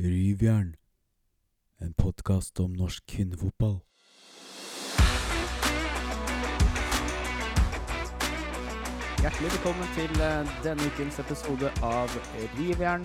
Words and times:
Ryvjern, 0.00 0.76
en 1.78 1.92
podkast 1.92 2.60
om 2.60 2.72
norsk 2.72 3.04
kvinnefotball. 3.06 3.80
Hjertelig 9.20 9.50
velkommen 9.52 9.90
til 9.98 10.22
eh, 10.24 10.54
denne 10.64 10.88
ukens 10.88 11.20
episode 11.20 11.68
av 11.84 12.14
Rivjern. 12.56 13.04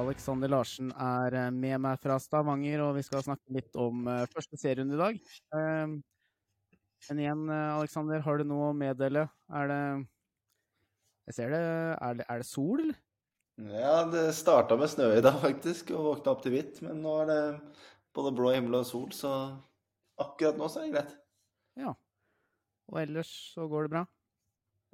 Alexander 0.00 0.52
Larsen 0.52 0.92
er 0.92 1.38
eh, 1.46 1.50
med 1.54 1.80
meg 1.86 2.00
fra 2.04 2.18
Stavanger, 2.20 2.84
og 2.84 2.98
vi 2.98 3.06
skal 3.06 3.24
snakke 3.24 3.56
litt 3.56 3.80
om 3.80 4.04
eh, 4.04 4.26
første 4.36 4.60
serierunde 4.60 4.98
i 4.98 5.00
dag. 5.00 5.20
Eh, 5.56 5.98
Men 7.08 7.20
igjen, 7.24 7.46
Alexander, 7.48 8.20
har 8.20 8.36
du 8.36 8.44
noe 8.44 8.66
å 8.68 8.76
meddele? 8.76 9.24
Er 9.56 9.70
det 9.72 9.82
Jeg 11.30 11.34
ser 11.38 11.54
det 11.54 11.60
Er 11.96 12.18
det, 12.18 12.26
er 12.28 12.42
det 12.42 12.46
sol, 12.46 12.82
eller? 12.84 12.98
Ja, 13.68 14.06
det 14.08 14.32
starta 14.38 14.76
med 14.80 14.88
snø 14.88 15.10
i 15.18 15.24
dag, 15.24 15.36
faktisk, 15.42 15.90
og 15.92 16.06
våkna 16.06 16.32
opp 16.32 16.44
til 16.44 16.54
hvitt. 16.54 16.80
Men 16.84 17.02
nå 17.04 17.16
er 17.22 17.28
det 17.28 17.40
både 18.16 18.32
blå 18.36 18.54
himmel 18.54 18.78
og 18.80 18.86
sol, 18.88 19.10
så 19.12 19.32
akkurat 20.20 20.56
nå 20.56 20.68
så 20.70 20.80
er 20.80 20.86
det 20.88 20.94
greit. 20.94 21.12
Ja. 21.80 21.92
Og 22.90 23.00
ellers 23.02 23.30
så 23.54 23.66
går 23.70 23.86
det 23.86 23.94
bra? 23.94 24.04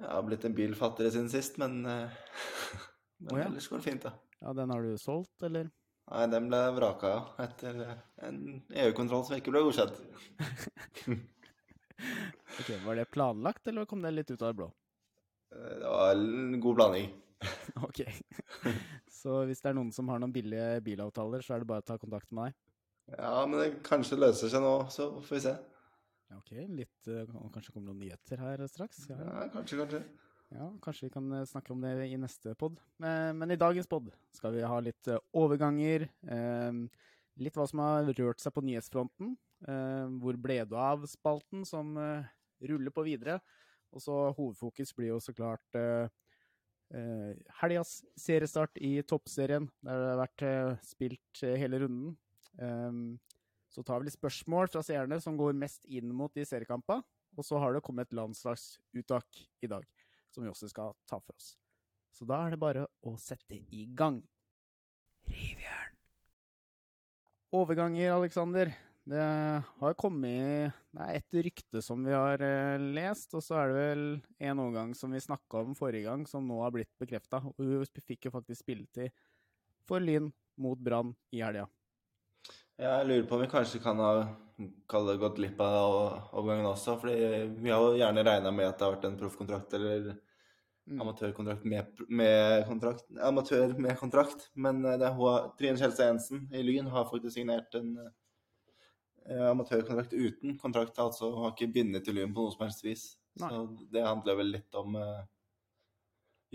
Jeg 0.01 0.11
har 0.11 0.25
blitt 0.27 0.45
en 0.45 0.57
bil 0.57 0.75
fattigere 0.77 1.15
siden 1.15 1.29
sist, 1.31 1.57
men, 1.61 1.79
eh, 1.89 2.17
men 3.23 3.33
oh, 3.33 3.39
ja. 3.39 3.47
ellers 3.47 3.69
går 3.71 3.81
det 3.81 3.87
fint, 3.87 4.03
da. 4.05 4.13
Ja, 4.43 4.53
den 4.57 4.73
har 4.73 4.83
du 4.85 4.97
solgt, 5.01 5.33
eller? 5.47 5.71
Nei, 6.07 6.25
den 6.31 6.51
ble 6.51 6.59
vraka, 6.75 7.13
ja. 7.15 7.47
Etter 7.47 7.79
en 8.27 8.43
EU-kontroll 8.83 9.25
som 9.27 9.39
ikke 9.39 9.55
ble 9.55 9.63
godkjent. 9.69 9.97
Ok, 12.57 12.67
Var 12.85 12.95
det 12.95 13.05
planlagt, 13.09 13.67
eller 13.69 13.85
kom 13.89 14.03
det 14.05 14.11
litt 14.13 14.29
ut 14.29 14.41
av 14.41 14.51
det 14.51 14.57
blå? 14.59 14.67
Eh, 15.53 15.79
Det 15.81 15.89
var 15.89 16.11
en 16.13 16.59
god 16.61 16.75
blanding. 16.77 17.07
Ok. 17.87 18.01
Så 19.11 19.41
hvis 19.47 19.61
det 19.61 19.69
er 19.71 19.75
noen 19.77 19.91
som 19.93 20.07
har 20.11 20.21
noen 20.21 20.33
billige 20.33 20.79
bilavtaler, 20.85 21.43
så 21.45 21.55
er 21.55 21.63
det 21.63 21.69
bare 21.69 21.83
å 21.83 21.87
ta 21.87 21.97
kontakt 22.01 22.31
med 22.33 22.49
deg? 22.49 22.55
Ja, 23.17 23.33
men 23.47 23.59
det 23.61 23.67
kanskje 23.87 24.17
løser 24.19 24.51
seg 24.51 24.63
nå, 24.63 24.71
så 24.91 25.09
får 25.23 25.35
vi 25.37 25.41
se. 25.45 25.53
Ok, 26.35 26.49
litt 26.75 27.07
eh, 27.07 27.27
Kanskje 27.53 27.71
kommer 27.71 27.93
noen 27.93 28.01
nyheter 28.03 28.41
her 28.43 28.63
straks? 28.67 29.05
Ja, 29.07 29.15
Ja, 29.21 29.45
kanskje, 29.53 29.77
kanskje. 29.79 30.01
ja 30.51 30.65
Kanskje 30.83 31.07
vi 31.07 31.13
kan 31.13 31.29
eh, 31.37 31.45
snakke 31.47 31.71
om 31.71 31.85
det 31.85 31.93
i 32.09 32.17
neste 32.19 32.51
pod. 32.59 32.81
Men, 32.99 33.37
men 33.39 33.53
i 33.55 33.59
dagens 33.59 33.87
pod 33.87 34.09
skal 34.35 34.57
vi 34.57 34.65
ha 34.67 34.79
litt 34.83 35.07
eh, 35.07 35.21
overganger. 35.39 36.09
eh, 36.27 36.81
litt 37.39 37.55
hva 37.55 37.67
som 37.69 37.79
har 37.85 38.09
rørt 38.17 38.43
seg 38.43 38.51
på 38.57 38.65
nyhetsfronten. 38.67 39.37
eh, 39.69 40.05
hvor 40.19 40.35
ble 40.41 40.59
du 40.67 40.75
av-spalten 40.75 41.63
som 41.69 41.95
eh, 42.01 42.27
ruller 42.67 42.91
på 42.91 43.05
videre. 43.07 43.39
Og 43.95 44.03
så 44.03 44.17
hovedfokus 44.35 44.91
blir 44.97 45.13
jo 45.13 45.21
så 45.23 45.31
klart 45.37 45.79
uh, 46.95 47.33
helgas 47.61 47.99
seriestart 48.19 48.79
i 48.83 48.97
toppserien, 49.07 49.67
der 49.85 50.01
det 50.01 50.09
har 50.11 50.21
vært 50.21 50.45
eh, 50.47 50.77
spilt 50.85 51.43
eh, 51.43 51.57
hele 51.59 51.81
runden. 51.83 52.15
Um, 52.57 53.19
så 53.69 53.83
tar 53.85 54.01
vi 54.01 54.07
litt 54.07 54.17
spørsmål 54.17 54.71
fra 54.71 54.81
seerne 54.85 55.19
som 55.21 55.37
går 55.37 55.57
mest 55.57 55.85
inn 55.85 56.09
mot 56.15 56.33
de 56.33 56.45
seriekampene. 56.47 57.05
Og 57.37 57.45
så 57.45 57.59
har 57.61 57.75
det 57.75 57.83
kommet 57.85 58.07
et 58.07 58.17
landslagsuttak 58.17 59.43
i 59.61 59.69
dag, 59.69 59.83
som 60.33 60.41
vi 60.41 60.49
også 60.49 60.71
skal 60.71 60.95
ta 61.05 61.19
for 61.19 61.35
oss. 61.35 61.51
Så 62.15 62.25
da 62.25 62.39
er 62.41 62.55
det 62.55 62.61
bare 62.63 62.87
å 63.05 63.13
sette 63.21 63.59
i 63.69 63.83
gang. 63.93 64.23
Rivjern. 65.29 65.93
Overganger, 67.53 68.15
Aleksander. 68.15 68.73
Det 69.07 69.23
har 69.79 69.93
kommet 69.95 70.73
Det 70.91 71.05
er 71.05 71.19
et 71.21 71.37
rykte 71.45 71.81
som 71.85 72.01
vi 72.03 72.11
har 72.11 72.41
eh, 72.43 72.81
lest, 72.97 73.31
og 73.37 73.43
så 73.45 73.61
er 73.61 73.71
det 73.71 73.77
vel 73.77 74.03
en 74.49 74.61
overgang 74.65 74.91
som 74.97 75.13
vi 75.15 75.21
snakka 75.23 75.61
om 75.63 75.77
forrige 75.79 76.09
gang, 76.09 76.25
som 76.27 76.47
nå 76.47 76.59
har 76.59 76.73
blitt 76.75 76.91
bekrefta. 76.99 77.39
Og 77.39 77.61
hun 77.63 78.03
fikk 78.03 78.27
jo 78.27 78.33
faktisk 78.35 78.65
spilletid 78.65 79.15
for 79.87 80.03
Lyn 80.03 80.27
mot 80.59 80.79
Brann 80.81 81.13
i 81.31 81.39
helga. 81.39 81.69
Ja, 82.77 82.99
jeg 82.99 83.07
lurer 83.07 83.29
på 83.29 83.37
om 83.37 83.45
vi 83.45 83.49
kanskje 83.51 83.81
kan 83.81 84.01
ha 84.03 84.11
kalle 84.91 85.15
gått 85.21 85.39
glipp 85.39 85.61
av 85.63 86.33
overgangen 86.33 86.67
også. 86.67 86.99
fordi 86.99 87.15
vi 87.63 87.71
har 87.71 87.81
jo 87.81 87.97
gjerne 87.97 88.25
regna 88.27 88.51
med 88.51 88.67
at 88.67 88.77
det 88.77 88.85
har 88.85 88.97
vært 88.97 89.07
en 89.07 89.19
proffkontrakt 89.21 89.77
eller 89.79 90.17
Mm. 90.87 91.01
amatørkontrakt 91.01 91.65
med, 91.67 91.99
med 92.07 92.65
kontrakt. 92.67 93.09
Amatør 93.19 93.73
med 93.77 93.97
kontrakt. 93.99 94.45
Men 94.55 94.85
eh, 94.85 94.95
det 94.99 95.09
er 95.09 95.49
Trine 95.59 95.79
Skjelstad 95.79 96.13
Jensen 96.13 96.45
i 96.55 96.61
Lyn 96.63 96.87
har 96.93 97.09
faktisk 97.09 97.35
signert 97.35 97.75
en 97.75 97.89
eh, 97.99 98.13
amatørkontrakt 99.27 100.13
uten 100.13 100.57
kontrakt. 100.59 100.99
Altså 100.99 101.31
har 101.35 101.51
ikke 101.55 101.73
bindet 101.73 102.03
til 102.07 102.15
Lyn 102.15 102.33
på 102.33 102.41
noe 102.45 102.51
som 102.55 102.63
helst 102.67 102.83
vis. 102.85 103.17
Nei. 103.41 103.49
Så 103.51 103.57
det 103.91 104.03
handler 104.05 104.35
vel 104.39 104.51
litt 104.55 104.75
om 104.79 104.95
eh, 104.95 105.23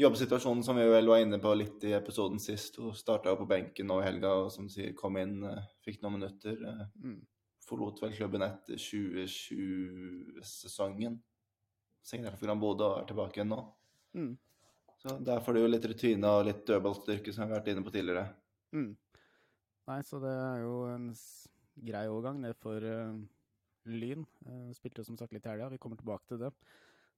jobbsituasjonen 0.01 0.63
som 0.65 0.77
vi 0.81 0.87
vel 0.89 1.07
var 1.11 1.19
inne 1.23 1.39
på 1.39 1.53
litt 1.55 1.85
i 1.85 1.93
episoden 1.99 2.39
sist. 2.41 2.77
Hun 2.81 2.95
starta 2.97 3.37
på 3.37 3.47
benken 3.51 3.87
nå 3.91 4.01
i 4.01 4.07
helga 4.07 4.31
og 4.45 4.51
som 4.55 4.67
du 4.67 4.73
sier, 4.73 4.95
kom 4.97 5.17
inn, 5.21 5.43
eh, 5.45 5.63
fikk 5.85 6.01
noen 6.03 6.15
minutter. 6.21 6.57
eh, 6.73 6.87
Mm. 7.03 7.21
Forlot 7.63 8.01
vel 8.03 8.13
klubben 8.17 8.43
etter 8.43 8.75
2020-sesongen. 8.81 11.21
Signerte 12.03 12.37
for 12.37 12.47
Gran 12.49 12.59
Bodø 12.61 12.85
og 12.89 12.99
er 13.03 13.07
tilbake 13.07 13.35
igjen 13.39 13.49
nå. 13.53 13.61
Mm. 14.19 14.33
Så 15.03 15.09
Der 15.25 15.41
får 15.41 15.53
du 15.55 15.61
jo 15.61 15.67
litt 15.71 15.85
rutine 15.87 16.27
og 16.27 16.45
litt 16.47 16.67
dødballstyrke, 16.67 17.33
som 17.33 17.47
vi 17.47 17.53
har 17.55 17.61
vært 17.61 17.69
inne 17.73 17.85
på 17.87 17.93
tidligere. 17.95 18.27
Mm. 18.75 18.97
Nei, 19.89 20.01
så 20.07 20.19
det 20.23 20.31
er 20.35 20.59
jo 20.63 20.75
en 20.91 21.07
grei 21.75 22.09
overgang, 22.11 22.41
ned 22.43 22.57
for 22.61 22.83
uh, 22.83 23.15
Lyn. 23.89 24.27
Uh, 24.47 24.73
spilte 24.77 25.05
som 25.07 25.17
sagt 25.19 25.33
litt 25.35 25.47
i 25.47 25.51
helga, 25.53 25.73
vi 25.73 25.79
kommer 25.83 25.99
tilbake 26.01 26.25
til 26.31 26.39
det. 26.45 26.53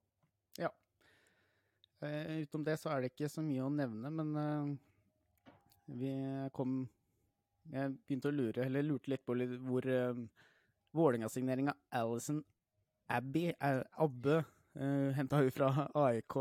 Eh, 2.04 2.38
utom 2.44 2.65
det 2.65 2.76
så 2.81 2.92
er 2.92 3.03
det 3.03 3.12
ikke 3.12 3.31
så 3.32 3.42
mye 3.44 3.65
å 3.65 3.72
nevne, 3.72 4.10
men 4.12 4.34
eh, 4.41 5.53
vi 6.00 6.12
kom 6.56 6.82
Jeg 7.65 7.94
begynte 8.04 8.28
å 8.28 8.34
lure, 8.34 8.65
eller 8.66 8.84
lurte 8.84 9.09
litt 9.09 9.22
på 9.25 9.32
hvor 9.65 9.87
uh, 9.88 10.19
Vålerenga-signeringa 10.93 11.72
Alison 11.97 12.43
Abbey, 13.09 13.54
Abbe, 13.56 14.34
uh, 14.76 15.09
henta 15.16 15.41
hun 15.41 15.48
fra 15.54 15.70
AIK. 15.97 16.37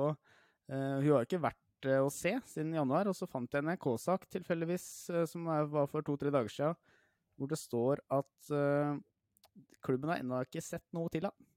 Hun 0.67 1.07
har 1.07 1.23
ikke 1.23 1.39
vært 1.45 1.87
å 2.03 2.09
se 2.11 2.33
siden 2.49 2.75
januar, 2.75 3.07
og 3.07 3.15
så 3.15 3.29
fant 3.31 3.55
jeg 3.55 3.63
en 3.63 3.71
NRK-sak 3.71 4.27
tilfeldigvis, 4.35 4.89
som 5.31 5.47
var 5.47 5.87
for 5.91 6.03
to-tre 6.03 6.31
dager 6.35 6.51
siden, 6.51 6.75
hvor 7.39 7.51
det 7.53 7.61
står 7.61 8.03
at 8.19 8.51
klubben 9.79 10.11
har 10.11 10.19
ennå 10.19 10.43
ikke 10.43 10.63
sett 10.63 10.83
noe 10.91 11.07
til 11.13 11.29
henne. 11.29 11.51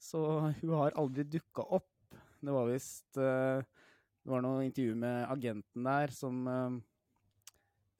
Så 0.00 0.20
hun 0.60 0.76
har 0.76 1.00
aldri 1.00 1.24
dukka 1.28 1.64
opp. 1.80 1.89
Det 2.40 2.52
var 2.54 2.68
visst 2.70 3.18
eh, 3.20 3.60
Det 4.20 4.32
var 4.32 4.44
noe 4.44 4.64
intervju 4.64 4.96
med 4.96 5.26
agenten 5.28 5.84
der 5.84 6.12
som 6.14 6.40
eh, 6.48 6.78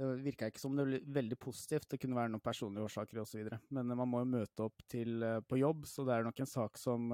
Det 0.01 0.09
virka 0.25 0.49
ikke 0.49 0.63
som 0.63 0.77
det 0.79 0.87
ble 0.89 1.01
veldig 1.21 1.37
positivt. 1.41 1.89
Det 1.91 2.01
kunne 2.01 2.17
være 2.17 2.33
noen 2.33 2.45
personlige 2.45 2.87
årsaker 2.89 3.21
osv. 3.21 3.51
Men 3.69 3.93
man 3.93 4.09
må 4.09 4.23
jo 4.23 4.33
møte 4.33 4.65
opp 4.65 4.81
til, 4.89 5.21
eh, 5.23 5.41
på 5.45 5.61
jobb, 5.61 5.85
så 5.85 6.07
det 6.09 6.17
er 6.17 6.25
nok 6.25 6.41
en 6.41 6.49
sak 6.49 6.81
som 6.81 7.11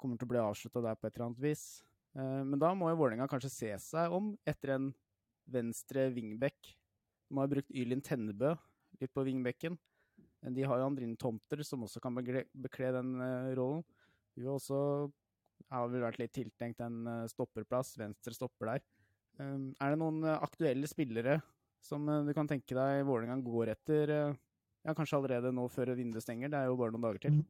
kommer 0.00 0.16
til 0.16 0.28
å 0.28 0.30
bli 0.30 0.40
avslutta 0.40 0.82
der 0.84 0.96
på 0.96 1.08
et 1.08 1.16
eller 1.16 1.26
annet 1.26 1.42
vis. 1.42 1.64
Men 2.14 2.58
da 2.58 2.70
må 2.74 2.88
jo 2.88 2.96
Vålerenga 2.98 3.26
kanskje 3.30 3.50
se 3.52 3.68
seg 3.84 4.14
om 4.16 4.30
etter 4.48 4.72
en 4.74 4.86
venstre 5.50 6.06
wingback. 6.14 6.72
De 7.28 7.36
har 7.36 7.50
brukt 7.52 7.74
Ylin 7.76 8.00
Tennebø 8.02 8.54
litt 9.02 9.12
på 9.14 9.26
wingbacken. 9.26 9.76
De 10.40 10.64
har 10.64 10.80
jo 10.80 10.88
Andrine 10.88 11.18
Tomter, 11.20 11.60
som 11.66 11.84
også 11.84 12.00
kan 12.02 12.16
bekle, 12.16 12.94
den 12.96 13.12
rollen. 13.58 13.84
Hun 14.34 14.46
har 14.46 14.56
også 14.56 14.80
har 15.70 15.88
vel 15.92 16.02
vært 16.02 16.18
litt 16.20 16.32
tiltenkt 16.34 16.80
en 16.84 17.06
eh, 17.06 17.26
stopperplass, 17.30 17.94
venstre 18.00 18.34
stopper 18.34 18.74
der. 18.74 18.84
Um, 19.40 19.70
er 19.80 19.94
det 19.94 20.00
noen 20.00 20.24
eh, 20.26 20.42
aktuelle 20.42 20.88
spillere 20.90 21.38
som 21.80 22.08
eh, 22.10 22.24
du 22.26 22.34
kan 22.36 22.48
tenke 22.50 22.76
deg 22.76 23.04
Vålerenga 23.08 23.38
går 23.44 23.72
etter, 23.76 24.12
ja, 24.84 24.94
kanskje 24.96 25.16
allerede 25.20 25.52
nå 25.54 25.68
før 25.72 25.94
vinduet 25.96 26.24
stenger? 26.24 26.50
Det 26.52 26.58
er 26.60 26.68
jo 26.70 26.76
bare 26.80 26.94
noen 26.94 27.06
dager 27.06 27.24
til. 27.26 27.40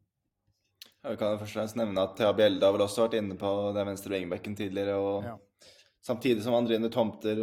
Jeg 1.01 1.17
kan 1.17 1.33
jo 1.33 1.41
først 1.41 1.55
og 1.55 1.59
fremst 1.59 1.79
nevne 1.81 2.03
at 2.05 2.17
Thea 2.19 2.33
Bjelde 2.37 2.67
har 2.67 2.77
vel 2.77 2.85
også 2.85 3.07
vært 3.07 3.17
inne 3.23 3.37
på 3.41 3.51
den 3.77 3.89
venstre 3.89 4.13
wingbacken 4.15 4.57
tidligere. 4.59 4.99
og 5.01 5.25
Ja. 5.25 5.37
Samtidig 6.05 6.43
som 6.45 6.55
Andrine 6.57 6.89
Tomter 6.93 7.41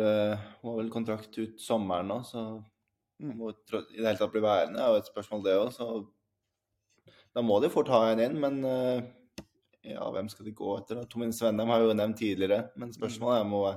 må 0.65 0.77
vel 0.79 0.89
kontrakt 0.89 1.37
ut 1.37 1.59
sommeren 1.61 2.09
nå, 2.09 2.23
så 2.25 2.43
Mm. 3.17 3.33
må 3.33 3.49
i 3.49 3.53
det 3.97 4.05
hele 4.05 4.17
tatt 4.17 4.31
bli 4.31 4.41
værende. 4.43 4.77
Det 4.77 4.83
er 4.83 4.91
jo 4.93 5.01
et 5.01 5.09
spørsmål, 5.09 5.43
det 5.43 5.53
òg. 5.57 5.71
Så 5.73 5.85
da 7.33 7.41
må 7.41 7.59
de 7.61 7.69
fort 7.73 7.89
ha 7.89 8.11
en 8.11 8.19
inn. 8.21 8.39
Men 8.39 8.59
ja, 9.83 10.11
hvem 10.11 10.29
skal 10.29 10.45
de 10.45 10.53
gå 10.57 10.77
etter? 10.77 10.99
da? 10.99 11.05
Tomine 11.05 11.35
Svendheim 11.35 11.69
har 11.69 11.83
jo 11.83 11.93
nevnt 11.93 12.19
tidligere. 12.19 12.69
Men 12.75 12.93
spørsmålet 12.95 13.39
er 13.39 13.45
om 13.45 13.51
hun 13.51 13.67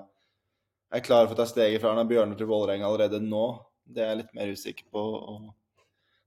er- 0.92 1.00
klar 1.06 1.26
for 1.26 1.34
å 1.34 1.36
ta 1.36 1.46
steget 1.46 1.80
fra 1.80 1.92
Arna 1.92 2.04
Bjørner 2.04 2.36
til 2.38 2.46
Vålerenga 2.46 2.86
allerede 2.86 3.20
nå. 3.20 3.64
Det 3.86 4.02
er 4.02 4.14
jeg 4.14 4.18
litt 4.24 4.34
mer 4.34 4.52
usikker 4.52 4.84
på. 4.92 5.54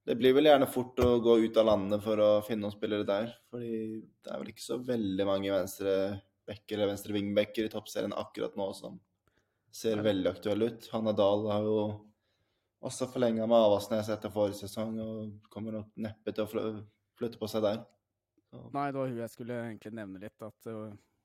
det 0.05 0.17
blir 0.19 0.33
vel 0.33 0.43
gjerne 0.43 0.67
fort 0.67 0.97
å 0.97 1.21
gå 1.23 1.45
ut 1.45 1.57
av 1.57 1.65
landet 1.65 2.03
for 2.03 2.17
å 2.17 2.43
finne 2.43 2.61
noen 2.61 2.75
spillere 2.75 3.05
der. 3.05 3.33
Fordi 3.49 4.03
det 4.23 4.31
er 4.31 4.37
vel 4.37 4.51
ikke 4.51 4.59
så 4.59 4.77
veldig 4.83 5.25
mange 5.25 5.49
venstre 5.49 6.21
backer 6.45 6.75
eller 6.75 6.91
venstre 6.91 7.13
wingbacker 7.13 7.65
i 7.65 7.69
toppserien 7.71 8.11
akkurat 8.11 8.55
nå 8.59 8.73
som 8.75 8.99
ser 9.71 10.03
veldig 10.03 10.29
aktuelle 10.29 10.67
ut. 10.73 10.89
Hanna 10.91 11.13
Dahl 11.13 11.47
har 11.49 11.63
jo 11.63 11.77
også 12.83 13.07
forlenga 13.07 13.47
med 13.47 13.57
Avasnes 13.57 14.09
etter 14.11 14.29
forrige 14.33 14.59
sesong 14.65 14.99
og 14.99 15.49
kommer 15.49 15.79
nok 15.79 15.91
neppe 16.03 16.33
til 16.35 16.43
å 16.45 16.83
flytte 17.17 17.39
på 17.39 17.47
seg 17.49 17.63
der. 17.63 17.79
Nei, 18.73 18.88
det 18.91 19.00
var 19.00 19.09
hun 19.09 19.21
jeg 19.23 19.33
skulle 19.33 19.59
egentlig 19.65 19.94
nevne 19.97 20.21
litt. 20.21 20.45
At 20.45 20.67
det 20.67 20.75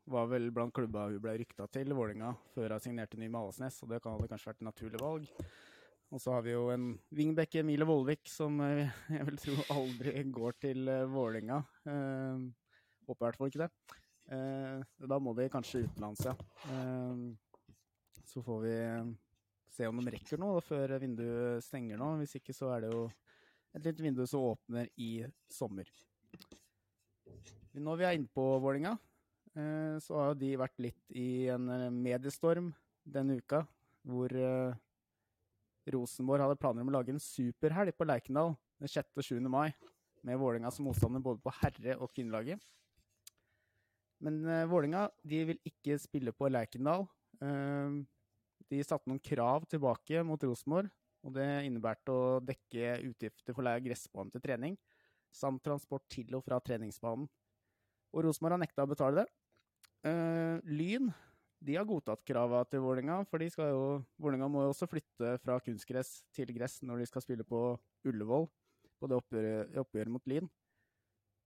var 0.09 0.29
vel 0.31 0.51
blant 0.55 0.75
klubba 0.75 1.09
hun 1.11 1.23
ble 1.23 1.37
rykta 1.43 1.69
til, 1.73 1.93
Vålinga, 1.97 2.33
før 2.55 2.77
hun 2.77 2.85
signerte 2.85 3.21
ny 3.21 3.29
med 3.29 3.41
Avaldsnes. 3.41 3.83
Og 3.85 3.93
det 3.93 4.01
hadde 4.05 4.31
kanskje 4.31 4.53
vært 4.53 4.63
et 4.63 4.69
naturlig 4.71 5.03
valg. 5.03 5.49
Og 6.09 6.23
så 6.25 6.33
har 6.33 6.45
vi 6.47 6.55
jo 6.55 6.71
en 6.73 6.95
wingback, 7.13 7.59
Emilie 7.61 7.85
Vollvik, 7.89 8.25
som 8.33 8.63
eh, 8.65 8.89
jeg 9.19 9.29
vil 9.29 9.43
tro 9.43 9.57
aldri 9.77 10.15
går 10.33 10.57
til 10.65 10.89
Vålinga. 10.89 11.13
Vålerenga. 11.19 11.63
Eh, 11.93 12.49
håper 13.09 13.25
i 13.25 13.29
hvert 13.29 13.41
fall 13.41 13.53
ikke 13.53 13.65
det. 13.65 13.71
Eh, 14.29 15.07
da 15.13 15.19
må 15.21 15.33
de 15.37 15.49
kanskje 15.53 15.85
utenlands, 15.87 16.25
ja. 16.29 16.35
Eh, 16.73 17.23
så 18.29 18.43
får 18.45 18.61
vi 18.65 18.77
se 19.73 19.89
om 19.89 20.01
de 20.01 20.13
rekker 20.13 20.41
noe 20.41 20.59
da, 20.59 20.65
før 20.65 20.97
vinduet 21.01 21.65
stenger 21.65 22.01
nå. 22.01 22.15
Hvis 22.23 22.37
ikke 22.41 22.57
så 22.57 22.73
er 22.75 22.85
det 22.85 22.93
jo 22.93 23.07
et 23.77 23.85
lite 23.85 24.05
vindu 24.05 24.25
som 24.29 24.49
åpner 24.51 24.89
i 25.01 25.13
sommer. 25.53 25.89
Når 27.79 27.99
vi 28.01 28.07
er 28.07 28.17
inne 28.17 28.31
på 28.35 28.45
Vålinga, 28.63 28.95
eh, 29.55 29.97
så 30.03 30.17
har 30.19 30.31
jo 30.33 30.39
de 30.41 30.55
vært 30.59 30.81
litt 30.83 31.17
i 31.17 31.47
en 31.53 31.69
eh, 31.71 31.91
mediestorm 31.95 32.73
denne 33.07 33.39
uka, 33.39 33.63
hvor 34.09 34.33
eh, 34.35 34.79
Rosenborg 35.93 36.45
hadde 36.45 36.59
planer 36.61 36.83
om 36.83 36.91
å 36.91 36.97
lage 36.97 37.15
en 37.15 37.23
superhelg 37.23 37.95
på 37.97 38.09
Lerkendal 38.09 38.57
den 38.81 38.91
6. 38.91 39.15
og 39.15 39.29
7. 39.29 39.39
mai, 39.53 39.71
med 40.27 40.41
Vålinga 40.41 40.73
som 40.75 40.89
motstander 40.89 41.23
både 41.23 41.43
på 41.45 41.55
herre- 41.61 41.99
og 42.03 42.11
kvinnelaget. 42.15 42.61
Men 44.25 44.43
Vålinga 44.67 45.07
de 45.23 45.45
vil 45.53 45.61
ikke 45.69 45.95
spille 46.03 46.33
på 46.35 46.49
Lerkendal. 46.51 47.05
De 47.39 48.81
satte 48.83 49.07
noen 49.07 49.23
krav 49.23 49.69
tilbake 49.71 50.25
mot 50.27 50.43
Rosenborg, 50.43 50.91
og 51.23 51.37
det 51.37 51.47
innebærte 51.69 52.11
å 52.15 52.39
dekke 52.43 52.97
utgifter 53.07 53.55
for 53.55 53.67
leie 53.67 53.79
av 53.79 53.87
gressbane 53.87 54.35
til 54.35 54.43
trening, 54.43 54.75
samt 55.35 55.63
transport 55.65 56.05
til 56.11 56.35
og 56.37 56.45
fra 56.47 56.59
treningsbanen. 56.65 57.29
Og 58.15 58.25
Rosenborg 58.25 58.57
har 58.57 58.63
nekta 58.63 58.87
å 58.87 58.91
betale 58.91 59.23
det. 59.23 59.27
Uh, 60.07 60.61
Lyn 60.71 61.11
de 61.59 61.75
har 61.75 61.87
godtatt 61.89 62.23
krava 62.23 62.61
til 62.71 62.85
Vålerenga, 62.85 63.25
for 63.27 63.43
de 63.43 63.49
skal 63.51 63.73
jo, 63.73 63.87
Vålerenga 64.23 64.47
må 64.53 64.63
jo 64.63 64.71
også 64.71 64.87
flytte 64.91 65.35
fra 65.43 65.57
kunstgress 65.65 66.21
til 66.37 66.53
gress 66.55 66.79
når 66.87 67.03
de 67.03 67.09
skal 67.11 67.25
spille 67.25 67.47
på 67.47 67.63
Ullevål, 68.07 68.47
på 68.99 69.11
det 69.11 69.19
oppgjøret, 69.19 69.75
oppgjøret 69.83 70.15
mot 70.15 70.31
Lyn. 70.31 70.47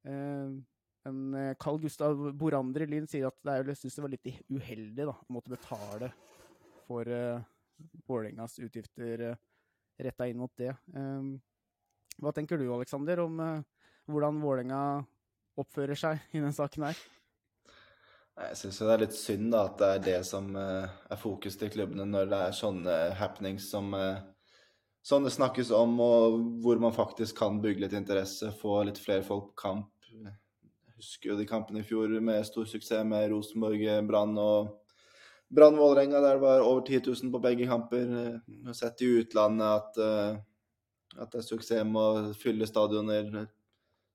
Uh, 0.05 0.61
men 1.03 1.35
eh, 1.35 1.55
Carl 1.59 1.81
Gustav 1.83 2.21
Borander 2.39 2.85
i 2.85 2.87
Lyn 2.87 3.09
sier 3.11 3.27
at 3.27 3.39
det 3.43 3.55
er 3.55 3.65
jo, 3.65 3.75
synes 3.75 3.97
det 3.97 4.05
var 4.05 4.13
litt 4.13 4.29
uheldig 4.53 5.07
da, 5.09 5.15
å 5.17 5.35
måtte 5.35 5.51
betale 5.51 6.13
for 6.87 7.09
uh, 7.11 7.43
Vålerengas 8.07 8.61
utgifter 8.63 9.25
uh, 9.33 9.41
retta 9.99 10.29
inn 10.31 10.39
mot 10.39 10.53
det. 10.61 10.71
Uh, 10.95 11.35
hva 12.23 12.33
tenker 12.37 12.61
du, 12.61 12.69
Aleksander, 12.75 13.23
om 13.25 13.41
eh, 13.41 13.65
hvordan 14.11 14.41
Vålerenga 14.43 14.83
oppfører 15.61 15.99
seg 15.99 16.23
i 16.33 16.41
denne 16.41 16.55
saken 16.57 16.89
her? 16.89 17.01
Jeg 18.43 18.57
syns 18.57 18.79
det 18.81 18.93
er 18.95 19.03
litt 19.03 19.17
synd 19.17 19.51
da, 19.53 19.67
at 19.69 19.79
det 19.79 19.89
er 19.89 20.05
det 20.07 20.21
som 20.25 20.47
eh, 20.57 20.87
er 20.89 21.21
fokus 21.21 21.59
til 21.61 21.71
klubbene 21.73 22.07
når 22.09 22.31
det 22.31 22.39
er 22.47 22.57
sånne 22.57 22.95
happenings 23.19 23.67
som 23.71 23.93
eh, 23.95 24.23
sånn 25.05 25.27
det 25.27 25.35
snakkes 25.35 25.73
om, 25.77 25.99
og 26.01 26.39
hvor 26.65 26.81
man 26.81 26.95
faktisk 26.97 27.37
kan 27.43 27.61
bygge 27.63 27.85
litt 27.85 27.97
interesse, 27.99 28.53
få 28.57 28.81
litt 28.89 29.01
flere 29.03 29.27
folk 29.27 29.51
på 29.51 29.61
kamp. 29.67 29.91
Jeg 30.13 30.97
husker 30.97 31.33
jo 31.33 31.39
de 31.41 31.49
kampene 31.51 31.83
i 31.83 31.87
fjor 31.87 32.15
med 32.23 32.47
stor 32.47 32.69
suksess 32.71 33.05
med 33.07 33.29
Rosenborg, 33.35 33.83
eh, 33.83 34.05
Brann 34.07 34.39
og 34.41 34.79
Brann 35.53 35.77
Vålerenga, 35.77 36.21
der 36.25 36.39
det 36.39 36.41
var 36.41 36.65
over 36.65 36.81
10 36.87 37.03
000 37.11 37.33
på 37.33 37.41
begge 37.43 37.67
kamper. 37.69 38.07
Eh, 38.21 38.39
Vi 38.47 38.65
har 38.65 38.73
sett 38.73 39.03
i 39.03 39.11
utlandet 39.21 39.67
at, 39.67 39.99
eh, 39.99 40.37
at 41.19 41.31
det 41.31 41.43
er 41.43 41.49
suksess 41.51 41.85
med 41.85 42.01
å 42.01 42.33
fylle 42.35 42.67
stadioner. 42.67 43.49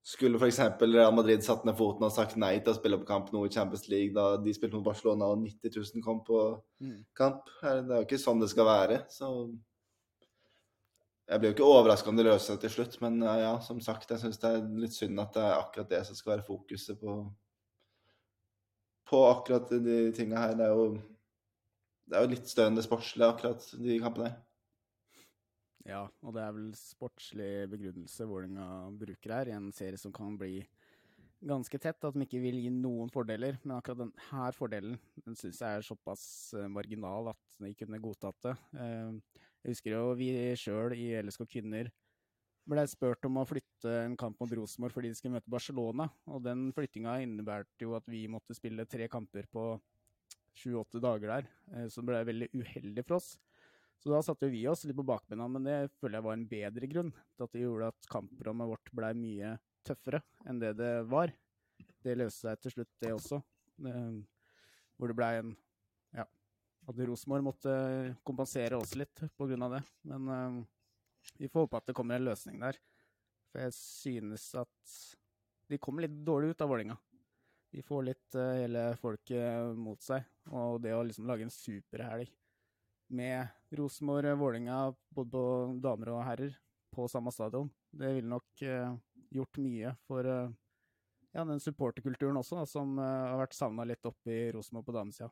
Skulle 0.07 0.39
f.eks. 0.39 0.59
Real 0.79 1.15
Madrid 1.15 1.43
satt 1.43 1.65
ned 1.67 1.75
foten 1.75 2.05
og 2.07 2.13
sagt 2.15 2.37
nei 2.39 2.53
til 2.61 2.71
å 2.71 2.77
spille 2.77 2.99
på 3.01 3.07
kamp 3.09 3.33
nå 3.33 3.41
i 3.43 3.51
Champions 3.51 3.89
League 3.91 4.15
da 4.15 4.37
de 4.39 4.53
spilte 4.55 4.77
mot 4.77 4.85
Barcelona 4.85 5.27
og 5.33 5.41
90 5.41 5.73
000 5.73 6.03
kom 6.05 6.21
på 6.27 6.43
kamp? 7.17 7.49
Det 7.59 7.73
er 7.81 7.97
jo 7.97 8.05
ikke 8.05 8.21
sånn 8.21 8.39
det 8.39 8.47
skal 8.53 8.69
være. 8.69 9.01
Så 9.11 9.33
jeg 11.27 11.41
blir 11.41 11.51
jo 11.51 11.57
ikke 11.57 11.67
overraska 11.67 12.07
om 12.07 12.15
det 12.15 12.23
løser 12.23 12.53
seg 12.53 12.61
til 12.63 12.71
slutt, 12.77 12.95
men 13.03 13.19
ja, 13.19 13.33
ja 13.41 13.51
som 13.59 13.83
sagt, 13.83 14.07
jeg 14.13 14.23
syns 14.23 14.39
det 14.39 14.53
er 14.53 14.71
litt 14.79 14.95
synd 14.95 15.19
at 15.19 15.35
det 15.35 15.43
er 15.43 15.57
akkurat 15.57 15.91
det 15.91 16.01
som 16.07 16.15
skal 16.15 16.37
være 16.37 16.47
fokuset 16.47 17.03
på 17.03 17.19
på 19.07 19.23
akkurat 19.27 19.69
de 19.83 19.99
tinga 20.15 20.39
her. 20.39 20.55
Det 20.55 20.65
er 20.67 20.75
jo 20.75 20.87
det 22.07 22.15
er 22.15 22.23
jo 22.23 22.31
litt 22.31 22.47
støyende 22.47 22.83
sportslig, 22.83 23.27
akkurat 23.27 23.63
de 23.75 23.99
kampene 23.99 24.31
her. 24.31 24.39
Ja, 25.87 26.01
og 26.25 26.33
det 26.35 26.41
er 26.43 26.51
vel 26.55 26.71
sportslig 26.75 27.51
begrunnelse 27.71 28.25
Vålerenga 28.27 28.67
bruker 28.99 29.33
her, 29.37 29.51
i 29.51 29.55
en 29.55 29.69
serie 29.75 29.99
som 29.99 30.11
kan 30.11 30.35
bli 30.39 30.59
ganske 31.47 31.79
tett, 31.79 32.01
at 32.03 32.15
de 32.17 32.25
ikke 32.25 32.41
vil 32.43 32.57
gi 32.59 32.71
noen 32.73 33.11
fordeler. 33.13 33.59
Men 33.63 33.77
akkurat 33.77 34.01
denne 34.01 34.49
fordelen 34.57 34.97
den 35.23 35.37
syns 35.37 35.61
jeg 35.61 35.79
er 35.79 35.85
såpass 35.85 36.25
eh, 36.57 36.67
marginal 36.71 37.31
at 37.31 37.57
de 37.63 37.71
kunne 37.77 38.01
godtatt 38.03 38.39
det. 38.49 38.55
Eh, 38.75 39.39
Jeg 39.63 39.73
husker 39.75 39.95
jo 39.95 40.03
vi 40.19 40.29
sjøl 40.59 40.93
i 40.97 41.07
LSK 41.21 41.47
Kvinner 41.55 41.89
ble 42.67 42.83
spurt 42.91 43.23
om 43.29 43.39
å 43.39 43.47
flytte 43.47 43.93
en 44.03 44.17
kamp 44.19 44.39
mot 44.43 44.51
Rosenborg 44.59 44.95
fordi 44.95 45.13
de 45.13 45.17
skulle 45.19 45.37
møte 45.37 45.51
Barcelona. 45.51 46.09
Og 46.27 46.43
den 46.43 46.67
flyttinga 46.75 47.19
innebærte 47.23 47.85
jo 47.87 47.95
at 47.95 48.07
vi 48.11 48.25
måtte 48.31 48.57
spille 48.57 48.83
tre 48.89 49.07
kamper 49.11 49.47
på 49.53 49.69
sju-åtte 50.57 50.99
dager 50.99 51.31
der. 51.37 51.51
eh, 51.71 51.87
Så 51.87 52.01
det 52.01 52.09
ble 52.11 52.25
veldig 52.33 52.49
uheldig 52.59 53.05
for 53.07 53.21
oss. 53.21 53.37
Så 53.97 54.11
da 54.13 54.21
satte 54.21 54.49
vi 54.51 54.61
oss 54.69 54.85
litt 54.85 54.97
på 54.97 55.05
bakbena, 55.07 55.47
men 55.49 55.65
det 55.65 55.77
føler 55.97 56.19
jeg 56.19 56.25
var 56.27 56.37
en 56.37 56.47
bedre 56.49 56.89
grunn 56.89 57.09
til 57.11 57.45
at 57.47 57.53
det 57.55 57.63
gjorde 57.63 57.89
at 57.91 58.09
kamprommet 58.11 58.69
vårt 58.69 58.91
ble 58.95 59.09
mye 59.17 59.55
tøffere 59.87 60.21
enn 60.45 60.61
det 60.61 60.75
det 60.77 60.91
var. 61.09 61.33
Det 62.05 62.17
løste 62.17 62.45
seg 62.45 62.61
til 62.61 62.75
slutt, 62.75 62.91
det 63.01 63.13
også. 63.15 63.41
Hvor 64.97 65.11
det 65.11 65.17
ble 65.17 65.31
en 65.41 65.55
Ja. 66.15 66.25
At 66.87 67.01
Rosenborg 67.09 67.43
måtte 67.43 67.73
kompensere 68.25 68.77
oss 68.77 68.93
litt 68.95 69.25
på 69.35 69.49
grunn 69.49 69.65
av 69.65 69.75
det. 69.75 69.81
Men 70.07 70.29
eh, 70.31 70.61
vi 71.41 71.49
får 71.51 71.65
håpe 71.65 71.81
at 71.81 71.89
det 71.89 71.97
kommer 71.97 72.15
en 72.15 72.29
løsning 72.29 72.61
der. 72.61 72.79
For 73.51 73.65
jeg 73.65 73.75
synes 73.75 74.47
at 74.61 74.95
de 75.67 75.79
kommer 75.83 76.05
litt 76.05 76.15
dårlig 76.23 76.53
ut 76.53 76.63
av 76.63 76.71
Vålerenga. 76.71 76.95
De 77.75 77.83
får 77.83 78.05
litt 78.07 78.37
eh, 78.39 78.61
hele 78.63 78.85
folket 79.01 79.75
mot 79.75 79.99
seg. 80.01 80.23
Og 80.53 80.79
det 80.85 80.95
å 80.95 81.03
liksom 81.03 81.27
lage 81.27 81.43
en 81.43 81.53
superhelg 81.53 82.31
med 83.09 83.47
Rosenborg 83.77 84.31
og 84.33 84.39
Vålerenga, 84.41 84.79
både 85.15 85.31
på 85.31 85.43
damer 85.83 86.09
og 86.15 86.23
herrer, 86.27 86.55
på 86.95 87.07
samme 87.11 87.31
stadion, 87.31 87.69
det 87.93 88.13
ville 88.15 88.29
nok 88.31 88.61
eh, 88.65 88.93
gjort 89.35 89.59
mye 89.61 89.91
for 90.07 90.25
eh, 90.25 90.49
ja, 91.35 91.43
den 91.45 91.59
supporterkulturen 91.61 92.39
også, 92.39 92.57
da, 92.61 92.65
som 92.65 92.97
eh, 92.99 93.27
har 93.31 93.37
vært 93.43 93.53
savna 93.57 93.85
litt 93.85 94.05
opp 94.07 94.31
i 94.31 94.47
Rosenborg 94.55 94.85
på 94.87 94.95
damesida. 94.95 95.29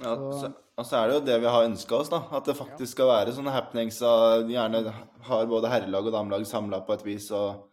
Ja, 0.00 0.14
Så- 0.32 0.52
så 0.84 0.96
er 1.02 1.08
det 1.08 1.14
jo 1.18 1.24
det 1.26 1.40
vi 1.42 1.46
har 1.52 1.66
ønska 1.66 1.96
oss, 1.98 2.08
da. 2.08 2.22
At 2.32 2.44
det 2.48 2.54
faktisk 2.56 2.92
skal 2.94 3.10
være 3.10 3.32
sånne 3.36 3.52
happenings. 3.52 3.98
Og 4.02 4.48
gjerne 4.48 4.80
har 5.28 5.46
både 5.50 5.68
herrelag 5.68 6.06
og 6.08 6.12
damelag 6.14 6.46
samla 6.48 6.80
på 6.86 6.94
et 6.94 7.04
vis. 7.04 7.26
Og 7.30 7.68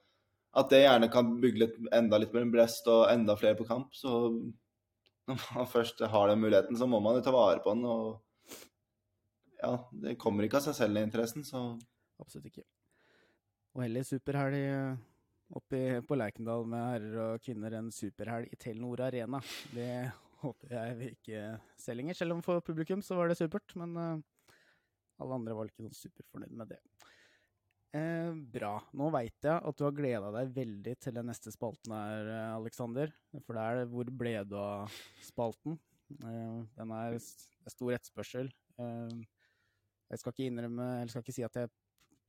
at 0.53 0.67
det 0.69 0.81
gjerne 0.83 1.07
kan 1.13 1.29
bygge 1.39 1.59
litt, 1.61 1.77
enda 1.95 2.17
litt 2.19 2.33
mer 2.33 2.43
blest 2.51 2.87
og 2.91 3.05
enda 3.13 3.37
flere 3.39 3.55
på 3.55 3.65
kamp. 3.69 3.93
Så 3.95 4.11
når 5.29 5.39
man 5.55 5.65
først 5.71 5.99
har 6.11 6.27
den 6.27 6.41
muligheten, 6.41 6.75
så 6.75 6.89
må 6.89 6.99
man 7.01 7.15
jo 7.15 7.21
ta 7.21 7.31
vare 7.31 7.61
på 7.63 7.71
den. 7.73 7.85
Og 7.85 8.19
ja, 9.59 9.73
det 9.91 10.17
kommer 10.21 10.45
ikke 10.45 10.59
av 10.59 10.67
seg 10.69 10.77
selv, 10.77 10.97
den 10.97 11.09
interessen. 11.09 11.45
Så 11.47 11.63
Absolutt 12.19 12.49
ikke. 12.51 12.65
Og 13.75 13.83
heller 13.85 14.03
superhelg 14.03 14.57
eh, 14.59 14.97
oppe 15.55 15.83
på 16.05 16.17
Lerkendal 16.17 16.65
med 16.67 16.87
herrer 16.93 17.19
og 17.25 17.45
kvinner 17.45 17.77
en 17.77 17.91
superhelg 17.93 18.51
i 18.51 18.59
Telenor 18.59 19.05
Arena. 19.07 19.39
Det 19.75 19.91
håper 20.41 20.75
jeg 20.75 20.97
vi 20.99 21.11
ikke 21.15 21.43
ser 21.79 21.97
lenger, 21.99 22.17
selv 22.17 22.35
om 22.35 22.43
for 22.45 22.63
publikum 22.65 23.03
så 23.05 23.17
var 23.19 23.31
det 23.31 23.39
supert. 23.39 23.75
Men 23.79 23.95
eh, 23.95 24.57
alle 25.19 25.39
andre 25.39 25.55
var 25.55 25.69
ikke 25.69 25.85
sånn 25.85 26.01
superfornøyd 26.01 26.55
med 26.59 26.73
det. 26.73 26.81
Eh, 27.97 28.31
bra. 28.53 28.75
Nå 28.93 29.09
veit 29.13 29.47
jeg 29.47 29.55
at 29.55 29.79
du 29.79 29.85
har 29.87 29.95
gleda 29.97 30.29
deg 30.35 30.53
veldig 30.53 30.95
til 31.01 31.15
den 31.17 31.29
neste 31.31 31.53
spalten 31.53 31.95
her, 31.95 32.31
eh, 32.35 32.55
Aleksander. 32.57 33.13
For 33.45 33.57
det 33.57 33.63
er 33.65 33.85
'Hvor 33.85 34.11
ble 34.11 34.35
du 34.45 34.55
av?'-spalten. 34.55 35.79
Eh, 36.23 36.59
den 36.77 36.91
er 36.91 37.17
stor 37.19 37.91
etterspørsel. 37.93 38.51
Eh, 38.77 39.25
jeg 40.09 40.19
skal 40.21 40.33
ikke 40.33 40.49
innrømme, 40.49 40.87
eller 41.01 41.11
skal 41.13 41.23
ikke 41.23 41.35
si 41.35 41.45
at 41.45 41.57
jeg 41.59 41.69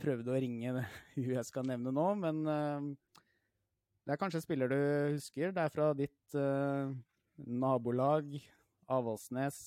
prøvde 0.00 0.32
å 0.32 0.40
ringe 0.40 0.72
hun 1.16 1.30
jeg 1.32 1.46
skal 1.48 1.68
nevne 1.68 1.92
nå, 1.94 2.06
men 2.20 2.42
eh, 2.44 2.88
det 4.04 4.14
er 4.14 4.20
kanskje 4.20 4.40
en 4.40 4.44
spiller 4.46 4.70
du 4.70 4.78
husker. 5.14 5.52
Det 5.54 5.64
er 5.64 5.72
fra 5.72 5.92
ditt 5.96 6.36
eh, 6.36 6.92
nabolag, 7.46 8.32
Avaldsnes. 8.90 9.60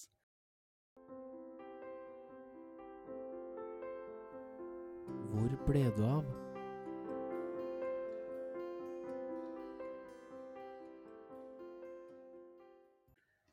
Hvor 5.33 5.55
ble 5.65 5.85
du 5.95 6.03
av? 6.05 6.27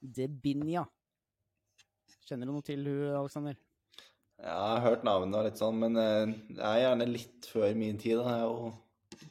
Debinja. 0.01 0.85
Kjenner 2.27 2.49
du 2.49 2.57
noe 2.57 2.67
til 2.67 2.83
hun, 2.83 3.11
Aleksander? 3.15 3.70
Jeg 4.41 4.57
har 4.57 4.81
hørt 4.81 5.03
navnet 5.05 5.37
og 5.37 5.45
litt 5.45 5.59
sånn, 5.61 5.77
men 5.83 5.97
eh, 6.01 6.31
det 6.57 6.63
er 6.65 6.79
gjerne 6.85 7.07
litt 7.11 7.49
før 7.53 7.75
min 7.77 7.99
tid. 8.01 8.17
da. 8.21 8.31
Jeg 8.31 8.41
er 8.41 8.47
jo 8.49 8.71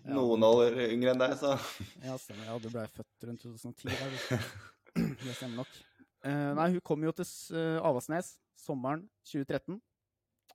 Ja. 0.06 0.14
noen 0.14 0.44
år 0.46 0.76
yngre 0.86 1.14
enn 1.16 1.22
deg, 1.22 1.34
så 1.40 1.56
Ja, 2.06 2.18
stemmer. 2.22 2.46
Ja, 2.46 2.58
du 2.62 2.70
ble 2.70 2.84
født 2.94 3.26
rundt 3.26 3.42
2010. 3.42 3.90
da. 3.90 4.40
det 5.26 5.36
stemmer 5.36 5.64
nok. 5.64 5.80
Eh, 6.24 6.52
nei, 6.60 6.68
hun 6.76 6.82
kom 6.86 7.04
jo 7.04 7.14
til 7.16 7.26
uh, 7.56 7.80
Avaldsnes 7.88 8.36
sommeren 8.60 9.06
2013 9.26 9.80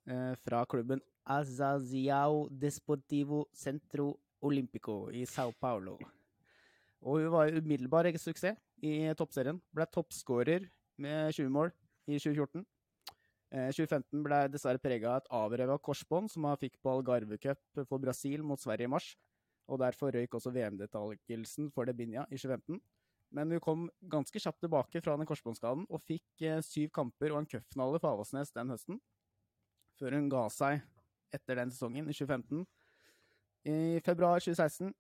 eh, 0.07 0.35
fra 0.45 0.61
klubben 0.69 1.01
Azaziao 1.25 2.45
Desportivo 2.51 3.47
Centro 3.57 4.11
Olympico 4.45 5.09
i 5.11 5.25
Sao 5.27 5.55
Paulo. 5.61 5.97
Og 7.05 7.23
hun 7.25 7.33
var 7.33 7.51
umiddelbar 7.57 8.07
suksess 8.21 8.61
i 8.85 9.09
toppserien. 9.17 9.59
Ble 9.75 9.87
toppskårer 9.89 10.69
med 11.01 11.33
20 11.33 11.49
mål 11.51 11.73
i 12.07 12.19
2014. 12.21 12.63
Eh, 13.55 13.71
2015 13.71 14.25
ble 14.27 14.41
dessverre 14.51 14.83
prega 14.83 15.13
av 15.13 15.21
et 15.21 15.29
avrevet 15.39 15.83
korsbånd 15.87 16.33
som 16.33 16.47
han 16.49 16.59
fikk 16.59 16.81
på 16.83 16.91
Algarve 16.91 17.39
Cup 17.39 17.85
for 17.87 18.03
Brasil 18.03 18.43
mot 18.43 18.59
Sverige 18.59 18.89
i 18.89 18.91
mars. 18.91 19.13
Og 19.71 19.79
derfor 19.81 20.11
røyk 20.13 20.35
også 20.35 20.51
VM-deltakelsen 20.53 21.71
for 21.73 21.87
Debinia 21.87 22.27
i 22.31 22.37
2015. 22.41 22.81
Men 23.35 23.55
hun 23.55 23.63
kom 23.63 23.85
ganske 24.11 24.43
kjapt 24.43 24.61
tilbake 24.63 25.01
fra 25.03 25.15
den 25.19 25.29
korsbåndskaden 25.31 25.87
og 25.87 26.03
fikk 26.03 26.43
eh, 26.43 26.59
syv 26.67 26.91
kamper 26.95 27.31
og 27.31 27.43
en 27.45 27.51
cupfinale 27.55 28.01
for 28.03 28.11
Avaldsnes 28.11 28.51
den 28.55 28.75
høsten. 28.75 28.99
Før 30.01 30.19
hun 30.19 30.27
ga 30.33 30.49
seg 30.51 30.83
etter 31.35 31.59
den 31.59 31.71
sesongen, 31.71 32.11
i 32.11 32.15
2015. 32.15 32.67
I 33.71 33.77
februar 34.05 34.43
2016 34.43 34.91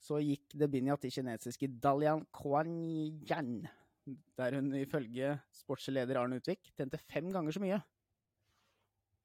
så 0.00 0.16
gikk 0.24 0.56
Debinia 0.56 0.96
til 1.00 1.12
kinesiske 1.12 1.68
Dalian 1.80 2.24
Kuanyan, 2.32 3.68
der 4.38 4.56
hun 4.56 4.72
ifølge 4.78 5.34
sportsleder 5.54 6.18
Arne 6.20 6.40
Utvik 6.40 6.72
tjente 6.76 6.98
fem 6.98 7.30
ganger 7.32 7.54
så 7.54 7.62
mye. 7.62 7.80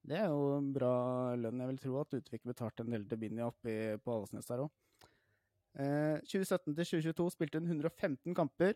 Det 0.06 0.18
er 0.20 0.28
jo 0.30 0.58
en 0.60 0.72
bra 0.74 0.96
lønn. 1.40 1.62
Jeg 1.64 1.72
vil 1.72 1.80
tro 1.82 2.00
at 2.02 2.18
Utvik 2.20 2.44
betalte 2.46 2.86
en 2.86 2.94
del 2.94 3.06
til 3.10 3.22
Binja 3.22 3.48
oppe 3.50 3.96
på 4.04 4.18
Avaldsnes 4.18 4.50
der 4.50 4.66
òg. 4.66 4.74
Eh, 5.76 6.20
2017 6.24 6.76
til 6.76 6.86
2022 6.86 7.32
spilte 7.34 7.60
hun 7.60 7.72
115 7.72 8.36
kamper 8.38 8.76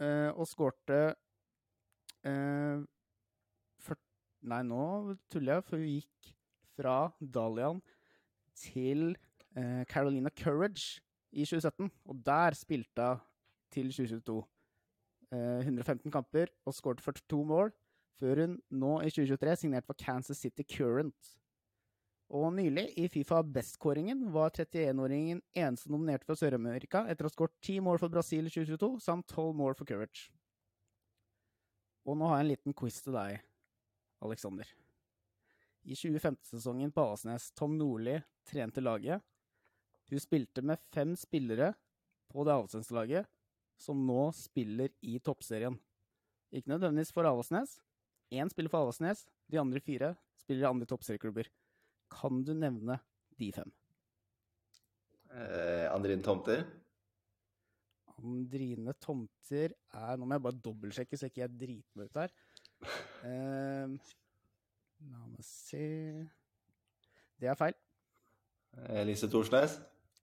eh, 0.00 0.30
og 0.32 0.48
skårte 0.50 1.02
eh, 2.26 2.86
Nei, 4.48 4.60
nå 4.62 5.16
tuller 5.26 5.58
jeg, 5.58 5.64
for 5.66 5.82
hun 5.82 5.88
gikk 5.90 6.28
fra 6.78 6.96
Dalian 7.18 7.80
til 8.58 9.16
eh, 9.58 9.82
Carolina 9.90 10.30
Courage 10.30 11.00
i 11.34 11.42
2017, 11.42 11.90
og 12.06 12.20
der 12.26 12.54
spilte 12.54 13.08
hun 13.16 13.24
til 13.74 13.90
2022. 13.92 14.38
Eh, 15.28 15.60
115 15.60 16.08
kamper 16.12 16.48
og 16.64 16.72
skårte 16.72 17.04
42 17.04 17.42
mål 17.44 17.72
før 18.18 18.40
hun 18.42 18.54
nå 18.72 18.94
i 19.04 19.10
2023 19.12 19.56
signerte 19.60 19.90
for 19.90 20.00
Kansas 20.00 20.40
City 20.40 20.64
Current. 20.64 21.34
Og 22.28 22.50
nylig, 22.52 22.90
i 23.00 23.06
Fifa 23.08 23.40
Best-kåringen, 23.40 24.26
var 24.34 24.50
31-åringen 24.52 25.40
eneste 25.56 25.92
nominert 25.92 26.26
for 26.28 26.36
Sør-Amerika 26.36 27.06
etter 27.08 27.24
å 27.24 27.30
ha 27.30 27.32
skåret 27.32 27.54
10 27.64 27.84
mål 27.86 28.00
for 28.02 28.12
Brasil 28.12 28.48
i 28.48 28.52
2022, 28.52 28.90
samt 29.00 29.32
12 29.32 29.54
mål 29.56 29.76
for 29.78 29.88
Courage. 29.88 30.26
Og 32.04 32.18
nå 32.18 32.28
har 32.28 32.40
jeg 32.40 32.46
en 32.46 32.52
liten 32.52 32.76
quiz 32.76 33.00
til 33.04 33.16
deg, 33.16 33.40
Alexander. 34.24 34.68
I 35.88 35.96
2015-sesongen 35.96 36.92
på 36.92 37.06
Asnes, 37.14 37.48
Tom 37.56 37.78
Nordli 37.80 38.18
trente 38.48 38.84
laget. 38.84 39.24
Hun 40.08 40.20
spilte 40.20 40.64
med 40.64 40.80
fem 40.92 41.14
spillere 41.16 41.72
på 42.28 42.44
det 42.44 42.52
Avaldsnes-laget 42.56 43.28
som 43.78 44.00
nå 44.06 44.28
spiller 44.36 44.90
i 45.06 45.18
toppserien. 45.22 45.76
Ikke 46.52 46.72
nødvendigvis 46.72 47.12
for 47.14 47.28
Avaldsnes. 47.28 47.76
Én 48.34 48.50
spiller 48.52 48.72
for 48.72 48.82
Avaldsnes, 48.82 49.24
de 49.48 49.60
andre 49.60 49.80
fire 49.80 50.14
spiller 50.40 50.66
i 50.66 50.70
andre 50.70 50.88
toppserieklubber. 50.88 51.48
Kan 52.12 52.42
du 52.44 52.54
nevne 52.56 52.98
de 53.38 53.52
fem? 53.52 53.70
eh, 55.32 55.86
Andrine 55.92 56.22
Tomter. 56.24 56.64
Andrine 58.18 58.94
Tomter 58.98 59.74
er 59.94 60.16
Nå 60.18 60.26
må 60.26 60.34
jeg 60.34 60.42
bare 60.42 60.60
dobbeltsjekke 60.64 61.18
så 61.20 61.28
ikke 61.28 61.44
jeg 61.44 61.52
driter 61.60 62.00
meg 62.00 62.08
ut 62.08 62.16
her. 62.18 62.32
Eh, 63.28 63.92
la 65.12 65.20
meg 65.28 65.44
se 65.46 65.84
Det 67.38 67.50
er 67.52 67.58
feil. 67.60 67.76
Elise 68.98 69.28
Thorsnes. 69.30 69.78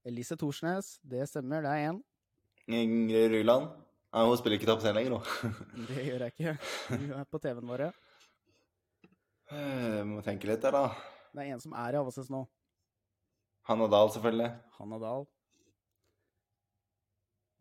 Elise 0.06 0.36
Thorsnes, 0.38 1.00
det 1.02 1.24
stemmer, 1.30 1.64
det 1.66 1.72
er 1.72 1.90
én. 1.90 2.02
Ingrid 2.68 3.32
Ryland. 3.32 3.70
Nei, 4.16 4.24
hun 4.26 4.38
spiller 4.40 4.58
ikke 4.58 4.70
kaptein 4.72 4.96
lenger 4.96 5.12
nå. 5.18 5.20
Det 5.90 6.04
gjør 6.08 6.24
jeg 6.26 6.34
ikke. 6.34 6.54
Hun 6.90 7.10
er 7.20 7.26
på 7.30 7.42
TV-en 7.44 7.68
vår. 7.70 7.82
Jeg 9.52 10.06
Må 10.10 10.22
tenke 10.26 10.50
litt 10.50 10.64
der, 10.64 10.74
da. 10.74 10.86
Det 11.36 11.44
er 11.44 11.52
en 11.54 11.62
som 11.62 11.76
er 11.78 11.94
i 11.94 12.00
Avaldsnes 12.00 12.32
nå. 12.34 12.46
Hanna 13.68 13.90
Dahl, 13.92 14.10
selvfølgelig. 14.16 14.50
Hanna 14.80 15.00
Dahl. 15.04 15.28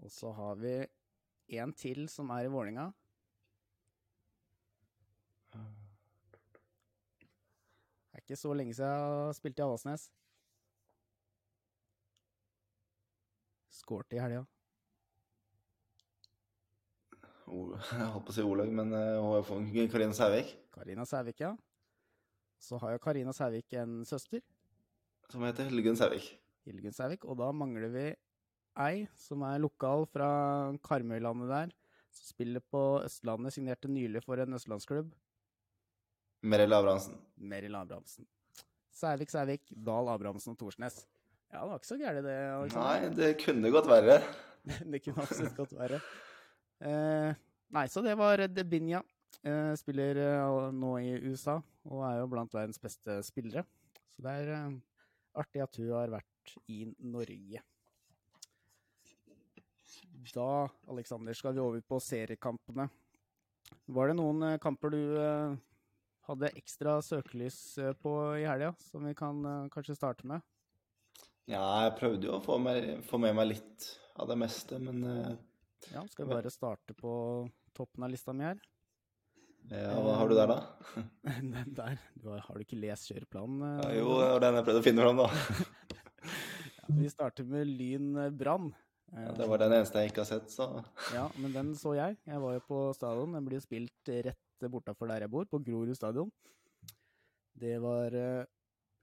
Og 0.04 0.12
så 0.12 0.30
har 0.36 0.54
vi 0.60 0.74
en 1.58 1.72
til 1.76 2.06
som 2.12 2.30
er 2.32 2.46
i 2.46 2.52
Vålinga. 2.52 2.86
Det 5.52 5.60
er 8.14 8.24
ikke 8.24 8.38
så 8.38 8.54
lenge 8.54 8.78
siden 8.78 8.88
jeg 8.88 9.12
har 9.26 9.36
spilt 9.36 9.58
i 9.58 9.66
Avaldsnes. 9.66 10.08
Skåret 13.74 14.14
i 14.14 14.22
helga. 14.22 14.46
Jeg 17.98 18.08
holdt 18.14 18.26
på 18.26 18.32
å 18.32 18.36
si 18.36 18.44
Olaug, 18.44 18.70
men 18.72 18.90
Karina 18.90 19.20
hun 19.20 20.10
er 20.10 20.16
Sævik, 20.16 20.54
Karina 20.74 21.04
Sævik, 21.08 21.40
ja. 21.44 21.52
Så 22.58 22.78
har 22.80 22.94
jo 22.94 23.02
Karina 23.02 23.32
Sævik 23.36 23.74
en 23.76 24.04
søster, 24.08 24.40
som 25.28 25.44
heter 25.44 25.68
Hildegunn 25.68 25.98
Sævik. 25.98 26.30
Hildegunn 26.64 26.96
Sævik. 26.96 27.24
Og 27.28 27.36
da 27.40 27.50
mangler 27.52 27.90
vi 27.92 28.04
ei 28.84 29.04
som 29.20 29.44
er 29.46 29.60
lokal 29.62 30.06
fra 30.10 30.28
Karmøylandet 30.84 31.50
der. 31.50 31.74
Som 32.14 32.30
spiller 32.30 32.62
på 32.70 33.02
Østlandet, 33.02 33.54
signerte 33.56 33.90
nylig 33.90 34.22
for 34.24 34.38
en 34.38 34.54
østlandsklubb. 34.54 35.10
Merell 36.44 36.76
Abrahamsen. 36.76 37.16
Meril 37.36 37.74
Abrahamsen. 37.74 38.26
Sævik, 38.94 39.32
Sævik, 39.32 39.72
Dahl, 39.74 40.08
Abrahamsen 40.12 40.54
og 40.54 40.58
Thorsnes. 40.60 41.00
Ja, 41.50 41.62
det 41.62 41.70
var 41.70 41.80
ikke 41.80 41.90
så 41.90 41.98
gærent 41.98 42.26
det. 42.26 42.36
Alexander. 42.52 42.86
Nei, 42.86 43.14
det 43.18 43.30
kunne 43.42 43.72
gått 43.74 43.90
verre. 43.90 44.20
det 44.92 45.00
kunne 45.02 45.24
absolutt 45.24 45.56
godt 45.58 45.74
være. 45.78 46.00
Eh, 46.84 47.32
nei, 47.72 47.86
så 47.88 48.02
det 48.04 48.14
var 48.20 48.42
Debinja. 48.52 49.02
Eh, 49.44 49.72
spiller 49.76 50.20
eh, 50.20 50.72
nå 50.72 50.96
i 51.00 51.14
USA 51.26 51.58
og 51.88 52.02
er 52.06 52.18
jo 52.20 52.30
blant 52.32 52.52
verdens 52.54 52.80
beste 52.80 53.18
spillere. 53.26 53.64
Så 54.14 54.24
det 54.24 54.34
er 54.44 54.74
artig 55.36 55.62
at 55.64 55.78
hun 55.80 55.92
har 55.92 56.12
vært 56.12 56.54
i 56.70 56.84
Norge. 57.08 57.62
Da, 60.34 60.48
Alexander, 60.88 61.36
skal 61.36 61.56
vi 61.56 61.60
over 61.60 61.82
på 61.84 61.98
seriekampene. 62.00 62.86
Var 63.92 64.08
det 64.08 64.16
noen 64.16 64.56
kamper 64.62 64.94
du 64.94 65.00
hadde 66.24 66.52
ekstra 66.56 66.96
søkelys 67.04 67.58
på 68.00 68.12
i 68.40 68.46
helga, 68.48 68.70
som 68.80 69.04
vi 69.04 69.12
kan 69.18 69.42
kanskje 69.74 69.98
starte 69.98 70.28
med? 70.30 70.40
Ja, 71.50 71.64
jeg 71.84 71.96
prøvde 71.98 72.30
jo 72.30 72.38
å 72.38 72.44
få, 72.44 72.56
med, 72.62 73.04
få 73.04 73.20
med 73.20 73.36
meg 73.36 73.50
litt 73.52 73.90
av 74.16 74.30
det 74.30 74.38
meste, 74.40 74.80
men 74.80 75.04
Ja, 75.92 76.04
skal 76.08 76.26
vi 76.26 76.34
bare 76.34 76.52
starte 76.52 76.94
på 76.96 77.12
toppen 77.76 78.06
av 78.06 78.12
lista 78.12 78.32
mi 78.32 78.46
her? 78.46 78.60
ja, 79.72 79.92
hva 79.96 80.14
har 80.18 80.28
du 80.28 80.34
der, 80.36 80.50
da? 80.50 80.58
Den 81.54 81.74
der. 81.76 82.00
Du 82.20 82.28
har, 82.32 82.42
har 82.44 82.56
du 82.56 82.64
ikke 82.64 82.78
lest 82.80 83.08
kjøreplanen? 83.10 83.62
Ja, 83.80 83.90
eh, 83.90 83.98
jo, 84.00 84.16
det 84.20 84.30
var 84.34 84.44
den 84.44 84.58
jeg 84.58 84.66
prøvde 84.66 84.82
å 84.82 84.86
finne 84.86 85.06
fram, 85.06 85.22
da. 85.22 85.28
Vi 87.00 87.08
starter 87.08 87.46
med 87.48 87.70
Lyn 87.70 88.10
eh, 88.20 88.32
Brann. 88.34 88.72
Ja, 89.14 89.30
det 89.36 89.46
var 89.46 89.60
den 89.62 89.76
eneste 89.76 90.02
jeg 90.02 90.10
ikke 90.10 90.24
har 90.24 90.30
sett, 90.32 90.50
så 90.50 90.66
Ja, 91.14 91.28
men 91.38 91.54
den 91.54 91.70
så 91.78 91.94
jeg. 91.94 92.18
Jeg 92.26 92.40
var 92.42 92.56
jo 92.56 92.64
på 92.66 92.80
stadion. 92.96 93.36
Den 93.36 93.46
blir 93.46 93.62
spilt 93.62 94.10
rett 94.26 94.68
bortafor 94.72 95.10
der 95.10 95.24
jeg 95.24 95.32
bor, 95.32 95.46
på 95.48 95.60
Grorud 95.64 95.94
stadion. 95.96 96.32
Det 97.54 97.76
var 97.84 98.16
eh, 98.18 98.50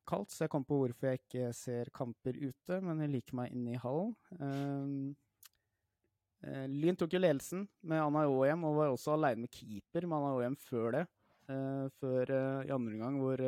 kaldt, 0.10 0.34
så 0.34 0.46
jeg 0.46 0.54
kom 0.54 0.66
på 0.68 0.82
hvorfor 0.82 1.10
jeg 1.10 1.22
ikke 1.24 1.52
ser 1.56 1.92
kamper 1.96 2.38
ute, 2.38 2.82
men 2.84 3.02
jeg 3.06 3.14
liker 3.16 3.38
meg 3.40 3.56
inne 3.56 3.76
i 3.76 3.82
hallen. 3.82 5.16
Uh, 6.42 6.66
Lyn 6.66 6.98
tok 6.98 7.14
jo 7.14 7.22
ledelsen 7.22 7.68
med 7.86 8.02
Anna 8.02 8.26
Åhjem, 8.26 8.64
og 8.66 8.78
var 8.80 8.94
også 8.94 9.14
aleine 9.14 9.44
med 9.44 9.54
keeper 9.54 10.08
med 10.08 10.18
Anna 10.18 10.34
Åhjem 10.40 10.58
før 10.64 10.96
det. 10.98 11.06
Uh, 11.52 11.86
før 12.02 12.32
uh, 12.34 12.62
i 12.66 12.74
andre 12.74 12.96
omgang, 12.96 13.20
hvor 13.22 13.44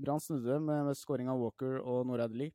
Brann 0.00 0.22
snudde 0.22 0.60
med, 0.62 0.84
med 0.88 0.98
scoring 0.98 1.30
av 1.32 1.40
Walker 1.42 1.80
og 1.82 2.06
Norad 2.08 2.36
Lee. 2.38 2.54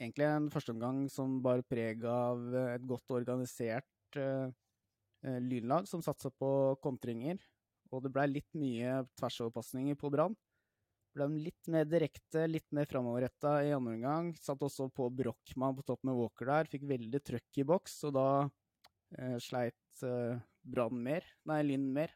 Egentlig 0.00 0.24
en 0.24 0.48
førsteomgang 0.52 1.02
som 1.12 1.40
bar 1.44 1.60
preg 1.68 2.06
av 2.08 2.54
et 2.72 2.86
godt 2.88 3.12
organisert 3.12 4.16
lynlag, 5.20 5.84
som 5.84 6.00
satsa 6.00 6.30
på 6.32 6.48
kontringer. 6.80 7.36
Og 7.92 8.00
det 8.00 8.12
blei 8.14 8.24
litt 8.30 8.48
mye 8.56 9.02
tversoverpasninger 9.20 9.98
på 10.00 10.08
Brann. 10.14 10.38
Ble 11.10 11.26
de 11.26 11.42
litt 11.42 11.68
mer 11.72 11.88
direkte, 11.90 12.44
litt 12.46 12.68
mer 12.76 12.86
framoverretta 12.86 13.56
i 13.66 13.72
andre 13.74 13.96
omgang. 13.96 14.30
Satt 14.38 14.62
også 14.62 14.86
på 14.94 15.08
Brochmann 15.10 15.74
på 15.74 15.84
topp 15.88 16.04
med 16.06 16.18
Walker 16.18 16.52
der. 16.52 16.70
Fikk 16.70 16.86
veldig 16.90 17.20
trøkk 17.26 17.58
i 17.62 17.66
boks, 17.66 17.96
og 18.06 18.14
da 18.14 18.26
eh, 19.18 19.36
sleit 19.42 20.04
eh, 20.06 20.38
Brann 20.62 21.00
mer. 21.02 21.26
Nei, 21.50 21.60
Linn 21.66 21.88
mer. 21.96 22.14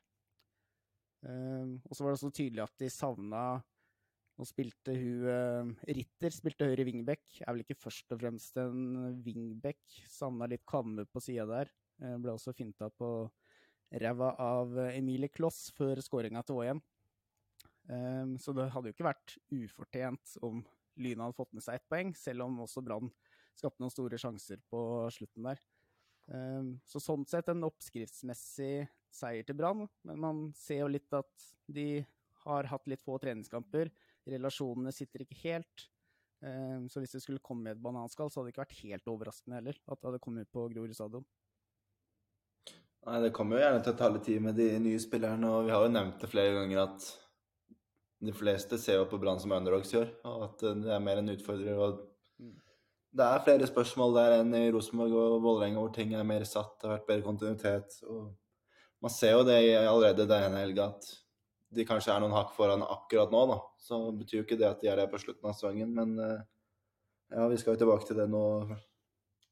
Eh, 1.26 1.74
og 1.82 1.96
så 1.96 2.04
var 2.04 2.12
det 2.12 2.20
også 2.20 2.34
tydelig 2.36 2.66
at 2.66 2.82
de 2.82 2.90
savna 2.92 3.44
Nå 4.34 4.42
spilte 4.48 4.90
hun 4.98 5.28
eh, 5.30 5.92
Ritter 5.94 6.32
spilte 6.34 6.66
høyre 6.66 6.86
wingback. 6.88 7.22
Er 7.42 7.54
vel 7.54 7.62
ikke 7.62 7.78
først 7.78 8.14
og 8.14 8.18
fremst 8.22 8.58
en 8.58 9.20
wingback. 9.22 9.82
Savna 10.10 10.48
litt 10.50 10.64
kamme 10.66 11.06
på 11.06 11.22
sida 11.22 11.46
der. 11.50 11.70
Eh, 12.02 12.16
ble 12.18 12.34
også 12.34 12.54
finta 12.54 12.90
på 12.90 13.10
ræva 13.94 14.32
av 14.42 14.74
Emilie 14.88 15.30
Kloss 15.30 15.68
før 15.76 16.02
skåringa 16.02 16.42
til 16.46 16.62
Åhjem. 16.62 16.82
Um, 17.88 18.38
så 18.40 18.54
det 18.56 18.70
hadde 18.72 18.90
jo 18.90 18.96
ikke 18.96 19.10
vært 19.10 19.36
ufortjent 19.52 20.36
om 20.46 20.62
Lyna 21.00 21.26
hadde 21.26 21.36
fått 21.36 21.52
med 21.56 21.64
seg 21.64 21.78
ett 21.78 21.88
poeng, 21.90 22.14
selv 22.16 22.46
om 22.46 22.62
også 22.64 22.82
Brann 22.84 23.10
skapte 23.54 23.82
noen 23.82 23.92
store 23.92 24.18
sjanser 24.20 24.60
på 24.70 24.80
slutten 25.14 25.48
der. 25.50 25.60
Um, 26.26 26.76
så 26.88 27.02
sånn 27.02 27.26
sett 27.28 27.50
en 27.52 27.66
oppskriftsmessig 27.66 28.86
seier 29.14 29.46
til 29.46 29.58
Brann, 29.58 29.84
men 30.06 30.20
man 30.22 30.44
ser 30.56 30.84
jo 30.84 30.92
litt 30.94 31.12
at 31.14 31.48
de 31.70 32.04
har 32.44 32.70
hatt 32.70 32.88
litt 32.90 33.04
få 33.04 33.18
treningskamper. 33.20 33.90
Relasjonene 34.28 34.92
sitter 34.94 35.24
ikke 35.24 35.40
helt. 35.44 35.88
Um, 36.44 36.88
så 36.92 37.00
hvis 37.00 37.14
det 37.16 37.22
skulle 37.24 37.42
komme 37.44 37.68
med 37.68 37.76
et 37.76 37.84
bananskall, 37.84 38.30
så 38.30 38.40
hadde 38.40 38.50
det 38.50 38.54
ikke 38.54 38.64
vært 38.64 38.80
helt 38.82 39.10
overraskende 39.12 39.60
heller 39.60 39.78
at 39.84 40.00
det 40.00 40.08
hadde 40.10 40.22
kommet 40.24 40.50
på 40.52 40.66
Grorud 40.72 40.96
stadion. 40.96 41.24
Nei, 43.04 43.20
Det 43.20 43.34
kommer 43.36 43.58
jo 43.58 43.64
gjerne 43.64 43.84
til 43.84 43.92
å 43.92 43.98
ta 44.00 44.08
litt 44.08 44.24
tid 44.24 44.44
med 44.44 44.56
de 44.56 44.70
nye 44.80 45.00
spillerne, 45.00 45.52
og 45.52 45.68
vi 45.68 45.74
har 45.74 45.84
jo 45.84 45.92
nevnt 45.92 46.20
det 46.20 46.30
flere 46.32 46.56
ganger 46.56 46.86
at 46.86 47.08
de 48.24 48.34
fleste 48.36 48.78
ser 48.80 49.00
jo 49.00 49.08
på 49.10 49.18
Brann 49.22 49.40
som 49.40 49.52
underdogs 49.54 49.92
i 49.94 50.00
år, 50.00 50.10
og 50.28 50.44
at 50.48 50.64
det 50.82 50.92
er 50.92 51.02
mer 51.02 51.20
en 51.20 51.32
utfordrer. 51.34 51.76
og 51.78 52.00
mm. 52.40 52.54
Det 53.14 53.26
er 53.26 53.44
flere 53.46 53.68
spørsmål 53.70 54.16
der 54.16 54.38
enn 54.38 54.54
i 54.58 54.70
Rosenborg 54.74 55.18
og 55.18 55.42
Vålerenga 55.44 55.82
hvor 55.82 55.92
ting 55.94 56.14
er 56.14 56.26
mer 56.26 56.46
satt, 56.48 56.78
det 56.80 56.88
har 56.88 56.96
vært 56.98 57.10
bedre 57.10 57.26
kontinuitet. 57.28 58.00
og 58.08 58.32
Man 59.04 59.12
ser 59.12 59.36
jo 59.36 59.44
det 59.46 59.60
allerede 59.82 60.28
denne 60.30 60.62
helga 60.62 60.88
at 60.94 61.12
de 61.74 61.86
kanskje 61.86 62.14
er 62.14 62.22
noen 62.22 62.34
hakk 62.36 62.54
foran 62.56 62.84
akkurat 62.86 63.32
nå. 63.34 63.44
da. 63.50 63.60
Så 63.82 64.00
betyr 64.14 64.40
jo 64.40 64.46
ikke 64.46 64.58
det 64.60 64.70
at 64.70 64.82
de 64.82 64.90
er 64.90 65.00
det 65.00 65.10
på 65.12 65.20
slutten 65.20 65.50
av 65.50 65.56
sesongen, 65.56 65.94
men 65.94 66.18
eh, 66.22 66.42
ja, 67.34 67.46
vi 67.50 67.58
skal 67.58 67.74
jo 67.74 67.82
tilbake 67.82 68.08
til 68.08 68.20
det 68.20 68.28
nå 68.30 68.44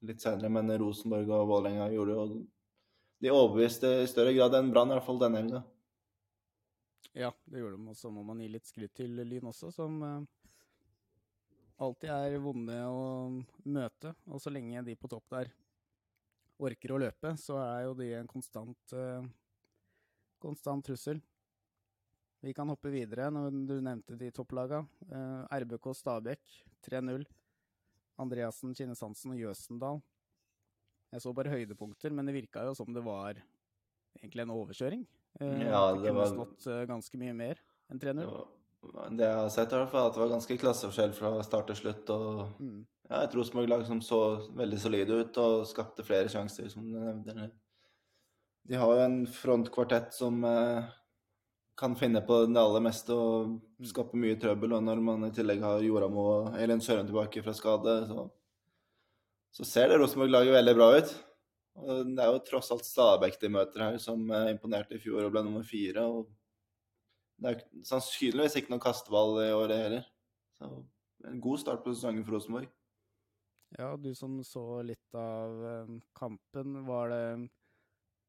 litt 0.07 0.23
senere. 0.23 0.51
Men 0.53 0.71
Rosenborg 0.81 1.31
og 1.31 1.49
Vålerenga 1.51 1.91
gjorde 1.93 2.19
jo 2.19 2.27
De 3.23 3.31
overbeviste 3.31 3.87
i 4.03 4.07
større 4.11 4.33
grad 4.35 4.55
enn 4.59 4.73
Brann, 4.73 4.91
i 4.91 4.97
hvert 4.97 5.07
fall 5.07 5.21
denne 5.21 5.39
helga. 5.39 5.61
Ja, 7.13 7.33
det 7.45 7.61
gjorde 7.61 7.77
de. 7.77 7.89
Og 7.93 7.97
så 7.97 8.11
må 8.11 8.23
man 8.25 8.41
gi 8.41 8.49
litt 8.49 8.69
skryt 8.69 8.95
til 8.97 9.19
Lyn 9.21 9.51
også, 9.51 9.69
som 9.75 9.99
uh, 10.01 10.23
alltid 11.85 12.13
er 12.15 12.39
vonde 12.41 12.79
å 12.89 13.03
møte. 13.69 14.15
Og 14.33 14.41
så 14.41 14.53
lenge 14.53 14.85
de 14.87 14.97
på 14.97 15.11
topp 15.13 15.29
der 15.35 15.53
orker 16.63 16.95
å 16.95 17.01
løpe, 17.03 17.35
så 17.41 17.59
er 17.61 17.85
jo 17.89 17.95
de 17.99 18.09
en 18.17 18.31
konstant, 18.31 18.97
uh, 18.97 19.21
konstant 20.41 20.85
trussel. 20.87 21.21
Vi 22.43 22.55
kan 22.57 22.71
hoppe 22.73 22.91
videre 22.91 23.29
når 23.31 23.55
du 23.69 23.77
nevnte 23.85 24.17
de 24.19 24.33
topplaga. 24.35 24.81
Uh, 25.07 25.45
RBK 25.53 25.93
Stabæk 25.95 26.59
3-0. 26.89 27.29
Andreassen, 28.23 28.73
Kinnes-Hansen 28.77 29.35
og 29.35 29.41
Jøsendal. 29.41 30.01
Jeg 31.13 31.25
så 31.25 31.33
bare 31.37 31.53
høydepunkter, 31.53 32.13
men 32.15 32.25
det 32.25 32.39
virka 32.39 32.65
jo 32.65 32.73
som 32.77 32.89
det 32.95 33.05
var 33.05 33.37
egentlig 34.17 34.47
en 34.47 34.55
overkjøring. 34.55 35.05
Eh, 35.43 35.67
ja, 35.67 35.83
det, 35.93 36.03
det 36.05 36.15
kunne 36.15 36.31
stått 36.31 36.67
uh, 36.71 36.83
ganske 36.89 37.21
mye 37.21 37.35
mer 37.37 37.63
enn 37.91 38.03
3-0. 38.03 38.29
Det 39.17 39.27
jeg 39.27 39.39
har 39.39 39.51
sett, 39.55 39.73
i 39.73 39.79
hvert 39.79 39.93
fall, 39.93 40.09
at 40.09 40.17
det 40.17 40.23
var 40.25 40.33
ganske 40.33 40.57
klasseforskjell 40.59 41.13
fra 41.15 41.35
start 41.47 41.69
til 41.71 41.79
slutt. 41.79 42.11
og 42.11 42.63
mm. 42.63 42.79
ja, 43.09 43.21
Et 43.23 43.37
Rosenborg-lag 43.39 43.85
som 43.87 44.01
så 44.03 44.23
veldig 44.59 44.81
solide 44.83 45.21
ut 45.21 45.39
og 45.43 45.67
skapte 45.71 46.07
flere 46.07 46.33
sjanser, 46.33 46.67
som 46.73 46.89
du 46.89 46.99
nevnte. 46.99 47.53
De 48.71 48.79
har 48.79 48.91
jo 48.95 49.05
en 49.05 49.23
frontkvartett 49.27 50.13
som 50.15 50.43
eh, 50.47 50.91
kan 51.79 51.95
finne 51.99 52.23
på 52.27 52.45
det 52.47 52.61
aller 52.61 52.85
meste 52.85 53.15
og 53.15 53.55
mm. 53.55 53.89
skape 53.91 54.19
mye 54.19 54.39
trøbbel. 54.43 54.77
Og 54.79 54.87
når 54.87 55.03
man 55.03 55.29
i 55.29 55.35
tillegg 55.35 55.63
har 55.63 55.83
Joramo 55.83 56.27
og 56.37 56.59
Elin 56.63 56.83
Søren 56.83 57.07
tilbake 57.07 57.43
fra 57.43 57.55
skade, 57.59 57.97
så, 58.11 58.27
så 59.59 59.69
ser 59.69 59.91
det 59.91 60.03
Rosenborg-laget 60.03 60.59
veldig 60.59 60.77
bra 60.79 60.91
ut. 60.99 61.15
Det 61.73 62.21
er 62.21 62.29
jo 62.29 62.41
tross 62.45 62.69
alt 62.75 62.85
Stabæk 62.85 63.39
de 63.41 63.49
møter 63.53 63.87
her, 63.87 63.99
som 64.03 64.27
imponerte 64.51 64.99
i 64.99 65.01
fjor 65.01 65.25
og 65.25 65.33
ble 65.33 65.45
nummer 65.47 65.65
fire. 65.65 66.05
og 66.05 66.29
Det 67.41 67.55
er 67.55 67.63
sannsynligvis 67.89 68.59
ikke 68.61 68.75
noen 68.75 68.85
kasteball 68.85 69.39
i 69.41 69.53
året 69.57 69.87
heller. 69.87 70.05
Så 70.59 70.69
en 71.29 71.41
god 71.41 71.61
start 71.63 71.85
på 71.85 71.95
sesongen 71.95 72.25
for 72.27 72.37
Rosenborg. 72.37 72.69
Ja, 73.79 73.95
du 73.97 74.11
som 74.15 74.37
så 74.45 74.83
litt 74.85 75.17
av 75.17 75.63
eh, 75.65 75.93
kampen, 76.19 76.83
var 76.85 77.09
det, 77.13 77.49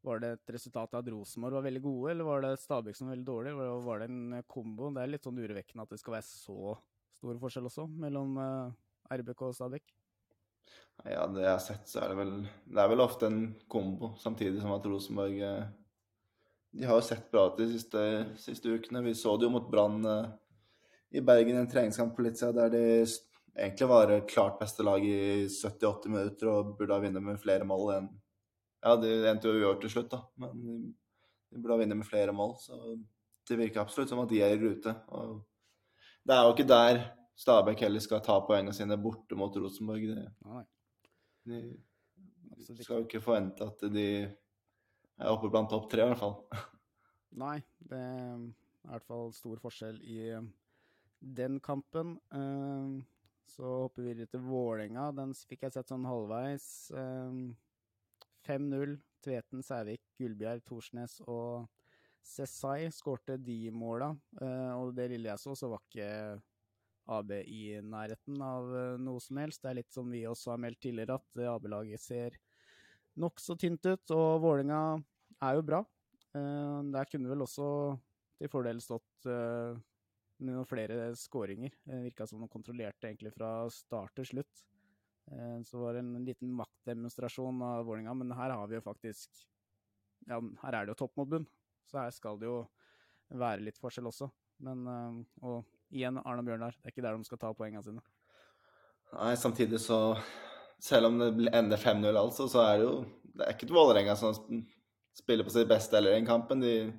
var 0.05 0.21
det 0.23 0.29
et 0.37 0.53
resultat 0.55 0.93
av 0.93 1.01
at 1.01 1.09
Rosenborg 1.11 1.57
var 1.57 1.65
veldig 1.65 1.81
gode, 1.83 2.13
eller 2.13 2.27
var 2.27 2.45
det 2.45 2.53
Stabæk 2.61 2.95
som 2.95 3.09
var 3.09 3.17
veldig 3.17 3.27
dårlig? 3.27 3.55
Var 3.87 3.99
det 3.99 4.07
en 4.07 4.37
kombo? 4.47 4.91
Det 4.95 5.03
er 5.03 5.11
litt 5.11 5.27
sånn 5.27 5.41
urovekkende 5.41 5.83
at 5.83 5.91
det 5.91 5.99
skal 5.99 6.17
være 6.17 6.29
så 6.29 6.77
stor 7.17 7.41
forskjell 7.43 7.67
også 7.67 7.89
mellom 8.05 8.39
eh, 8.39 8.71
RBK 9.19 9.45
og 9.49 9.57
Stabæk. 9.57 9.91
Ja, 11.03 11.25
det 11.27 11.43
jeg 11.43 11.51
har 11.51 11.63
sett, 11.63 11.87
så 11.89 11.99
er 11.99 12.11
det 12.11 12.19
vel 12.21 12.33
Det 12.45 12.79
er 12.79 12.91
vel 12.91 13.03
ofte 13.03 13.27
en 13.27 13.41
kombo, 13.71 14.13
samtidig 14.21 14.61
som 14.61 14.71
at 14.75 14.85
Rosenborg 14.87 15.41
eh, 15.43 15.65
De 16.71 16.87
har 16.87 16.99
jo 16.99 17.05
sett 17.05 17.27
bra 17.31 17.49
ut 17.49 17.59
de 17.59 17.67
siste, 17.73 18.03
siste, 18.39 18.71
ukene. 18.71 19.03
Vi 19.05 19.15
så 19.17 19.35
det 19.37 19.49
jo 19.49 19.53
mot 19.53 19.69
Brann 19.69 19.99
eh, 20.07 20.31
i 21.19 21.21
Bergen 21.21 21.57
i 21.57 21.61
en 21.61 21.69
treningskamp 21.69 22.15
på 22.15 22.23
Litzia, 22.25 22.53
der 22.55 22.71
de 22.73 22.83
egentlig 23.53 23.89
var 23.89 24.13
klart 24.29 24.57
beste 24.61 24.85
lag 24.85 25.03
i 25.05 25.45
78 25.45 26.09
minutter 26.09 26.49
og 26.49 26.71
burde 26.79 26.95
ha 26.95 27.03
vunnet 27.03 27.21
med 27.21 27.41
flere 27.41 27.67
mål 27.69 27.91
enn 27.97 28.07
Ja, 28.83 28.95
de 28.99 29.11
endte 29.29 29.51
jo 29.51 29.59
uavgjort 29.59 29.83
til 29.83 29.93
slutt, 29.93 30.15
da, 30.15 30.23
men 30.41 30.63
de 31.53 31.59
burde 31.59 31.75
ha 31.75 31.83
vunnet 31.83 31.99
med 31.99 32.07
flere 32.07 32.33
mål. 32.35 32.55
Så 32.59 32.79
det 33.47 33.59
virker 33.59 33.83
absolutt 33.83 34.09
som 34.11 34.23
at 34.23 34.31
de 34.31 34.41
er 34.43 34.55
i 34.55 34.59
rute. 34.59 34.95
Og 35.13 35.37
det 36.25 36.35
er 36.35 36.47
jo 36.47 36.55
ikke 36.55 36.67
der 36.67 36.99
Stabæk 37.39 37.81
heller 37.81 38.03
skal 38.03 38.21
ta 38.23 38.37
poengene 38.45 38.75
sine 38.75 38.97
borte 39.01 39.35
mot 39.37 39.55
Rosenborg. 39.57 40.05
Det, 40.11 40.25
Nei. 40.45 40.63
De 41.43 42.83
skal 42.83 43.01
jo 43.01 43.07
ikke 43.07 43.23
forvente 43.23 43.65
at 43.65 43.81
de 43.91 44.07
er 44.23 45.31
oppe 45.31 45.49
blant 45.51 45.71
topp 45.71 45.89
tre, 45.91 46.05
i 46.05 46.11
hvert 46.11 46.21
fall. 46.21 46.37
Nei, 47.43 47.57
det 47.89 47.99
er 47.99 48.37
i 48.37 48.91
hvert 48.91 49.07
fall 49.07 49.33
stor 49.33 49.59
forskjell 49.63 49.97
i 50.05 50.19
um, 50.37 50.51
den 51.19 51.57
kampen. 51.63 52.19
Um, 52.29 53.01
så 53.49 53.65
hopper 53.85 54.03
vi 54.03 54.13
videre 54.13 54.29
til 54.31 54.45
Vålerenga. 54.45 55.09
Den 55.17 55.33
fikk 55.33 55.65
jeg 55.65 55.75
sett 55.75 55.91
sånn 55.91 56.07
halvveis. 56.07 56.67
5-0. 56.93 58.93
Um, 58.93 59.01
Tveten, 59.23 59.61
Sævik, 59.63 60.01
Gullbjerg, 60.19 60.65
Torsnes 60.67 61.13
og 61.31 61.69
Cessai 62.27 62.89
skårte 62.91 63.37
de 63.39 63.71
måla. 63.71 64.09
Og 64.75 64.91
det 64.97 65.05
lille 65.13 65.31
jeg 65.31 65.39
så, 65.39 65.53
så 65.55 65.69
var 65.71 65.79
ikke 65.85 66.09
AB 67.11 67.31
i 67.43 67.63
nærheten 67.83 68.41
av 68.43 68.69
eh, 68.75 69.01
noe 69.01 69.21
som 69.23 69.39
helst. 69.41 69.61
Det 69.63 69.71
er 69.71 69.79
litt 69.81 69.93
som 69.93 70.09
vi 70.11 70.23
også 70.29 70.53
har 70.53 70.61
meldt 70.63 70.81
tidligere, 70.85 71.17
at 71.19 71.41
eh, 71.41 71.51
AB-laget 71.51 72.01
ser 72.01 72.37
nokså 73.19 73.57
tynt 73.59 73.83
ut. 73.85 74.13
Og 74.15 74.39
Vålinga 74.43 74.81
er 75.43 75.57
jo 75.57 75.65
bra. 75.67 75.81
Eh, 76.33 76.79
der 76.95 77.09
kunne 77.11 77.31
vel 77.31 77.45
også 77.45 77.67
til 78.39 78.51
fordel 78.51 78.81
stått 78.83 79.27
noen 80.43 80.65
flere 80.67 81.13
skåringer. 81.15 81.71
Virka 82.03 82.25
som 82.27 82.41
de 82.41 82.49
kontrollerte 82.51 83.07
egentlig 83.07 83.31
fra 83.31 83.69
start 83.71 84.11
til 84.17 84.25
slutt. 84.27 84.63
Så 85.63 85.79
var 85.79 85.95
det 85.95 86.01
en 86.03 86.25
liten 86.27 86.49
maktdemonstrasjon 86.57 87.61
av 87.63 87.85
Vålinga, 87.87 88.11
men 88.19 88.33
her 88.35 88.51
har 88.51 88.67
vi 88.67 88.75
jo 88.75 88.83
faktisk 88.83 89.45
Ja, 90.27 90.41
her 90.65 90.75
er 90.75 90.83
det 90.83 90.91
jo 90.91 90.97
topp 91.05 91.15
mot 91.21 91.29
bunn, 91.31 91.45
så 91.87 92.01
her 92.01 92.11
skal 92.15 92.41
det 92.41 92.49
jo 92.49 92.57
være 93.31 93.63
litt 93.63 93.79
forskjell 93.79 94.09
også. 94.11 94.27
Men 94.67 94.83
Og 95.39 95.63
igjen 95.93 96.19
Arne 96.23 96.43
Bjørnar. 96.45 96.75
Det 96.77 96.89
er 96.89 96.95
ikke 96.95 97.05
der 97.05 97.17
de 97.17 97.27
skal 97.27 97.41
ta 97.41 97.53
poengene 97.55 97.83
sine. 97.85 98.03
Nei, 99.13 99.35
samtidig 99.37 99.81
så 99.81 100.17
Selv 100.83 101.07
om 101.07 101.19
det 101.21 101.51
ender 101.53 101.77
5-0 101.79 102.17
altså, 102.17 102.47
så 102.49 102.63
er 102.65 102.79
det 102.79 102.87
jo 102.87 102.95
Det 103.37 103.45
er 103.45 103.53
ikke 103.53 103.67
et 103.69 103.75
Vålerenga 103.75 104.15
som 104.19 104.33
spiller 105.15 105.45
på 105.45 105.53
sitt 105.53 105.69
beste 105.69 105.95
heller 105.95 106.11
i 106.11 106.17
den 106.17 106.27
kampen. 106.27 106.63
De 106.63 106.91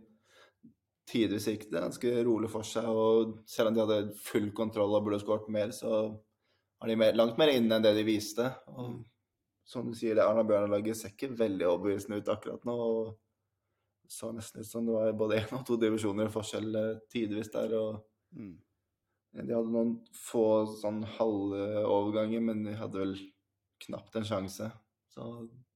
tidvis 1.10 1.48
gikk 1.50 1.66
det 1.68 1.82
ganske 1.82 2.12
rolig 2.26 2.50
for 2.50 2.66
seg. 2.66 2.86
Og 2.86 3.34
selv 3.50 3.70
om 3.70 3.74
de 3.74 3.82
hadde 3.82 4.14
full 4.22 4.48
kontroll 4.56 4.94
og 4.94 5.04
burde 5.04 5.18
skåret 5.22 5.50
mer, 5.52 5.74
så 5.74 5.90
var 6.14 6.90
de 6.90 6.96
mer, 6.96 7.18
langt 7.18 7.38
mer 7.38 7.52
inne 7.54 7.76
enn 7.76 7.84
det 7.84 7.92
de 7.98 8.06
viste. 8.06 8.46
Og 8.70 9.02
som 9.66 9.90
du 9.90 9.98
sier, 9.98 10.14
det 10.14 10.24
Arna 10.24 10.46
Bjørnar-laget 10.46 10.98
ser 10.98 11.14
ikke 11.14 11.34
veldig 11.38 11.68
overbevisende 11.68 12.22
ut 12.22 12.32
akkurat 12.32 12.66
nå. 12.68 12.74
og 12.74 13.12
det 14.04 14.12
så 14.12 14.30
nesten 14.36 14.60
ut 14.60 14.68
som 14.68 14.86
det 14.86 14.94
var 14.94 15.14
både 15.16 15.38
én 15.40 15.54
og 15.56 15.62
to 15.66 15.78
divisjoner 15.80 16.28
forskjell 16.32 16.74
eh, 16.76 16.98
tidvis 17.12 17.50
der. 17.54 17.78
og 17.78 18.02
Mm. 18.34 18.58
De 19.34 19.50
hadde 19.50 19.72
noen 19.74 19.96
få 20.14 20.44
sånn 20.78 21.02
halve 21.16 21.64
overganger, 21.90 22.42
men 22.44 22.62
de 22.66 22.74
hadde 22.78 23.00
vel 23.00 23.14
knapt 23.82 24.14
en 24.16 24.26
sjanse. 24.28 24.68
Så 25.10 25.24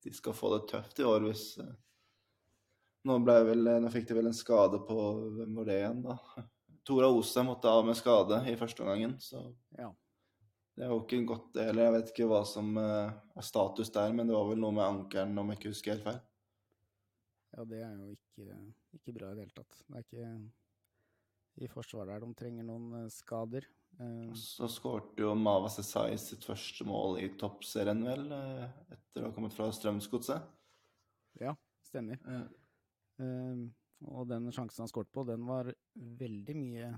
de 0.05 0.13
skal 0.15 0.37
få 0.37 0.53
det 0.55 0.69
tøft 0.71 1.01
i 1.03 1.07
år 1.07 1.27
hvis 1.27 1.45
eh, 1.63 1.75
Nå, 3.07 3.15
vel, 3.25 3.63
nå 3.81 3.89
fikk 3.95 4.09
de 4.09 4.17
vel 4.19 4.27
en 4.29 4.35
skade 4.37 4.81
på 4.85 4.95
Hvem 5.39 5.55
var 5.61 5.69
det 5.69 5.77
igjen, 5.79 6.01
da? 6.05 6.17
Tora 6.89 7.09
Ose 7.15 7.45
måtte 7.47 7.71
av 7.71 7.87
med 7.87 7.97
skade 7.99 8.41
i 8.51 8.57
første 8.59 8.83
omgangen, 8.83 9.15
så 9.23 9.43
Ja. 9.79 9.91
det 10.77 10.87
er 10.87 10.93
jo 10.93 11.03
ikke 11.03 11.21
godt, 11.29 11.51
del. 11.55 11.79
Jeg 11.83 11.95
vet 11.95 12.11
ikke 12.13 12.29
hva 12.31 12.43
som 12.49 12.71
eh, 12.81 13.11
er 13.39 13.47
status 13.47 13.91
der, 13.95 14.15
men 14.17 14.27
det 14.31 14.35
var 14.37 14.49
vel 14.51 14.63
noe 14.63 14.75
med 14.75 14.87
ankelen, 14.87 15.37
om 15.39 15.51
jeg 15.53 15.61
ikke 15.61 15.73
husker 15.75 15.95
helt 15.95 16.07
feil. 16.07 16.21
ja, 17.57 17.65
det 17.65 17.83
er 17.85 17.95
jo 17.97 18.11
ikke, 18.15 18.59
ikke 18.99 19.15
bra 19.19 19.31
i 19.33 19.37
det 19.39 19.47
hele 19.47 19.57
tatt. 19.59 19.83
Det 19.87 20.01
er 20.01 20.07
ikke 20.07 20.33
i 21.59 21.69
forsvaret 21.71 22.15
her 22.15 22.23
de 22.23 22.35
trenger 22.39 22.67
noen 22.67 23.03
eh, 23.03 23.11
skader. 23.13 23.67
Eh, 23.99 24.31
Så 24.39 24.69
skårte 24.71 25.25
jo 25.25 25.35
Mava 25.39 25.71
Sesai 25.73 26.13
sitt 26.21 26.47
første 26.47 26.87
mål 26.87 27.19
i 27.23 27.29
toppserien, 27.41 28.05
vel, 28.07 28.29
eh, 28.35 28.69
etter 28.95 29.25
å 29.25 29.31
ha 29.31 29.35
kommet 29.37 29.57
fra 29.57 29.71
Strømsgodset. 29.75 30.55
ja, 31.41 31.55
stemmer. 31.87 32.19
Eh, 33.19 33.67
og 34.07 34.29
den 34.31 34.51
sjansen 34.55 34.85
han 34.85 34.91
skåret 34.91 35.11
på, 35.15 35.27
den 35.27 35.47
var 35.47 35.73
veldig 35.97 36.55
mye 36.55 36.93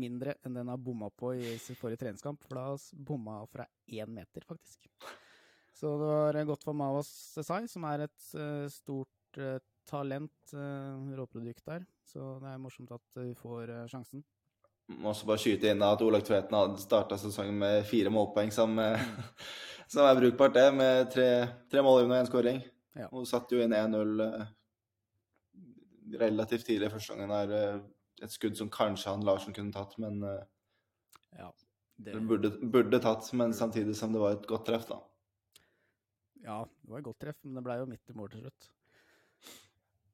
mindre 0.00 0.36
enn 0.46 0.54
den 0.54 0.70
han 0.70 0.82
bomma 0.82 1.08
på 1.10 1.32
i 1.34 1.56
sin 1.58 1.78
forrige 1.78 2.02
treningskamp, 2.04 2.42
for 2.46 2.58
da 2.58 2.76
bomma 2.94 3.40
han 3.40 3.50
fra 3.50 3.66
én 3.90 4.10
meter, 4.14 4.44
faktisk. 4.46 4.86
Så 5.74 5.94
det 5.98 6.10
var 6.10 6.38
godt 6.46 6.66
for 6.66 6.74
Mavas 6.78 7.10
Sesai, 7.34 7.64
som 7.70 7.86
er 7.88 8.06
et 8.06 8.70
stort 8.70 9.38
talent, 9.90 10.54
uh, 10.54 11.10
råprodukt 11.18 11.66
der. 11.66 11.84
Så 12.10 12.36
det 12.42 12.50
er 12.50 12.62
morsomt 12.62 12.90
at 12.94 13.18
vi 13.20 13.34
får 13.38 13.70
eh, 13.70 13.88
sjansen. 13.90 14.24
Må 14.98 15.12
også 15.12 15.28
bare 15.28 15.38
skyte 15.38 15.70
inn 15.70 15.82
at 15.86 16.00
Olaug 16.02 16.24
Tveten 16.26 16.56
hadde 16.56 16.82
starta 16.82 17.18
sesongen 17.20 17.60
med 17.60 17.84
fire 17.86 18.10
målpoeng, 18.10 18.50
som, 18.54 18.74
eh, 18.82 19.04
som 19.92 20.06
er 20.06 20.18
brukbart, 20.18 20.56
det, 20.56 20.66
med 20.74 21.10
tre, 21.14 21.28
tre 21.70 21.84
mål 21.86 22.08
og 22.08 22.16
én 22.16 22.30
skåring. 22.30 22.62
Ja. 22.98 23.06
Hun 23.12 23.28
satte 23.28 23.54
jo 23.54 23.62
inn 23.62 23.76
1-0 23.76 24.24
eh, 24.24 24.48
relativt 26.18 26.66
tidlig 26.66 26.90
i 26.90 26.94
første 26.96 27.14
gangen. 27.14 27.36
her, 27.36 27.56
eh, 27.58 27.80
Et 28.20 28.32
skudd 28.32 28.56
som 28.58 28.68
kanskje 28.68 29.08
han 29.08 29.22
Larsen 29.24 29.54
kunne 29.56 29.72
tatt, 29.72 29.94
men 29.98 30.22
eh, 30.22 30.42
Ja, 31.38 31.52
det, 31.96 32.18
burde, 32.26 32.50
burde 32.72 32.98
tatt, 33.00 33.32
men 33.32 33.54
samtidig 33.54 33.94
som 33.96 34.12
det 34.12 34.20
var 34.20 34.34
et 34.34 34.46
godt 34.50 34.66
treff, 34.66 34.88
da. 34.88 34.98
ja, 36.42 36.64
det 36.64 36.90
var 36.90 36.98
et 36.98 37.04
godt 37.04 37.20
treff, 37.20 37.38
men 37.44 37.54
det 37.54 37.62
ble 37.64 37.78
jo 37.78 37.86
midt 37.86 38.10
i 38.10 38.16
mål 38.18 38.30
til 38.32 38.42
slutt. 38.42 38.70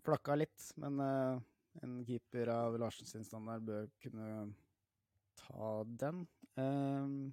Flakka 0.06 0.36
litt, 0.38 0.70
men 0.80 1.02
uh, 1.02 1.40
en 1.82 1.98
keeper 2.06 2.52
av 2.54 2.78
Larsen 2.78 3.08
sin 3.10 3.26
standard 3.26 3.66
bør 3.66 3.88
kunne 4.02 4.30
ta 5.40 5.70
den. 6.02 6.24
Uh, 6.54 7.32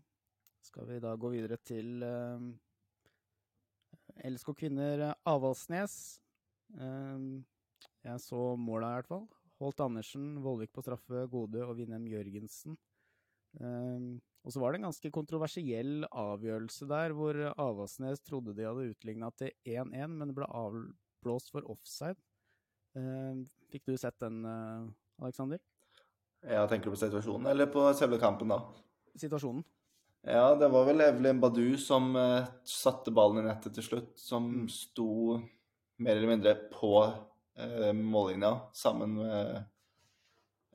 skal 0.64 0.88
vi 0.90 1.02
da 1.04 1.14
gå 1.20 1.30
videre 1.36 1.60
til 1.62 2.02
uh, 2.02 2.52
LSK 4.22 4.54
kvinner 4.58 5.08
eh, 5.10 5.16
Avaldsnes. 5.30 5.96
Eh, 6.78 7.24
jeg 8.04 8.22
så 8.24 8.42
måla 8.60 8.92
i 8.92 9.00
hvert 9.00 9.10
fall. 9.10 9.26
Holt 9.62 9.82
Andersen, 9.84 10.34
Vollvik 10.44 10.74
på 10.76 10.84
straffe, 10.84 11.26
Gode 11.32 11.64
og 11.66 11.78
Winnem 11.80 12.06
Jørgensen. 12.12 12.78
Eh, 13.60 14.12
og 14.44 14.52
så 14.52 14.60
var 14.60 14.74
det 14.74 14.82
en 14.82 14.90
ganske 14.90 15.14
kontroversiell 15.16 16.04
avgjørelse 16.10 16.88
der, 16.90 17.16
hvor 17.16 17.38
Avaldsnes 17.54 18.24
trodde 18.28 18.56
de 18.58 18.68
hadde 18.68 18.90
utligna 18.92 19.32
til 19.40 19.54
1-1, 19.64 20.18
men 20.18 20.30
det 20.30 20.36
ble 20.36 20.50
avblåst 20.52 21.54
for 21.54 21.70
offside. 21.72 22.20
Eh, 22.96 23.44
fikk 23.74 23.86
du 23.90 23.98
sett 23.98 24.20
den, 24.22 24.44
eh, 24.46 25.24
Aleksander? 25.24 25.60
Ja, 26.44 26.68
tenker 26.68 26.92
du 26.92 26.96
på 26.98 27.00
situasjonen, 27.00 27.48
eller 27.48 27.70
på 27.72 27.86
selve 27.96 28.20
kampen, 28.20 28.52
da? 28.52 28.60
Situasjonen? 29.16 29.64
Ja, 30.24 30.56
det 30.56 30.70
var 30.72 30.86
vel 30.88 31.04
Evelyn 31.04 31.40
Badu 31.40 31.78
som 31.78 32.16
uh, 32.16 32.46
satte 32.64 33.12
ballen 33.12 33.42
i 33.42 33.48
nettet 33.48 33.76
til 33.76 33.84
slutt, 33.84 34.14
som 34.20 34.46
Mm. 34.64 34.70
sto 34.72 35.40
mer 36.00 36.16
eller 36.16 36.28
mindre 36.28 36.54
på 36.72 36.94
uh, 37.04 37.92
mållinja 37.94 38.70
sammen 38.74 39.16
med 39.16 39.66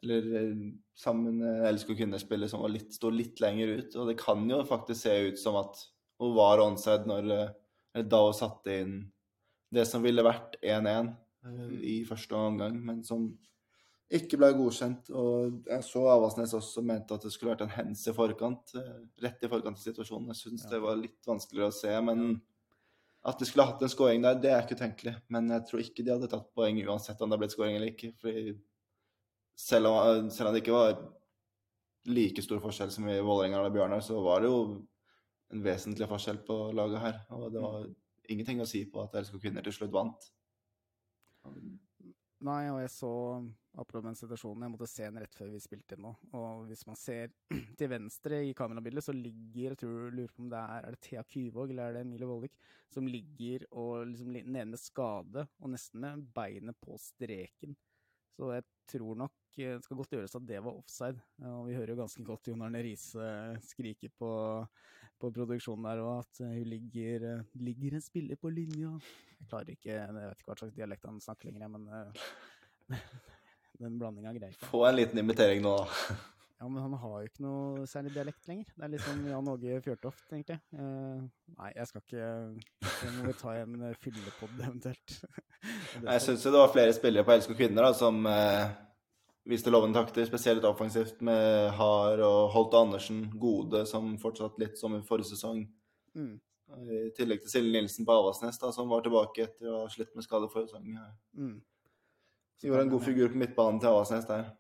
Eller 0.03 0.73
sammen 0.95 1.39
med 1.41 1.75
LSK 1.75 1.97
kvinnespiller 1.97 2.47
som 2.47 2.61
var 2.61 2.69
litt, 2.69 2.93
sto 2.95 3.11
litt 3.11 3.41
lenger 3.41 3.69
ut. 3.81 3.97
Og 3.97 4.07
det 4.07 4.19
kan 4.21 4.45
jo 4.49 4.61
faktisk 4.63 5.01
se 5.03 5.17
ut 5.33 5.39
som 5.39 5.57
at 5.57 5.81
hun 6.21 6.37
var 6.37 6.63
onside 6.63 7.09
når, 7.09 7.33
uh, 7.97 8.03
da 8.05 8.21
hun 8.29 8.37
satte 8.37 8.77
inn 8.83 9.13
det 9.75 9.89
som 9.89 10.05
ville 10.05 10.23
vært 10.23 10.55
1-1 10.63 10.87
eh, 10.87 11.09
i 11.83 12.05
første 12.09 12.35
omgang, 12.37 12.79
men 12.85 13.03
som 13.05 13.29
ikke 14.11 14.39
ble 14.41 14.53
godkjent. 14.57 15.11
Og 15.13 15.63
jeg 15.69 15.85
så 15.85 16.03
Avaldsnes 16.09 16.55
også 16.57 16.83
mente 16.83 17.15
at 17.15 17.23
det 17.23 17.33
skulle 17.33 17.53
vært 17.55 17.67
en 17.67 17.75
hens 17.77 18.07
i 18.09 18.13
forkant. 18.17 18.75
eh, 18.75 19.03
Rett 19.23 19.43
i 19.45 19.49
forkant 19.49 19.77
av 19.77 19.83
situasjonen. 19.83 20.29
Jeg 20.33 20.37
syns 20.53 20.65
Ja. 20.65 20.71
det 20.71 20.81
var 20.83 20.97
litt 20.97 21.27
vanskeligere 21.27 21.69
å 21.69 21.75
se. 21.75 22.01
Men 22.01 22.41
at 23.25 23.39
de 23.39 23.45
skulle 23.45 23.67
hatt 23.67 23.83
en 23.83 23.89
scoring 23.89 24.23
der, 24.23 24.35
det 24.35 24.51
er 24.51 24.63
ikke 24.63 24.79
utenkelig. 24.81 25.17
Men 25.29 25.49
jeg 25.49 25.67
tror 25.69 25.81
ikke 25.81 26.05
de 26.05 26.11
hadde 26.11 26.29
tatt 26.31 26.55
poeng 26.55 26.79
uansett 26.87 27.21
om 27.21 27.31
det 27.31 27.39
ble 27.39 27.49
scoring 27.49 27.77
eller 27.77 27.93
ikke. 27.93 28.15
fordi 28.21 28.59
selv 29.57 29.87
om, 29.87 30.31
selv 30.31 30.49
om 30.49 30.55
det 30.55 30.63
ikke 30.63 30.73
var 30.73 31.13
like 32.07 32.43
stor 32.43 32.61
forskjell 32.61 32.91
som 32.91 33.09
i 33.09 33.19
Vålerenga 33.21 33.59
og 33.65 33.73
Bjørnar, 33.73 34.01
så 34.01 34.23
var 34.23 34.41
det 34.41 34.49
jo 34.49 34.87
en 35.51 35.63
vesentlig 35.63 36.09
forskjell 36.09 36.39
på 36.47 36.73
laget 36.73 37.01
her. 37.01 37.27
Og 37.31 37.53
det 37.53 37.61
var 37.61 37.87
ingenting 38.29 38.61
å 38.61 38.67
si 38.67 38.85
på 38.87 39.03
at 39.03 39.13
LSK 39.21 39.41
kvinner 39.43 39.63
til 39.63 39.73
slutt 39.73 39.93
vant. 39.93 40.31
Nei, 42.39 42.69
og 42.71 42.79
jeg 42.79 42.91
så 42.95 43.09
apropos 43.79 44.05
den 44.07 44.19
situasjonen, 44.19 44.63
jeg 44.63 44.71
måtte 44.71 44.87
se 44.91 45.07
den 45.09 45.19
rett 45.19 45.35
før 45.35 45.49
vi 45.51 45.59
spilte 45.63 45.97
inn 45.97 46.05
nå. 46.07 46.13
Og 46.39 46.69
hvis 46.69 46.85
man 46.87 46.99
ser 46.99 47.33
til 47.79 47.91
venstre 47.91 48.39
i 48.47 48.53
kamerabildet, 48.59 49.05
så 49.09 49.15
ligger 49.15 49.73
jeg 49.73 49.81
tror, 49.81 50.13
lurer 50.15 50.31
på 50.35 50.45
om 50.45 50.53
det 50.53 50.61
er, 50.61 50.87
er 50.87 50.95
det 50.95 51.03
Thea 51.03 51.25
Kyvåg 51.27 51.75
eller 51.75 51.89
er 51.91 51.99
det 51.99 52.05
Emilie 52.07 52.29
Vollik 52.31 52.55
som 52.95 53.11
ligger 53.11 53.67
og 53.73 54.07
liksom 54.13 54.31
li- 54.35 54.45
nede 54.47 54.71
med 54.71 54.81
skade, 54.83 55.47
og 55.59 55.73
nesten 55.75 56.05
med 56.05 56.29
beinet 56.35 56.79
på 56.85 56.95
streken. 57.03 57.75
Så 58.39 58.53
jeg 58.55 58.65
tror 58.93 59.19
nok 59.19 59.59
eh, 59.59 59.75
det 59.75 59.85
skal 59.85 59.99
godt 59.99 60.15
gjøres 60.15 60.37
at 60.39 60.47
det 60.47 60.61
var 60.63 60.79
offside. 60.79 61.19
Og 61.51 61.67
vi 61.67 61.75
hører 61.75 61.93
jo 61.93 61.99
ganske 61.99 62.25
godt 62.27 62.51
Jon 62.51 62.63
Arne 62.63 62.83
Riise 62.87 63.27
skrike 63.67 64.11
på, 64.15 64.31
på 65.19 65.33
produksjonen 65.35 65.89
der, 65.91 66.05
og 66.05 66.23
at 66.23 66.43
eh, 66.47 66.55
hun 66.61 66.71
ligger, 66.71 67.27
eh, 67.33 67.45
ligger 67.67 67.99
en 67.99 68.07
spiller 68.07 68.39
på 68.39 68.53
linja. 68.55 68.95
Jeg 69.41 69.51
klarer 69.51 69.75
ikke, 69.75 69.91
jeg 69.97 70.17
vet 70.21 70.39
ikke 70.39 70.53
hva 70.53 70.59
slags 70.63 70.79
dialekt 70.79 71.11
han 71.11 71.21
snakker 71.25 71.51
lenger, 71.51 71.75
men 71.75 71.91
eh, 71.99 72.99
den 73.83 73.99
blandinga 73.99 74.35
greier 74.39 74.55
ikke. 74.55 74.71
Få 74.71 74.87
en 74.87 75.01
liten 75.01 75.23
invitering 75.25 75.65
nå, 75.67 75.75
da. 75.83 76.19
Ja, 76.59 76.67
men 76.69 76.83
han 76.83 76.95
har 76.99 77.21
jo 77.21 77.29
ikke 77.29 77.45
noe 77.45 77.85
særlig 77.87 78.11
dialekt 78.17 78.49
lenger. 78.51 78.73
Det 78.75 78.83
er 78.83 78.91
litt 78.91 79.05
sånn 79.07 79.21
Jan 79.31 79.51
Åge 79.53 79.77
Fjørtoft, 79.85 80.25
egentlig. 80.33 80.57
Uh, 80.75 81.23
nei, 81.55 81.71
jeg 81.77 81.91
skal 81.91 82.03
ikke 82.03 82.31
Det 82.83 83.13
må 83.15 83.29
vi 83.29 83.35
ta 83.39 83.55
en 83.61 83.77
eh, 83.87 83.95
fyllepod 84.03 84.57
eventuelt. 84.67 85.15
Og 86.01 86.09
Jeg 86.09 86.25
syns 86.25 86.47
jo 86.47 86.53
det 86.55 86.65
var 86.65 86.75
flere 86.75 86.97
spillere 86.97 87.27
på 87.29 87.39
LSK 87.39 87.55
kvinner 87.61 87.87
da, 87.87 87.93
som 87.95 88.27
uh, 88.27 88.67
viste 89.47 89.71
lovende 89.71 90.01
takter, 90.01 90.27
spesielt 90.27 90.67
offensivt 90.67 91.23
med 91.31 91.71
Har 91.79 92.27
og 92.27 92.51
Holt 92.57 92.75
Andersen, 92.75 93.23
Gode, 93.39 93.87
som 93.87 94.17
fortsatt 94.19 94.59
litt 94.59 94.83
som 94.83 94.99
i 94.99 95.03
forrige 95.07 95.31
sesong. 95.31 95.63
Mm, 96.19 96.37
I 96.75 97.03
tillegg 97.15 97.45
til 97.45 97.55
Silje 97.55 97.79
Nilsen 97.79 98.09
på 98.09 98.19
Avaldsnes, 98.19 98.59
da, 98.59 98.75
som 98.75 98.91
var 98.91 99.07
tilbake 99.07 99.47
etter 99.47 99.71
å 99.71 99.85
ha 99.85 99.91
slitt 99.95 100.11
med 100.19 100.27
skade 100.27 100.51
forrige 100.51 100.75
sesong. 100.75 100.91
Mm. 101.39 101.59
Så 102.59 102.67
Gjorde 102.67 102.89
en 102.89 102.97
god 102.97 103.07
figur 103.07 103.31
på 103.31 103.47
midtbanen 103.47 103.79
til 103.79 103.95
Avaldsnes 103.95 104.27
der. 104.27 104.51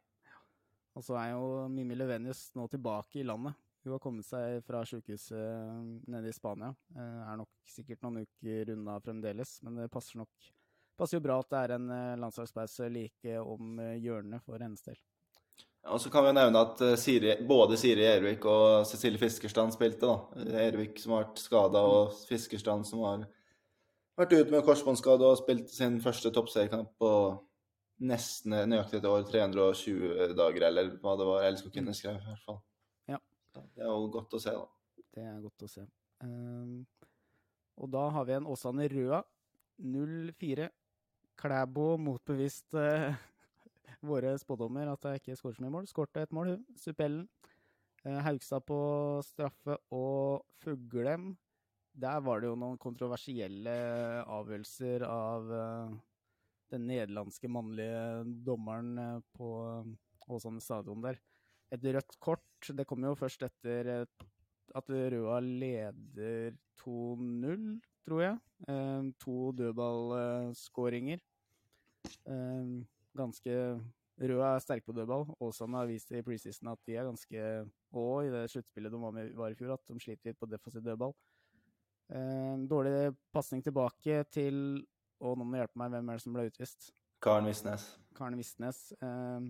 Og 0.98 1.06
så 1.06 1.14
er 1.20 1.32
jo 1.37 1.68
Mimmi 1.70 1.94
Levenius 1.94 2.48
nå 2.58 2.66
tilbake 2.70 3.20
i 3.22 3.26
landet. 3.26 3.54
Hun 3.87 3.94
har 3.94 4.02
kommet 4.02 4.26
seg 4.26 4.58
fra 4.66 4.82
sykehuset 4.87 6.08
nede 6.11 6.28
i 6.28 6.34
Spania. 6.34 6.72
Eh, 6.96 7.20
er 7.22 7.38
nok 7.38 7.70
sikkert 7.70 8.02
noen 8.02 8.24
uker 8.26 8.74
unna 8.74 8.98
fremdeles, 9.00 9.61
men 9.62 9.78
det 9.78 9.92
passer 9.94 10.18
nok 10.18 10.50
passer 10.98 11.18
jo 11.18 11.24
bra 11.24 11.38
at 11.38 11.52
det 11.52 11.61
er 11.62 11.76
en 11.76 11.94
eh, 11.94 12.18
landslagspause 12.18 12.90
like 12.92 13.38
om 13.38 13.78
eh, 13.82 13.96
hjørnet 14.02 14.44
for 14.44 14.58
hennes 14.62 14.82
del. 14.84 14.98
Og 15.88 16.00
så 16.02 16.11
kan 16.12 16.26
vi 16.26 16.34
nevne 16.37 16.62
at 16.66 16.82
eh, 16.84 16.96
Siri, 17.00 17.37
både 17.48 17.78
Siri 17.80 18.06
Ervik 18.08 18.46
og 18.50 18.87
Cecilie 18.88 19.20
Fiskerstrand 19.20 19.74
spilte. 19.76 20.08
da. 20.08 20.46
Ervik 20.66 20.98
som 21.00 21.14
har 21.14 21.28
vært 21.28 21.42
skada, 21.42 21.84
og 21.87 22.16
Fiskerstrand 22.28 22.87
som 22.88 23.04
har 23.06 23.28
vært 24.18 24.34
ute 24.34 24.50
med 24.50 24.64
korsbåndskade 24.66 25.26
og 25.26 25.38
spilt 25.38 25.70
sin 25.70 26.00
første 26.02 26.34
toppseriekamp 26.34 26.96
på 26.98 27.12
nesten 27.98 28.54
nøyaktig 28.70 29.00
et 29.00 29.08
år, 29.08 29.24
320 29.28 30.34
dager, 30.38 30.66
eller 30.68 30.90
hva 31.02 31.14
det 31.18 31.28
var 31.28 31.46
LSK 31.50 31.70
kunne 31.74 31.94
skrev 31.96 32.18
i 32.18 32.26
hvert 32.26 32.44
fall. 32.46 32.61
Ja. 33.11 33.18
Det 33.54 33.84
er 33.84 33.90
jo 33.90 34.11
godt 34.14 34.37
å 34.38 34.42
se, 34.42 34.54
da. 34.54 35.04
Det 35.16 35.24
er 35.26 35.40
godt 35.42 35.64
å 35.66 35.70
se. 35.70 35.87
Ehm, 36.24 36.76
og 37.78 37.90
da 37.94 38.04
har 38.14 38.28
vi 38.28 38.37
en 38.37 38.46
Åsane 38.50 38.87
Røa 38.92 39.22
04. 39.78 40.68
Klæbo 41.38 41.92
motbevist 42.02 42.74
uh, 42.74 43.14
våre 44.11 44.32
spådommer 44.42 44.90
at 44.90 45.04
jeg 45.06 45.22
ikke 45.22 45.37
skårer 45.38 45.58
så 45.58 45.64
mye 45.64 45.74
mål. 45.76 45.90
Skårte 45.90 46.24
et 46.26 46.34
mål, 46.34 46.56
hun. 46.56 46.64
Supellen. 46.78 47.28
Uh, 48.04 48.18
Haugstad 48.26 48.66
på 48.66 48.78
straffe 49.26 49.78
og 49.94 50.42
Fuglem. 50.62 51.37
Der 51.98 52.18
var 52.22 52.40
det 52.40 52.50
jo 52.50 52.58
noen 52.58 52.78
kontroversielle 52.78 53.72
avgjørelser 54.30 55.02
av 55.02 55.48
eh, 55.50 55.94
den 56.72 56.87
nederlandske 56.88 57.50
mannlige 57.50 58.24
dommeren 58.46 58.96
eh, 58.98 59.20
på 59.37 59.52
eh, 59.66 59.92
Åsane 60.28 60.61
stadion 60.61 61.02
der. 61.04 61.20
Et 61.72 61.85
rødt 61.85 62.16
kort, 62.20 62.70
det 62.72 62.87
kommer 62.88 63.12
jo 63.12 63.20
først 63.20 63.44
etter 63.46 63.92
eh, 63.94 64.26
at 64.76 64.90
Røa 64.92 65.38
leder 65.40 66.57
2-0, 66.83 67.62
tror 68.04 68.20
jeg. 68.20 68.35
To 69.24 69.37
dødballskåringer. 69.57 71.22
Ganske 73.16 73.54
Røa 74.20 74.50
er 74.50 74.61
sterke 74.61 74.85
på 74.85 74.92
dødball. 74.92 75.24
Åsane 75.40 75.81
har 75.81 75.88
vist 75.88 76.12
i 76.12 76.20
preseason 76.26 76.68
at 76.74 76.83
de 76.85 76.98
er 77.00 77.09
ganske 77.09 77.46
Og 77.96 78.26
i 78.26 78.31
det 78.35 78.44
sluttspillet 78.52 78.92
de 78.92 79.00
var 79.00 79.16
med 79.16 79.33
var 79.40 79.57
i 79.57 79.57
fjor, 79.57 79.72
at 79.78 79.88
de 79.88 79.96
sliter 80.04 80.28
litt 80.28 80.40
på 80.40 80.50
defensiv 80.52 80.85
dødball. 80.85 81.16
Dårlig 82.68 83.16
pasning 83.33 83.64
tilbake 83.64 84.20
til 84.28 84.85
Og 85.18 85.38
nå 85.38 85.46
må 85.46 85.59
hjelpe 85.59 85.81
meg, 85.81 85.92
hvem 85.94 86.11
er 86.11 86.18
det 86.18 86.24
som 86.24 86.37
ble 86.37 86.46
utvist? 86.50 86.90
Karen 87.22 87.48
Visnes. 87.48 87.88
Karen 88.14 88.38
Visnes, 88.38 88.81
eh, 89.02 89.48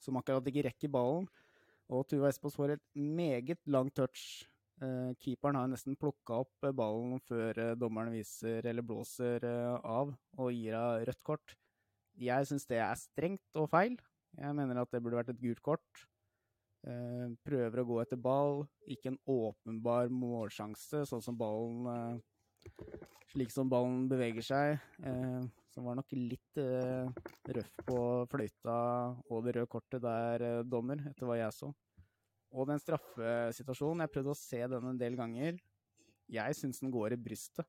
som 0.00 0.18
akkurat 0.20 0.46
ikke 0.50 0.66
rekker 0.68 0.92
ballen. 0.92 1.28
Og 1.90 2.04
Tuva 2.06 2.28
Espos 2.30 2.54
får 2.54 2.76
et 2.76 2.84
meget 2.94 3.58
langt 3.66 3.96
touch. 3.96 4.44
Eh, 4.80 5.12
keeperen 5.20 5.58
har 5.58 5.66
nesten 5.68 5.96
plukka 6.00 6.38
opp 6.44 6.68
ballen 6.76 7.18
før 7.28 7.58
eh, 7.58 7.74
dommeren 7.76 8.14
viser 8.14 8.64
eller 8.64 8.84
blåser 8.86 9.44
eh, 9.44 9.74
av 9.84 10.12
og 10.38 10.52
gir 10.54 10.76
henne 10.76 11.08
rødt 11.08 11.22
kort. 11.26 11.56
Jeg 12.20 12.46
syns 12.48 12.68
det 12.68 12.78
er 12.80 12.96
strengt 13.00 13.60
og 13.60 13.68
feil. 13.72 13.98
Jeg 14.38 14.56
mener 14.56 14.80
at 14.80 14.92
det 14.92 15.02
burde 15.02 15.18
vært 15.18 15.32
et 15.34 15.42
gult 15.42 15.60
kort. 15.64 16.06
Eh, 16.88 17.28
prøver 17.44 17.82
å 17.82 17.86
gå 17.90 17.98
etter 18.04 18.20
ball. 18.20 18.64
Ikke 18.88 19.12
en 19.12 19.20
åpenbar 19.28 20.12
målsjanse, 20.12 21.04
sånn 21.08 21.24
som 21.24 21.36
ballen 21.36 22.20
Slik 23.30 23.52
som 23.54 23.68
ballen 23.70 24.08
beveger 24.10 24.44
seg. 24.44 24.80
Eh, 25.06 25.42
som 25.70 25.86
var 25.86 25.98
nok 26.00 26.10
litt 26.16 26.58
eh, 26.58 27.10
røff 27.54 27.76
på 27.86 27.98
fløyta 28.32 28.78
og 29.30 29.44
det 29.46 29.54
røde 29.56 29.70
kortet 29.70 30.02
der, 30.02 30.44
eh, 30.46 30.62
dommer, 30.66 31.02
etter 31.12 31.28
hva 31.28 31.38
jeg 31.38 31.54
så. 31.54 31.70
Og 32.50 32.66
den 32.66 32.82
straffesituasjonen, 32.82 34.02
jeg 34.02 34.12
prøvde 34.16 34.34
å 34.34 34.38
se 34.38 34.64
den 34.72 34.88
en 34.90 34.98
del 34.98 35.14
ganger. 35.18 35.60
Jeg 36.30 36.58
syns 36.58 36.82
den 36.82 36.90
går 36.94 37.14
i 37.14 37.20
brystet 37.22 37.68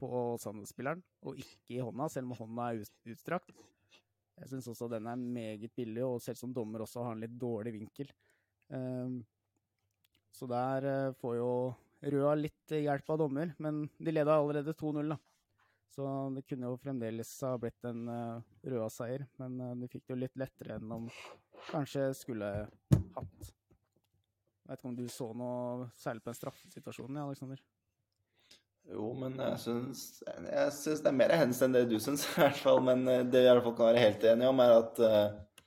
på 0.00 0.10
Sandnes-spilleren, 0.40 1.00
og 1.24 1.40
ikke 1.40 1.76
i 1.76 1.82
hånda, 1.84 2.08
selv 2.12 2.28
om 2.30 2.38
hånda 2.38 2.70
er 2.70 2.84
utstrakt. 3.12 3.52
Jeg 4.40 4.52
syns 4.52 4.68
også 4.72 4.88
den 4.92 5.08
er 5.08 5.20
meget 5.20 5.72
billig, 5.76 6.04
og 6.04 6.20
selv 6.24 6.40
som 6.40 6.52
dommer 6.56 6.84
også 6.84 7.04
har 7.04 7.16
en 7.16 7.24
litt 7.24 7.36
dårlig 7.40 7.74
vinkel. 7.76 8.12
Eh, 8.72 9.20
så 10.36 10.48
der 10.48 10.88
eh, 10.88 11.16
får 11.20 11.36
jo 11.40 11.52
Røa 12.00 12.32
litt 12.38 12.72
hjelp 12.72 13.12
av 13.12 13.18
dommer, 13.20 13.52
men 13.60 13.82
de 13.98 14.14
leda 14.14 14.38
allerede 14.38 14.72
2-0, 14.76 15.12
da. 15.12 15.18
Så 15.90 16.06
det 16.36 16.46
kunne 16.46 16.70
jo 16.70 16.78
fremdeles 16.80 17.32
ha 17.44 17.56
blitt 17.60 17.88
en 17.88 18.04
uh, 18.08 18.42
Røa-seier, 18.62 19.26
men 19.42 19.58
uh, 19.60 19.72
de 19.76 19.88
fikk 19.90 20.06
det 20.06 20.14
jo 20.14 20.20
litt 20.22 20.38
lettere 20.38 20.78
enn 20.78 20.92
de 20.94 21.00
kanskje 21.72 22.06
skulle 22.16 22.50
hatt. 23.16 23.50
Vet 24.70 24.78
ikke 24.78 24.90
om 24.92 24.96
du 24.96 25.08
så 25.10 25.32
noe 25.34 25.90
særlig 25.98 26.22
på 26.22 26.30
den 26.30 26.38
straffesituasjonen, 26.38 27.18
ja, 27.18 27.26
Aleksander? 27.26 27.62
Jo, 28.90 29.10
men 29.18 29.36
jeg 29.38 29.58
syns, 29.62 30.04
jeg 30.24 30.74
syns 30.74 31.02
det 31.04 31.10
er 31.10 31.16
mer 31.18 31.32
hens 31.36 31.60
enn 31.62 31.74
det 31.74 31.84
du 31.90 31.96
syns, 32.02 32.24
i 32.30 32.36
hvert 32.38 32.60
fall. 32.62 32.80
Men 32.86 33.02
eh, 33.10 33.24
det 33.26 33.42
vi 33.42 33.48
i 33.48 33.50
hvert 33.50 33.66
fall 33.66 33.76
kan 33.78 33.90
være 33.90 34.04
helt 34.04 34.26
enige 34.32 34.52
om, 34.52 34.62
er 34.64 34.76
at, 34.76 35.02
uh, 35.02 35.66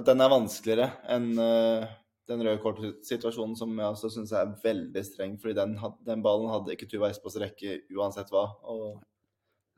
at 0.00 0.08
den 0.10 0.22
er 0.22 0.32
vanskeligere 0.32 0.90
enn 1.16 1.30
eh, 1.42 1.86
den 2.26 2.42
røde 2.42 2.58
kort-situasjonen 2.62 3.54
som 3.58 3.74
jeg 3.78 3.86
også 3.86 4.10
syns 4.14 4.32
er 4.34 4.54
veldig 4.62 5.02
streng. 5.06 5.36
fordi 5.40 5.54
den, 5.58 5.76
den 6.06 6.22
ballen 6.24 6.50
hadde 6.50 6.74
ikke 6.74 6.88
Tuva 6.90 7.10
Espås 7.10 7.38
rekke 7.40 7.80
uansett 7.94 8.32
hva. 8.34 8.48
Og 8.66 9.02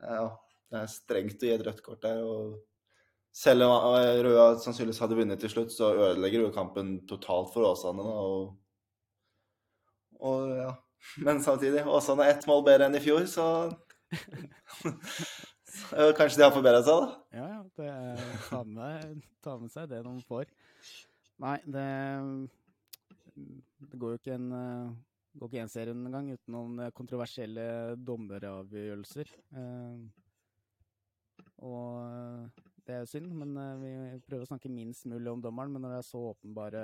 ja, 0.01 0.25
det 0.71 0.81
er 0.81 0.91
strengt 0.91 1.43
å 1.43 1.49
gi 1.49 1.55
et 1.55 1.65
rødt 1.67 1.83
kort 1.85 2.01
der. 2.05 2.23
og 2.23 2.57
selv 3.35 3.67
om 3.67 3.95
eh, 3.99 4.21
Røa 4.25 4.45
sannsynligvis 4.57 5.01
hadde 5.03 5.17
vunnet 5.19 5.41
til 5.41 5.51
slutt, 5.53 5.71
så 5.73 5.93
ødelegger 5.93 6.47
jo 6.47 6.55
kampen 6.55 6.87
totalt 7.09 7.53
for 7.53 7.69
Åsane. 7.69 8.03
og, 8.03 8.55
og 10.19 10.55
ja. 10.57 10.71
Men 11.23 11.43
samtidig, 11.43 11.85
Åsane 11.87 12.25
er 12.25 12.33
ett 12.33 12.47
mål 12.49 12.65
bedre 12.67 12.89
enn 12.89 12.97
i 12.97 13.03
fjor, 13.03 13.23
så, 13.29 13.45
så 14.09 16.09
Kanskje 16.17 16.41
de 16.41 16.47
har 16.47 16.55
forbedra 16.55 16.81
seg, 16.83 17.05
da? 17.05 17.37
Ja, 17.37 17.45
ja. 17.53 17.61
Det 17.79 17.91
ta, 18.49 18.63
med, 18.65 19.21
ta 19.45 19.55
med 19.61 19.71
seg 19.71 19.87
det 19.93 20.01
de 20.03 20.17
får. 20.27 20.49
Nei, 21.39 21.57
det 21.63 21.89
Det 23.79 23.99
går 23.99 24.11
jo 24.11 24.19
ikke 24.19 24.35
en 24.35 24.49
eh, 24.51 24.95
går 25.39 25.47
ikke 25.47 25.61
en 25.63 25.71
serie 25.71 25.95
engang 25.95 26.31
uten 26.33 26.51
noen 26.51 26.79
eh, 26.83 26.91
kontroversielle 26.91 27.95
dommeravgjørelser. 27.95 29.29
Eh, 29.55 30.01
og 31.63 32.49
det 32.87 32.97
er 32.97 33.07
synd, 33.07 33.31
men 33.39 33.55
vi 33.79 33.91
prøver 34.27 34.43
å 34.43 34.49
snakke 34.49 34.71
minst 34.71 35.07
mulig 35.07 35.31
om 35.31 35.43
dommeren. 35.43 35.71
Men 35.71 35.85
når 35.85 35.95
det 35.95 35.99
er 36.01 36.07
så 36.09 36.23
åpenbare 36.33 36.83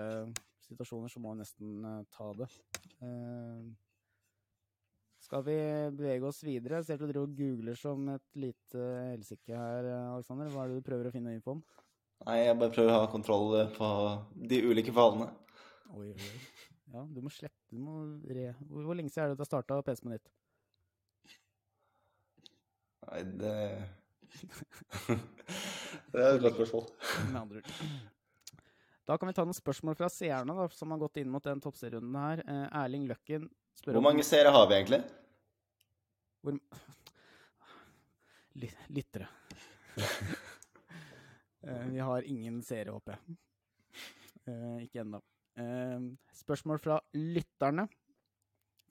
situasjoner, 0.68 1.12
så 1.12 1.20
må 1.24 1.34
vi 1.34 1.42
nesten 1.42 1.86
ta 2.14 2.28
det. 2.40 2.50
Skal 5.24 5.46
vi 5.48 5.56
bevege 5.96 6.28
oss 6.28 6.44
videre? 6.46 6.80
Jeg 6.80 6.90
ser 6.90 7.00
at 7.00 7.04
du 7.04 7.08
driver 7.10 7.28
og 7.28 7.40
googler 7.40 7.80
som 7.80 8.12
et 8.14 8.40
lite 8.40 8.90
helsike 9.16 9.56
her, 9.56 9.90
Aleksander. 10.14 10.52
Hva 10.54 10.66
er 10.66 10.76
det 10.76 10.84
du 10.84 10.88
prøver 10.92 11.10
å 11.10 11.16
finne 11.16 11.36
info 11.36 11.56
om? 11.58 11.64
Nei, 12.24 12.38
jeg 12.46 12.58
bare 12.58 12.74
prøver 12.74 12.94
å 12.94 13.02
ha 13.04 13.10
kontroll 13.12 13.58
på 13.76 13.90
de 14.50 14.62
ulike 14.66 14.94
fallene. 14.96 15.28
Oi, 15.96 16.10
oi. 16.14 16.32
Ja, 16.96 17.04
du 17.04 17.20
må 17.22 17.30
slette 17.34 17.66
du 17.76 17.82
må 17.84 18.00
re... 18.32 18.54
Hvor, 18.70 18.86
hvor 18.88 18.96
lenge 18.96 19.12
siden 19.12 19.26
er 19.26 19.34
det 19.34 19.40
du 19.40 19.44
har 19.44 19.50
starta 19.50 19.82
PC 19.84 20.06
på 20.06 20.14
ditt? 20.14 20.30
Nei, 23.06 23.22
det 23.42 23.56
Det 26.16 26.22
er 26.22 26.38
et 26.38 26.44
godt 26.44 26.56
spørsmål. 26.56 26.86
Med 27.34 27.40
andre 27.42 27.62
ord. 27.62 27.72
Da 29.06 29.18
kan 29.20 29.30
vi 29.30 29.36
ta 29.38 29.44
noen 29.46 29.58
spørsmål 29.58 29.98
fra 30.00 30.08
seerne 30.10 30.56
da, 30.58 30.66
som 30.74 30.94
har 30.94 31.02
gått 31.04 31.20
inn 31.22 31.30
mot 31.32 31.44
den 31.46 31.62
toppserierunden 31.62 32.16
her. 32.18 32.42
Eh, 32.42 32.66
Erling 32.82 33.06
Løkken 33.10 33.50
spør 33.78 34.00
Hvor 34.00 34.06
mange 34.08 34.26
seere 34.26 34.54
har 34.56 34.66
vi 34.72 34.80
egentlig? 34.80 35.02
Hvor... 36.42 36.58
Lyttere. 38.96 39.28
Eh, 41.66 41.86
vi 41.90 42.00
har 42.00 42.22
ingen 42.22 42.62
seere, 42.64 42.94
håper 42.94 43.16
jeg. 43.16 43.38
Eh, 44.46 44.84
ikke 44.86 45.02
ennå. 45.02 45.22
Eh, 45.58 46.10
spørsmål 46.38 46.82
fra 46.82 47.00
lytterne. 47.18 47.88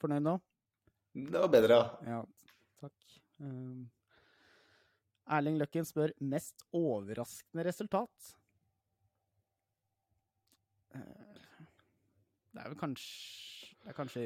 Fornøyd 0.02 0.24
nå? 0.26 0.38
Det 1.14 1.38
var 1.38 1.52
bedre, 1.52 1.76
ja. 1.78 2.16
Ja, 2.16 2.22
takk. 2.82 3.12
Erling 5.34 5.60
Løkken 5.60 5.86
spør 5.86 6.10
mest 6.26 6.66
overraskende 6.74 7.64
resultat. 7.68 8.34
Det 12.54 12.62
er 12.62 12.70
vel 12.70 12.78
kanskje 12.78 13.70
Det 13.84 13.90
er 13.90 13.96
kanskje 13.96 14.20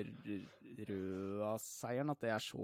Røa-seieren 0.88 2.12
at 2.12 2.20
det 2.20 2.28
er 2.30 2.42
så 2.44 2.58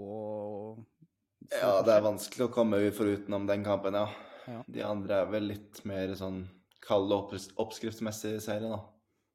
så 1.49 1.57
Ja, 1.57 1.81
det 1.83 1.95
er 1.95 2.05
vanskelig 2.05 2.45
å 2.45 2.53
komme 2.53 2.79
forutenom 2.95 3.47
den 3.49 3.65
kampen, 3.65 3.97
ja. 3.97 4.05
Ja. 4.47 4.63
De 4.67 4.81
andre 4.85 5.21
er 5.23 5.25
vel 5.31 5.47
litt 5.49 5.83
mer 5.85 6.13
sånn 6.15 6.43
kald 6.85 7.11
og 7.11 7.31
opps 7.31 7.47
oppskriftsmessig 7.57 8.35
serie, 8.41 8.69
da. 8.69 8.79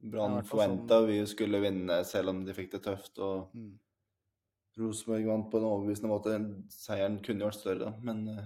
Brann 0.02 0.36
Ja, 0.36 0.38
i 0.38 0.42
sånn- 0.42 0.48
forventa 0.50 1.00
vi 1.06 1.18
skulle 1.26 1.60
vinne, 1.60 2.04
selv 2.04 2.28
om 2.30 2.44
de 2.44 2.52
fikk 2.54 2.70
det 2.72 2.82
tøft. 2.82 3.18
Og 3.18 3.50
Mm. 3.54 3.78
Rosenborg 4.78 5.26
vant 5.26 5.50
på 5.50 5.58
en 5.58 5.64
overbevisende 5.64 6.08
måte. 6.08 6.36
Seieren 6.70 7.18
kunne 7.22 7.40
jo 7.40 7.48
vært 7.50 7.60
større. 7.60 8.00
Men 8.02 8.28
eh, 8.28 8.44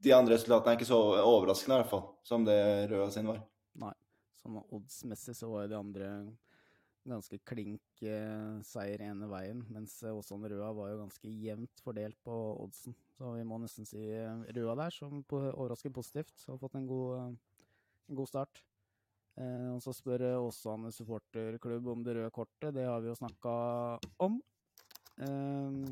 de 0.00 0.12
andre 0.12 0.34
resultatene 0.36 0.72
er 0.72 0.78
ikke 0.78 0.88
så 0.88 1.00
overraskende, 1.22 1.76
i 1.78 1.82
hvert 1.82 1.90
fall, 1.90 2.14
som 2.24 2.44
det 2.44 2.90
Røa 2.90 3.10
sin 3.12 3.26
var. 3.26 3.42
Nei. 3.76 3.92
Sånn 4.42 4.64
oddsmessig 4.72 5.36
så 5.36 5.50
var 5.50 5.62
jo 5.66 5.68
de 5.68 5.74
andre 5.76 6.36
ganske 7.06 7.38
klink 7.46 8.02
eh, 8.02 8.58
seier 8.66 9.02
ene 9.06 9.28
veien, 9.30 9.62
mens 9.72 9.96
Åsan 10.02 10.18
Åsane 10.18 10.50
Røa 10.52 10.70
var 10.76 10.90
jo 10.92 11.02
ganske 11.02 11.30
jevnt 11.30 11.82
fordelt 11.84 12.18
på 12.26 12.34
oddsen. 12.64 12.96
Så 13.16 13.32
vi 13.36 13.44
må 13.46 13.60
nesten 13.62 13.88
si 13.88 14.02
eh, 14.14 14.42
Røa 14.56 14.76
der, 14.78 14.94
som 14.94 15.22
overrasker 15.30 15.94
positivt. 15.94 16.34
Har 16.46 16.60
fått 16.60 16.76
en 16.78 16.88
god, 16.90 17.14
eh, 17.18 17.64
en 18.10 18.20
god 18.20 18.30
start. 18.30 18.62
Eh, 19.38 19.70
og 19.70 19.80
så 19.84 19.94
spør 19.94 20.26
eh, 20.26 20.42
Åsane 20.42 20.92
supporterklubb 20.94 21.90
om 21.94 22.04
det 22.06 22.18
røde 22.18 22.34
kortet. 22.34 22.74
Det 22.74 22.86
har 22.88 23.00
vi 23.04 23.12
jo 23.12 23.18
snakka 23.18 23.54
om. 24.24 24.40
Eh, 25.22 25.82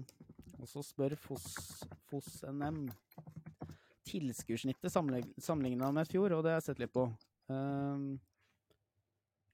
og 0.56 0.70
så 0.70 0.82
spør 0.84 1.16
Foss, 1.20 1.84
Foss 2.10 2.40
NM 2.48 2.86
sammenligna 4.86 5.90
med 5.92 6.06
fjor, 6.08 6.32
og 6.36 6.44
det 6.44 6.52
har 6.54 6.60
jeg 6.60 6.68
sett 6.70 6.82
litt 6.84 6.94
på. 6.94 7.08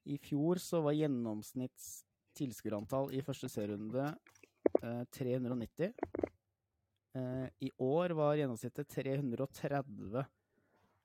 I 0.03 0.17
fjor 0.19 0.59
så 0.59 0.81
var 0.83 0.97
gjennomsnitts 0.97 2.03
tilskuerantall 2.35 3.13
i 3.15 3.21
første 3.23 3.47
serierunde 3.51 4.09
eh, 4.81 5.03
390. 5.15 5.93
Eh, 7.15 7.47
I 7.63 7.69
år 7.83 8.15
var 8.17 8.35
gjennomsnittet 8.35 8.89
330. 8.91 10.25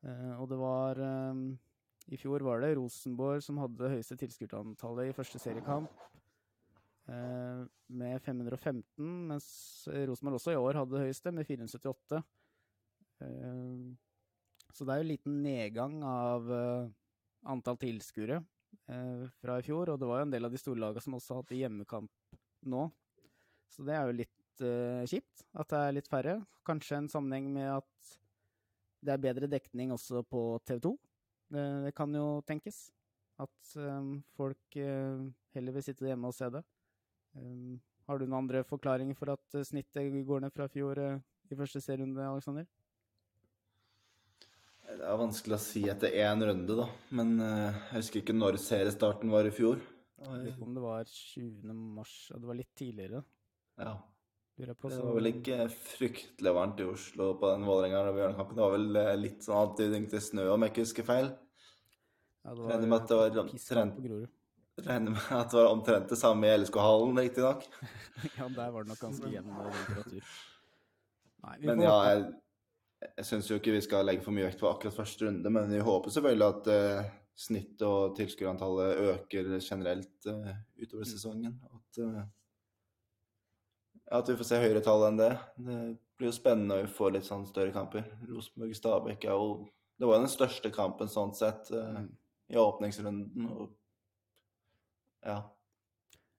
Eh, 0.03 0.35
og 0.35 0.49
det 0.51 0.59
var 0.59 1.03
eh, 1.05 2.19
fjor 2.19 2.43
var 2.47 2.65
det 2.65 2.75
Rosenborg 2.81 3.45
som 3.45 3.61
hadde 3.63 3.85
det 3.85 3.93
høyeste 3.95 4.19
tilskuerantallet 4.19 5.13
i 5.13 5.15
første 5.15 5.39
seriekamp, 5.43 5.95
eh, 7.13 7.63
med 8.03 8.19
515, 8.25 8.83
mens 9.31 9.49
Rosenborg 9.87 10.41
også 10.41 10.57
i 10.57 10.61
år 10.61 10.83
hadde 10.83 10.97
det 10.97 11.07
høyeste, 11.07 11.35
med 11.39 11.47
478. 11.47 12.25
Eh, 13.23 13.89
så 14.75 14.85
det 14.85 14.95
er 14.95 15.01
jo 15.01 15.07
en 15.07 15.15
liten 15.15 15.43
nedgang 15.43 16.01
av 16.07 16.51
antall 17.49 17.79
tilskuere 17.81 18.43
fra 18.89 19.59
i 19.61 19.65
fjor, 19.67 19.91
og 19.93 19.99
det 20.01 20.07
var 20.09 20.23
jo 20.23 20.27
en 20.27 20.31
del 20.33 20.49
av 20.49 20.53
de 20.55 20.61
store 20.61 20.81
lagene 20.81 21.05
som 21.05 21.17
også 21.19 21.41
hadde 21.41 21.59
hjemmekamp 21.59 22.37
nå. 22.73 22.87
Så 23.69 23.85
det 23.85 23.97
er 23.97 24.07
jo 24.09 24.17
litt 24.17 24.63
eh, 24.65 25.05
kjipt 25.11 25.45
at 25.53 25.69
det 25.73 25.81
er 25.81 25.97
litt 25.99 26.09
færre. 26.11 26.39
Kanskje 26.67 27.03
en 27.03 27.11
sammenheng 27.13 27.51
med 27.53 27.69
at 27.75 28.15
det 29.05 29.15
er 29.15 29.23
bedre 29.23 29.51
dekning 29.51 29.93
også 29.95 30.25
på 30.27 30.43
TV 30.67 30.81
2. 30.89 30.95
Det, 31.55 31.67
det 31.87 31.93
kan 31.97 32.17
jo 32.17 32.41
tenkes. 32.49 32.89
At 33.39 33.77
eh, 33.79 34.09
folk 34.39 34.81
eh, 34.81 35.29
heller 35.55 35.77
vil 35.77 35.87
sitte 35.87 36.09
hjemme 36.09 36.33
og 36.33 36.37
se 36.37 36.49
det. 36.57 36.65
Um, 37.37 37.77
har 38.09 38.19
du 38.19 38.25
noen 38.25 38.41
andre 38.41 38.65
forklaringer 38.65 39.17
for 39.19 39.35
at 39.35 39.59
eh, 39.59 39.67
snittet 39.69 40.15
går 40.27 40.43
ned 40.43 40.55
fra 40.55 40.67
fjor 40.73 40.99
eh, 41.03 41.21
i 41.53 41.59
første 41.59 41.81
serierunde, 41.85 42.25
Aleksander? 42.25 42.65
Det 44.99 45.07
er 45.07 45.19
vanskelig 45.21 45.55
å 45.55 45.63
si 45.63 45.85
etter 45.87 46.15
én 46.19 46.41
runde, 46.43 46.75
da. 46.75 46.85
Men 47.15 47.37
eh, 47.39 47.77
jeg 47.93 48.01
husker 48.01 48.23
ikke 48.25 48.35
når 48.35 48.57
seriestarten 48.59 49.31
var 49.31 49.47
i 49.47 49.53
fjor. 49.55 49.79
Jeg 50.19 50.41
lurer 50.41 50.57
på 50.57 50.67
om 50.67 50.73
det 50.75 50.83
var 50.83 51.05
20. 51.07 51.75
mars, 51.99 52.15
og 52.35 52.41
det 52.43 52.49
var 52.51 52.59
litt 52.59 52.73
tidligere. 52.79 53.21
Ja. 53.79 53.93
Det 54.59 54.75
var 54.83 55.15
vel 55.15 55.31
ikke 55.31 55.69
fryktelig 55.71 56.55
varmt 56.57 56.81
i 56.83 56.89
Oslo 56.91 57.29
på 57.39 57.53
den 57.53 57.69
Vålerenga-Bjørnkampen. 57.69 58.59
Det 58.59 58.65
var 58.65 58.75
vel 58.75 58.99
eh, 58.99 59.13
litt 59.21 59.47
sånn 59.47 59.61
antydning 59.69 60.09
til 60.11 60.25
snø, 60.25 60.49
om 60.57 60.67
jeg 60.67 60.75
ikke 60.75 60.87
husker 60.89 61.07
feil. 61.07 61.31
ja, 62.43 62.57
det 62.59 62.67
regner 62.73 62.91
med 62.91 62.99
at 62.99 63.07
det 63.13 63.21
var 63.21 63.41
omtrent-. 63.45 64.03
Regner 64.83 65.15
med 65.15 65.31
at 65.39 65.55
det 65.55 65.61
var 65.61 65.71
omtrent 65.77 66.11
det 66.11 66.19
samme 66.19 66.51
i 66.51 66.59
LSK-hallen, 66.59 67.23
riktignok. 67.23 67.71
Ja, 68.41 68.51
der 68.51 68.75
var 68.75 68.83
det 68.83 68.97
nok 68.97 69.07
ganske 69.07 69.31
jevn 69.31 69.55
temperatur. 69.63 70.35
Nei, 71.47 71.57
vi 71.61 71.71
Men 71.71 71.87
ja, 71.87 71.97
jeg, 72.11 72.29
jeg 73.01 73.25
syns 73.29 73.49
jo 73.51 73.59
ikke 73.59 73.73
vi 73.77 73.81
skal 73.85 74.07
legge 74.09 74.23
for 74.25 74.35
mye 74.35 74.49
vekt 74.49 74.61
på 74.61 74.69
akkurat 74.71 74.95
første 74.97 75.27
runde, 75.29 75.51
men 75.55 75.71
vi 75.71 75.79
håper 75.87 76.11
selvfølgelig 76.11 76.49
at 76.49 76.71
eh, 76.75 77.11
snittet 77.39 77.83
og 77.87 78.17
tilskuerantallet 78.19 78.99
øker 79.13 79.53
generelt 79.63 80.27
eh, 80.27 80.55
utover 80.83 81.05
Mm. 81.05 81.11
sesongen. 81.13 81.61
At, 81.75 81.99
eh, 82.03 82.25
at 84.19 84.29
vi 84.29 84.37
får 84.41 84.45
se 84.49 84.59
høyere 84.63 84.83
tall 84.83 85.05
enn 85.09 85.19
det. 85.21 85.33
Det 85.59 85.79
blir 86.19 86.31
jo 86.31 86.35
spennende 86.35 86.75
når 86.75 86.87
vi 86.87 86.95
får 86.97 87.13
litt 87.15 87.29
sånn 87.29 87.47
større 87.47 87.73
kamper. 87.75 88.05
Rosenborg-Stabæk 88.29 89.25
er 89.29 89.37
jo 89.37 89.69
Det 89.99 90.07
var 90.07 90.15
jo 90.15 90.23
den 90.23 90.31
største 90.31 90.71
kampen 90.71 91.09
sånn 91.11 91.35
sett 91.35 91.71
eh, 91.75 91.95
Mm. 91.99 92.09
i 92.51 92.55
åpningsrunden. 92.57 93.49
Og 93.51 93.71
ja. 95.27 95.43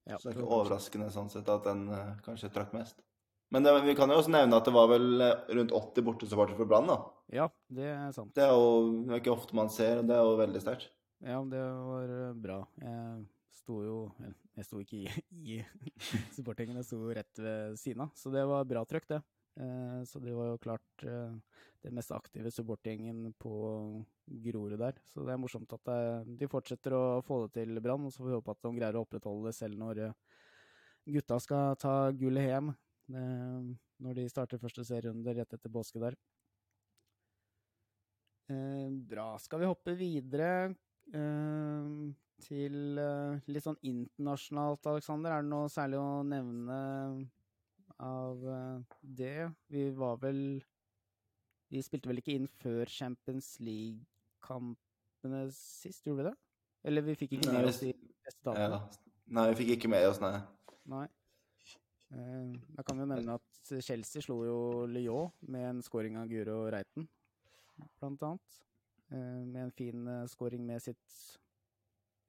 Ja, 0.07 0.17
Så 0.17 0.29
det 0.29 0.37
er 0.37 0.41
ikke 0.41 0.47
overraskende 0.55 1.11
sånn 1.11 1.29
sett 1.29 1.47
at 1.49 1.63
den 1.63 1.89
eh, 1.91 2.15
kanskje 2.23 2.49
trakk 2.53 2.71
mest. 2.73 3.01
Men 3.49 3.65
det, 3.65 3.71
vi 3.81 3.95
kan 3.97 4.11
jo 4.11 4.19
også 4.21 4.29
nevne 4.33 4.57
at 4.59 4.67
det 4.67 4.75
var 4.75 4.91
vel 4.91 5.23
eh, 5.25 5.47
rundt 5.57 5.73
80 5.73 6.05
bortesupportere 6.05 6.57
for 6.59 6.69
Brann, 6.69 6.89
da. 6.89 6.99
Ja, 7.33 7.47
det 7.73 7.87
er 7.95 8.11
sant. 8.13 8.33
Det 8.37 8.45
er 8.45 8.53
jo 8.53 8.69
det 9.07 9.15
er 9.15 9.23
ikke 9.23 9.33
ofte 9.33 9.57
man 9.57 9.71
ser, 9.73 10.01
og 10.01 10.09
det 10.09 10.15
er 10.17 10.25
jo 10.25 10.37
veldig 10.37 10.61
sterkt. 10.61 10.91
Ja, 11.25 11.39
det 11.49 11.63
var 11.89 12.13
eh, 12.13 12.35
bra. 12.45 12.59
Jeg 12.83 13.25
sto 13.57 13.79
jo 13.83 13.97
Jeg 14.21 14.67
sto 14.67 14.81
ikke 14.83 14.99
i, 15.01 15.07
i 15.49 15.57
supportingen, 16.35 16.77
jeg 16.77 16.89
sto 16.91 17.01
rett 17.09 17.41
ved 17.41 17.79
siden 17.81 18.05
av. 18.05 18.13
Så 18.17 18.29
det 18.33 18.45
var 18.49 18.69
bra 18.69 18.83
trøkk, 18.85 19.07
det. 19.15 19.21
Eh, 19.59 20.01
Så 20.05 20.21
det 20.21 20.35
var 20.37 20.51
jo 20.51 20.61
klart 20.61 20.85
den 21.01 21.41
det 21.79 21.93
mest 21.95 22.11
aktive 22.11 22.51
supportgjengen 22.51 23.31
på 23.39 23.53
Grorud 24.43 24.77
der. 24.77 24.97
Så 25.07 25.23
det 25.23 25.31
er 25.31 25.39
morsomt 25.39 25.71
at 25.73 25.89
de 26.27 26.49
fortsetter 26.51 26.91
å 26.93 27.21
få 27.23 27.45
det 27.45 27.61
til, 27.63 27.79
Brann. 27.81 28.03
Og 28.05 28.11
så 28.11 28.19
får 28.19 28.29
vi 28.29 28.35
håpe 28.35 28.51
at 28.51 28.61
de 28.67 28.71
greier 28.75 28.99
å 28.99 29.03
opprettholde 29.07 29.47
det 29.47 29.55
selv 29.55 29.79
når 29.79 30.01
gutta 31.07 31.39
skal 31.39 31.79
ta 31.79 31.93
gullet 32.11 32.49
hjem. 32.49 32.73
Eh, 33.15 33.69
Når 33.99 34.17
de 34.17 34.27
starter 34.31 34.61
første 34.61 34.85
serierunde 34.87 35.35
rett 35.35 35.53
etter 35.55 35.71
påske 35.73 36.01
der. 36.01 36.17
Eh, 38.49 38.87
bra. 39.11 39.33
Skal 39.41 39.61
vi 39.61 39.69
hoppe 39.69 39.95
videre 39.99 40.71
eh, 41.13 41.91
til 42.45 43.01
litt 43.51 43.65
sånn 43.65 43.79
internasjonalt, 43.83 44.87
Aleksander? 44.93 45.35
Er 45.35 45.45
det 45.45 45.51
noe 45.51 45.69
særlig 45.71 45.99
å 46.01 46.23
nevne 46.27 46.79
av 47.99 48.45
det? 49.03 49.49
Vi 49.67 49.89
var 49.91 50.21
vel 50.21 50.61
Vi 51.69 51.81
spilte 51.85 52.09
vel 52.09 52.23
ikke 52.23 52.33
inn 52.33 52.47
før 52.63 52.89
Champions 52.89 53.51
League-kampene 53.61 55.43
sist, 55.53 56.07
gjorde 56.07 56.23
vi 56.23 56.29
det? 56.31 56.37
Eller 56.89 57.05
vi 57.05 57.13
fikk 57.19 57.35
ikke 57.37 57.53
med 57.53 57.67
oss 57.69 57.83
de 57.83 57.91
beste 57.93 58.31
resultatene? 58.31 58.79
Ja. 58.79 59.09
Nei, 59.29 59.45
vi 59.51 59.57
fikk 59.59 59.75
ikke 59.75 59.91
med 59.91 60.07
oss, 60.09 60.17
nei. 60.23 60.39
Nei. 60.89 61.05
Eh, 62.11 62.53
Da 62.75 62.83
kan 62.83 62.97
vi 62.97 63.03
jo 63.05 63.09
nevne 63.11 63.35
at 63.37 63.73
Chelsea 63.85 64.21
slo 64.21 64.39
jo 64.45 64.59
Lyon 64.89 65.31
med 65.47 65.67
en 65.69 65.81
scoring 65.85 66.17
av 66.17 66.27
Guro 66.31 66.63
Reiten, 66.73 67.07
blant 67.99 68.23
annet. 68.23 68.59
Eh, 69.11 69.43
Med 69.45 69.63
en 69.67 69.71
fin 69.71 70.07
eh, 70.07 70.25
scoring 70.27 70.65
med 70.65 70.81
sitt 70.81 71.19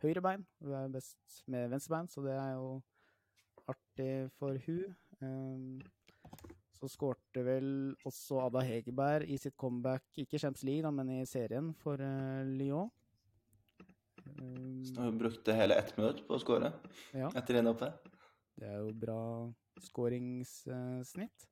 høyre 0.02 0.20
bein. 0.24 0.44
Hun 0.62 0.72
er 0.74 0.88
best 0.88 1.42
med 1.46 1.70
venstre 1.70 1.94
bein, 1.96 2.08
så 2.08 2.22
det 2.24 2.36
er 2.36 2.52
jo 2.56 2.82
artig 3.68 4.30
for 4.38 4.56
hun. 4.66 5.82
Så 6.80 6.88
skårte 6.88 7.42
vel 7.44 7.94
også 8.08 8.38
Ada 8.46 8.62
Hegerberg 8.64 9.28
i 9.28 9.36
sitt 9.36 9.56
comeback, 9.60 10.02
ikke 10.16 10.38
Champions 10.40 10.64
League, 10.64 10.90
men 10.96 11.10
i 11.12 11.26
serien 11.28 11.74
for 11.76 12.00
Lyon. 12.48 12.88
Så 14.88 15.02
hun 15.04 15.18
brukte 15.20 15.52
hele 15.56 15.76
ett 15.76 15.92
minutt 15.98 16.22
på 16.26 16.36
å 16.36 16.40
skåre 16.40 16.70
Ja, 17.12 17.28
etter 17.36 17.58
innhoppet. 17.60 17.92
det 18.56 18.68
er 18.70 18.78
jo 18.80 18.92
bra 18.96 19.18
skåringssnitt. 19.86 21.46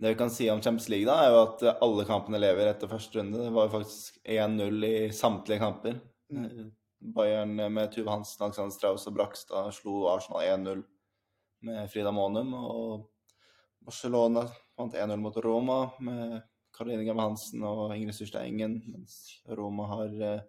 Det 0.00 0.08
vi 0.08 0.14
kan 0.16 0.30
si 0.32 0.46
om 0.50 0.62
Champions 0.64 0.88
League, 0.88 1.06
da, 1.06 1.18
er 1.26 1.34
jo 1.34 1.40
at 1.44 1.82
alle 1.84 2.04
kampene 2.08 2.40
lever 2.40 2.70
etter 2.70 2.88
første 2.88 3.18
runde. 3.18 3.36
Det 3.44 3.52
var 3.52 3.66
jo 3.68 3.74
faktisk 3.78 4.16
1-0 4.24 4.86
i 4.88 4.94
samtlige 5.12 5.60
kamper. 5.60 5.98
Mm. 6.32 6.70
Bayern 7.14 7.52
med 7.72 7.92
Tuve 7.94 8.10
Hansen, 8.10 8.46
Alexander 8.46 8.74
Strauss 8.74 9.06
og 9.06 9.14
Brakstad 9.18 9.68
slo 9.76 10.06
Arsenal 10.10 10.42
1-0 10.64 10.80
med 11.68 11.90
Frida 11.92 12.10
Monum. 12.16 12.54
Og 12.58 13.04
Barcelona 13.84 14.46
vant 14.78 14.96
1-0 14.98 15.20
mot 15.20 15.36
Roma 15.44 15.78
med 16.00 16.40
Karoline 16.74 17.04
Gamme 17.06 17.28
Hansen 17.28 17.62
og 17.68 17.92
Ingrid 17.94 18.16
Syrsteingen. 18.16 18.80
Mens 18.88 19.20
Roma 19.48 19.86
har 19.92 20.08
eh, 20.32 20.40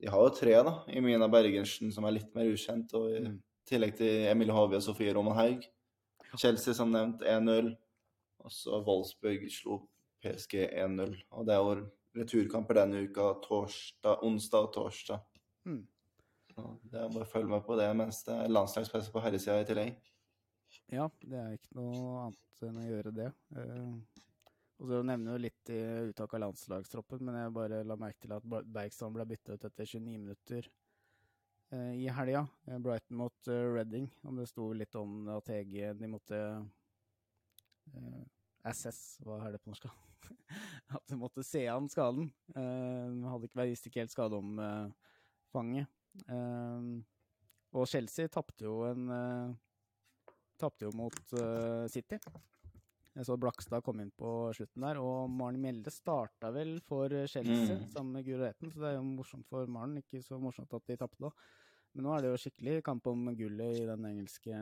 De 0.00 0.10
har 0.12 0.20
jo 0.26 0.32
tre, 0.36 0.52
da. 0.64 0.74
i 0.92 1.00
Mina 1.00 1.28
Bergersen, 1.32 1.92
som 1.92 2.04
er 2.04 2.18
litt 2.18 2.34
mer 2.36 2.50
ukjent. 2.52 2.92
Og 2.98 3.12
i 3.14 3.20
Mm. 3.28 3.38
tillegg 3.68 3.96
til 3.96 4.26
Emilie 4.30 4.52
Hovie 4.54 4.76
og 4.76 4.82
Sofie 4.84 5.14
Roman 5.14 5.34
Haug. 5.36 5.64
Chelsea, 6.34 6.74
som 6.74 6.90
nevnt, 6.92 7.22
1-0. 7.22 7.72
Og 8.44 8.52
så 8.52 8.80
Wolfsburg 8.86 9.46
slo 9.50 9.80
PSG 10.22 10.66
1-0. 10.68 11.14
Og 11.32 11.46
det 11.48 11.54
er 11.54 11.62
jo 11.62 11.86
returkamper 12.16 12.78
denne 12.80 13.04
uka, 13.06 13.30
torsdag, 13.44 14.22
onsdag 14.26 14.68
og 14.68 14.72
torsdag. 14.76 15.24
Mm. 15.68 15.82
Det 16.56 16.96
er 16.96 17.10
bare 17.12 17.26
å 17.26 17.28
følge 17.28 17.52
med 17.52 17.64
på 17.66 17.76
det 17.76 17.88
mens 17.98 18.22
det 18.24 18.32
er 18.32 18.52
landslagspress 18.52 19.10
på 19.12 19.20
herresida 19.20 19.58
i 19.60 19.66
tillegg. 19.68 19.96
Ja, 20.92 21.08
det 21.20 21.40
er 21.40 21.56
ikke 21.56 21.76
noe 21.76 22.22
annet 22.24 22.64
enn 22.64 22.78
å 22.80 22.86
gjøre 22.86 23.12
det. 23.12 23.26
Eh, 23.60 24.22
og 24.80 24.90
så 24.90 25.02
nevner 25.04 25.34
jo 25.36 25.42
litt 25.44 25.70
i 25.72 25.80
uttak 26.08 26.32
av 26.36 26.42
landslagstroppen, 26.46 27.22
men 27.24 27.36
jeg 27.42 27.52
bare 27.56 27.82
la 27.84 27.96
merke 28.00 28.24
til 28.24 28.34
at 28.36 28.44
Ber- 28.48 28.64
Bergstrand 28.64 29.16
ble 29.16 29.26
byttet 29.28 29.56
ut 29.56 29.68
etter 29.68 29.88
29 29.88 30.16
minutter 30.16 30.68
i 31.96 32.06
helga. 32.12 32.42
Eh, 32.66 32.78
Brighton 32.82 33.18
mot 33.20 33.48
eh, 33.52 33.66
Reading, 33.76 34.08
og 34.26 34.38
det 34.40 34.48
sto 34.50 34.70
litt 34.76 34.94
om 34.98 35.28
at 35.36 35.50
Hege 35.52 35.92
de 35.98 36.10
måtte 36.10 36.40
eh, 37.94 38.24
SS, 38.72 39.00
hva 39.24 39.40
er 39.46 39.54
det 39.56 39.62
på 39.62 39.70
norsk? 39.72 39.86
at 40.96 41.04
de 41.10 41.18
måtte 41.20 41.44
se 41.46 41.62
an 41.70 41.86
skaden. 41.92 42.30
Eh, 42.56 43.28
hadde 43.30 43.50
ikke, 43.50 43.68
visste 43.70 43.90
ikke 43.92 44.02
helt 44.04 44.14
skadeomfanget. 44.14 45.92
Eh, 46.26 46.90
og 47.76 47.86
Chelsea 47.90 48.30
tapte 48.32 48.64
jo 48.66 48.80
en 48.88 49.08
eh, 49.12 49.54
tapte 50.60 50.86
jo 50.88 50.92
mot 50.96 51.18
eh, 51.36 51.86
City. 51.92 52.18
Jeg 53.16 53.24
så 53.24 53.36
Blakstad 53.40 53.80
kom 53.84 54.00
inn 54.02 54.10
på 54.12 54.28
slutten 54.56 54.84
der, 54.84 54.98
og 55.00 55.30
Maren 55.32 55.56
Mjelde 55.62 55.88
starta 55.92 56.50
vel 56.52 56.74
for 56.84 57.12
eh, 57.12 57.28
Chelsea 57.30 57.76
Mm. 57.78 57.86
sammen 57.92 58.12
med 58.18 58.26
Guro 58.26 58.42
Reiten, 58.44 58.68
så 58.72 58.82
det 58.82 58.90
er 58.90 58.98
jo 58.98 59.06
morsomt 59.08 59.46
for 59.48 59.68
Maren. 59.72 59.96
Ikke 60.02 60.20
så 60.24 60.36
morsomt 60.40 60.72
at 60.76 60.84
de 60.90 60.96
tapte 61.00 61.22
da. 61.24 61.30
Men 61.96 62.04
nå 62.04 62.12
er 62.12 62.24
det 62.24 62.30
jo 62.30 62.40
skikkelig 62.42 62.82
kamp 62.84 63.06
om 63.08 63.30
gullet 63.38 63.78
i 63.80 63.86
den 63.88 64.04
engelske 64.04 64.56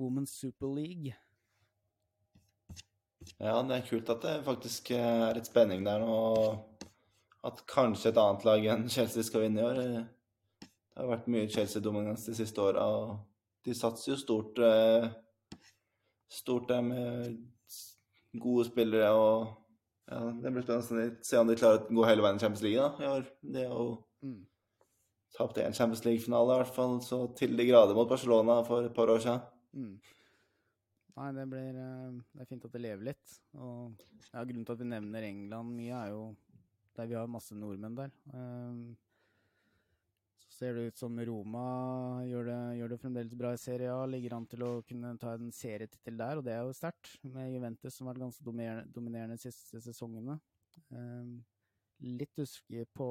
Women's 0.00 0.32
Super 0.34 0.72
League. 0.74 1.14
Ja, 3.38 3.60
det 3.62 3.76
er 3.76 3.86
kult 3.86 4.10
at 4.10 4.24
det 4.24 4.32
faktisk 4.42 4.90
eh, 4.96 5.28
er 5.28 5.38
litt 5.38 5.46
spenning 5.46 5.86
der 5.86 6.02
og 6.02 6.58
At 7.46 7.62
kanskje 7.70 8.10
et 8.10 8.18
annet 8.18 8.44
lag 8.46 8.66
enn 8.70 8.84
Chelsea 8.90 9.22
skal 9.26 9.44
vinne 9.44 9.62
i 9.62 9.64
år. 9.66 9.78
Det 9.78 10.98
har 10.98 11.08
vært 11.10 11.30
mye 11.30 11.48
Chelsea-dominans 11.50 12.26
de 12.28 12.34
siste 12.38 12.62
åra, 12.62 12.84
og 12.86 13.64
de 13.66 13.74
satser 13.74 14.12
jo 14.12 14.18
stort, 14.20 14.58
eh, 14.62 15.08
stort 16.30 16.68
der 16.70 16.84
med 16.86 17.40
gode 18.38 18.68
spillere 18.68 19.10
og 19.10 19.58
ja, 20.10 20.20
Det 20.42 20.52
blir 20.52 20.62
spennende 20.66 21.08
å 21.08 21.24
se 21.24 21.38
om 21.38 21.50
de 21.50 21.58
klarer 21.58 21.82
å 21.82 21.94
gå 21.94 22.06
hele 22.06 22.22
veien 22.26 22.38
i 22.38 22.42
Champions 22.42 22.62
League 22.66 22.82
da, 22.82 22.90
i 22.98 23.10
år. 23.10 23.28
Det 23.42 23.62
er 23.62 23.70
jo 23.70 23.90
Mm. 24.22 24.46
Tapte 25.32 25.64
en 25.64 25.72
Champions 25.72 26.04
League-finale, 26.04 26.54
i 26.54 26.62
hvert 26.62 26.74
fall, 26.76 26.98
så 27.04 27.22
til 27.38 27.56
de 27.56 27.64
grader 27.68 27.96
mot 27.96 28.08
Barcelona 28.08 28.58
for 28.66 28.84
et 28.84 28.96
par 28.96 29.08
år 29.08 29.22
siden. 29.24 29.46
Mm. 29.72 29.94
Nei, 31.12 31.28
det 31.36 31.44
blir 31.48 31.76
eh, 31.76 32.18
Det 32.32 32.44
er 32.44 32.48
fint 32.48 32.66
at 32.68 32.74
det 32.74 32.82
lever 32.82 33.08
litt. 33.10 33.38
Og 33.56 34.02
ja, 34.32 34.42
grunnen 34.42 34.66
til 34.66 34.76
at 34.76 34.82
vi 34.82 34.90
nevner 34.90 35.28
England 35.28 35.76
mye, 35.76 36.02
er 36.02 36.12
jo 36.12 36.26
der 36.96 37.08
vi 37.08 37.16
har 37.16 37.30
masse 37.30 37.56
nordmenn 37.56 37.96
der. 37.96 38.12
Um, 38.32 38.96
så 40.42 40.50
ser 40.58 40.76
det 40.76 40.90
ut 40.90 41.00
som 41.00 41.20
Roma 41.24 41.64
gjør 42.28 42.50
det, 42.50 42.58
gjør 42.78 42.92
det 42.92 42.98
fremdeles 43.00 43.38
bra 43.40 43.52
i 43.56 43.60
Serie 43.60 43.92
A. 43.92 44.02
Ligger 44.08 44.36
an 44.36 44.48
til 44.50 44.64
å 44.66 44.72
kunne 44.88 45.14
ta 45.20 45.36
en 45.38 45.52
serietittel 45.56 46.20
der, 46.20 46.40
og 46.40 46.44
det 46.48 46.56
er 46.56 46.66
jo 46.66 46.76
sterkt. 46.76 47.14
Med 47.24 47.54
Juventus 47.54 47.96
som 47.96 48.08
har 48.08 48.16
vært 48.16 48.26
ganske 48.26 48.44
dominerende, 48.44 49.38
de 49.38 49.46
siste 49.46 49.80
sesongene. 49.84 50.36
Um, 50.92 51.40
litt 52.02 52.36
usikker 52.40 52.88
på 52.96 53.08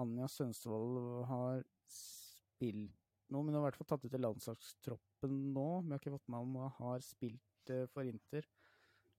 Anja 0.00 0.28
Sønsvold 0.30 1.24
har 1.30 1.62
spilt 1.90 2.92
noe, 3.32 3.42
men 3.42 3.54
hun 3.54 3.58
har 3.58 3.64
i 3.64 3.66
hvert 3.68 3.80
fall 3.80 3.90
tatt 3.94 4.04
ut 4.06 4.14
i 4.14 4.20
landslagstroppen 4.20 5.34
nå. 5.54 5.66
Men 5.82 5.94
har 5.94 6.02
ikke 6.02 6.14
fått 6.16 6.30
med 6.32 6.44
om 6.44 6.56
hun 6.60 6.76
har 6.78 7.04
spilt 7.04 7.72
uh, 7.72 7.84
for 7.94 8.06
Inter. 8.08 8.46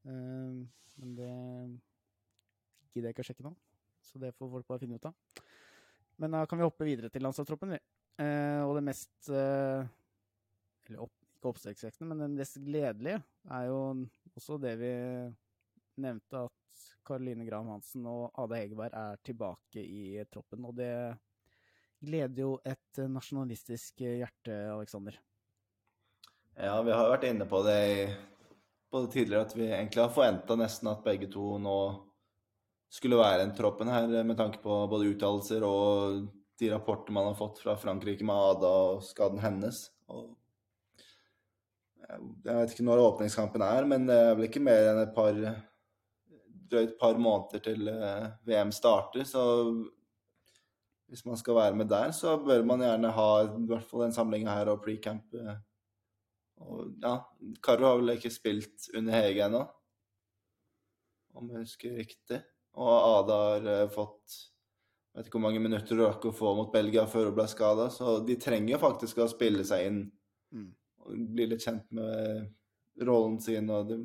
Um, 0.06 0.66
men 1.02 1.16
det 1.18 1.32
gidder 2.94 3.10
jeg 3.10 3.16
ikke 3.16 3.26
å 3.26 3.30
sjekke 3.32 3.46
nå, 3.48 3.52
så 4.06 4.22
det 4.22 4.36
får 4.38 4.52
folk 4.54 4.68
bare 4.70 4.84
finne 4.84 5.00
ut 5.00 5.08
av. 5.10 5.44
Men 6.22 6.38
da 6.38 6.46
kan 6.48 6.62
vi 6.62 6.68
hoppe 6.68 6.88
videre 6.88 7.12
til 7.12 7.26
landslagstroppen, 7.26 7.76
vi. 7.76 7.82
Uh, 8.22 8.62
og 8.64 8.78
det 8.78 8.86
mest 8.88 9.28
uh, 9.28 9.84
Eller 10.88 11.02
opp, 11.04 11.16
ikke 11.36 11.52
oppsiktsvekkende, 11.52 12.08
men 12.10 12.22
det 12.24 12.30
mest 12.40 12.62
gledelige 12.64 13.20
er 13.52 13.66
jo 13.68 13.80
også 14.38 14.58
det 14.62 14.72
vi 14.80 14.94
nevnte, 16.02 16.46
at 16.48 16.88
Karoline 17.06 17.46
Graham 17.48 17.74
Hansen 17.76 18.06
og 18.10 18.32
Ada 18.42 18.60
Hegerberg 18.60 18.96
er 18.98 19.22
tilbake 19.26 19.84
i 19.84 20.24
troppen. 20.32 20.66
Og 20.68 20.76
det 20.78 20.92
gleder 22.06 22.42
jo 22.42 22.56
et 22.66 23.02
nasjonalistisk 23.10 24.04
hjerte, 24.06 24.56
Aleksander. 24.74 25.18
Ja, 26.56 26.80
vi 26.86 26.94
har 26.96 27.12
vært 27.12 27.28
inne 27.28 27.48
på 27.50 27.60
det 27.66 27.80
både 28.92 29.12
tidligere 29.12 29.44
at 29.44 29.56
vi 29.58 29.66
egentlig 29.68 30.04
har 30.04 30.14
forventa 30.14 30.56
nesten 30.56 30.88
at 30.88 31.04
begge 31.04 31.28
to 31.32 31.58
nå 31.60 31.78
skulle 32.96 33.20
være 33.20 33.44
en 33.44 33.54
troppen 33.58 33.90
her, 33.92 34.08
med 34.24 34.38
tanke 34.40 34.62
på 34.64 34.86
både 34.88 35.10
uttalelser 35.12 35.66
og 35.68 36.22
de 36.60 36.72
rapportene 36.72 37.18
man 37.18 37.28
har 37.32 37.36
fått 37.36 37.60
fra 37.60 37.76
Frankrike 37.76 38.24
med 38.24 38.40
Ada 38.54 38.72
og 38.86 39.04
skaden 39.04 39.42
hennes. 39.44 39.82
Og 40.08 40.30
jeg 42.06 42.56
vet 42.56 42.76
ikke 42.76 42.86
når 42.88 43.04
åpningskampen 43.10 43.66
er, 43.66 43.88
men 43.90 44.06
det 44.08 44.16
er 44.16 44.38
vel 44.38 44.48
ikke 44.48 44.64
mer 44.64 44.92
enn 44.94 45.02
et 45.02 45.16
par 45.16 45.36
drøyt 46.72 46.96
par 47.00 47.18
måneder 47.22 47.62
til 47.66 47.88
eh, 47.92 48.26
VM 48.48 48.72
starter. 48.76 49.24
Så 49.28 49.44
hvis 51.10 51.26
man 51.28 51.38
skal 51.38 51.56
være 51.56 51.76
med 51.78 51.90
der, 51.92 52.12
så 52.12 52.38
bør 52.42 52.64
man 52.66 52.82
gjerne 52.82 53.12
ha 53.14 53.30
i 53.46 53.66
hvert 53.70 53.86
fall 53.90 54.06
den 54.08 54.16
samlinga 54.16 54.56
her 54.58 54.72
og 54.74 54.82
pre-camp. 54.86 55.34
eh. 55.38 55.58
Og 56.66 56.94
ja, 57.04 57.18
Karo 57.64 57.86
har 57.90 57.98
vel 58.00 58.14
ikke 58.16 58.32
spilt 58.32 58.88
under 58.96 59.12
Hege 59.14 59.44
ennå, 59.46 59.66
om 61.36 61.50
jeg 61.52 61.66
husker 61.66 61.98
riktig. 62.00 62.42
Og 62.80 62.92
Ada 62.96 63.40
har 63.52 63.72
eh, 63.76 63.88
fått 63.94 64.42
jeg 65.16 65.22
vet 65.22 65.28
ikke 65.30 65.38
hvor 65.40 65.46
mange 65.46 65.62
minutter 65.64 65.96
hun 65.96 66.10
rakk 66.10 66.26
å 66.28 66.32
få 66.36 66.50
mot 66.58 66.72
Belgia 66.74 67.06
før 67.08 67.30
hun 67.30 67.36
ble 67.38 67.46
skada, 67.48 67.86
så 67.94 68.18
de 68.28 68.36
trenger 68.36 68.82
faktisk 68.82 69.22
å 69.24 69.30
spille 69.32 69.64
seg 69.68 69.88
inn 69.92 70.06
Mm. 70.54 70.68
og 71.04 71.22
bli 71.36 71.46
litt 71.50 71.64
kjent 71.66 71.88
med 71.92 72.52
rollen 73.08 73.40
sin. 73.42 73.70
og 73.70 73.88
det 73.90 73.96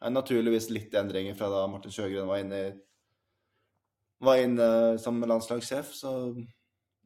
er 0.00 0.14
naturligvis 0.14 0.70
litt 0.72 0.94
endringer 0.96 1.36
fra 1.36 1.50
da 1.52 1.66
Martin 1.70 1.92
Sjøgren 1.92 2.28
var 2.28 2.40
inne, 2.42 2.60
var 4.24 4.40
inne 4.40 4.68
som 5.02 5.20
landslagssjef. 5.20 5.92
Så 5.96 6.12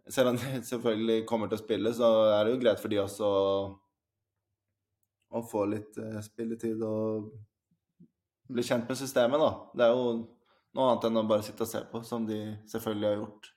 selv 0.07 0.33
om 0.33 0.39
de 0.39 0.61
selvfølgelig 0.71 1.25
kommer 1.29 1.51
til 1.51 1.59
å 1.59 1.65
spille, 1.65 1.95
så 1.97 2.13
er 2.37 2.45
det 2.45 2.55
jo 2.55 2.63
greit 2.63 2.83
for 2.83 2.93
de 2.93 3.03
også 3.03 3.33
å, 5.35 5.43
få 5.51 5.65
litt 5.67 5.99
eh, 5.99 6.21
spilletid 6.23 6.83
og 6.87 7.33
bli 8.55 8.63
kjent 8.63 8.87
med 8.87 9.01
systemet, 9.01 9.41
da. 9.41 9.51
Det 9.75 9.87
er 9.87 9.95
jo 9.97 10.09
noe 10.77 10.89
annet 10.91 11.09
enn 11.09 11.23
å 11.23 11.27
bare 11.27 11.47
sitte 11.47 11.67
og 11.67 11.71
se 11.71 11.83
på, 11.91 12.03
som 12.07 12.27
de 12.29 12.41
selvfølgelig 12.71 13.09
har 13.09 13.23
gjort. 13.23 13.49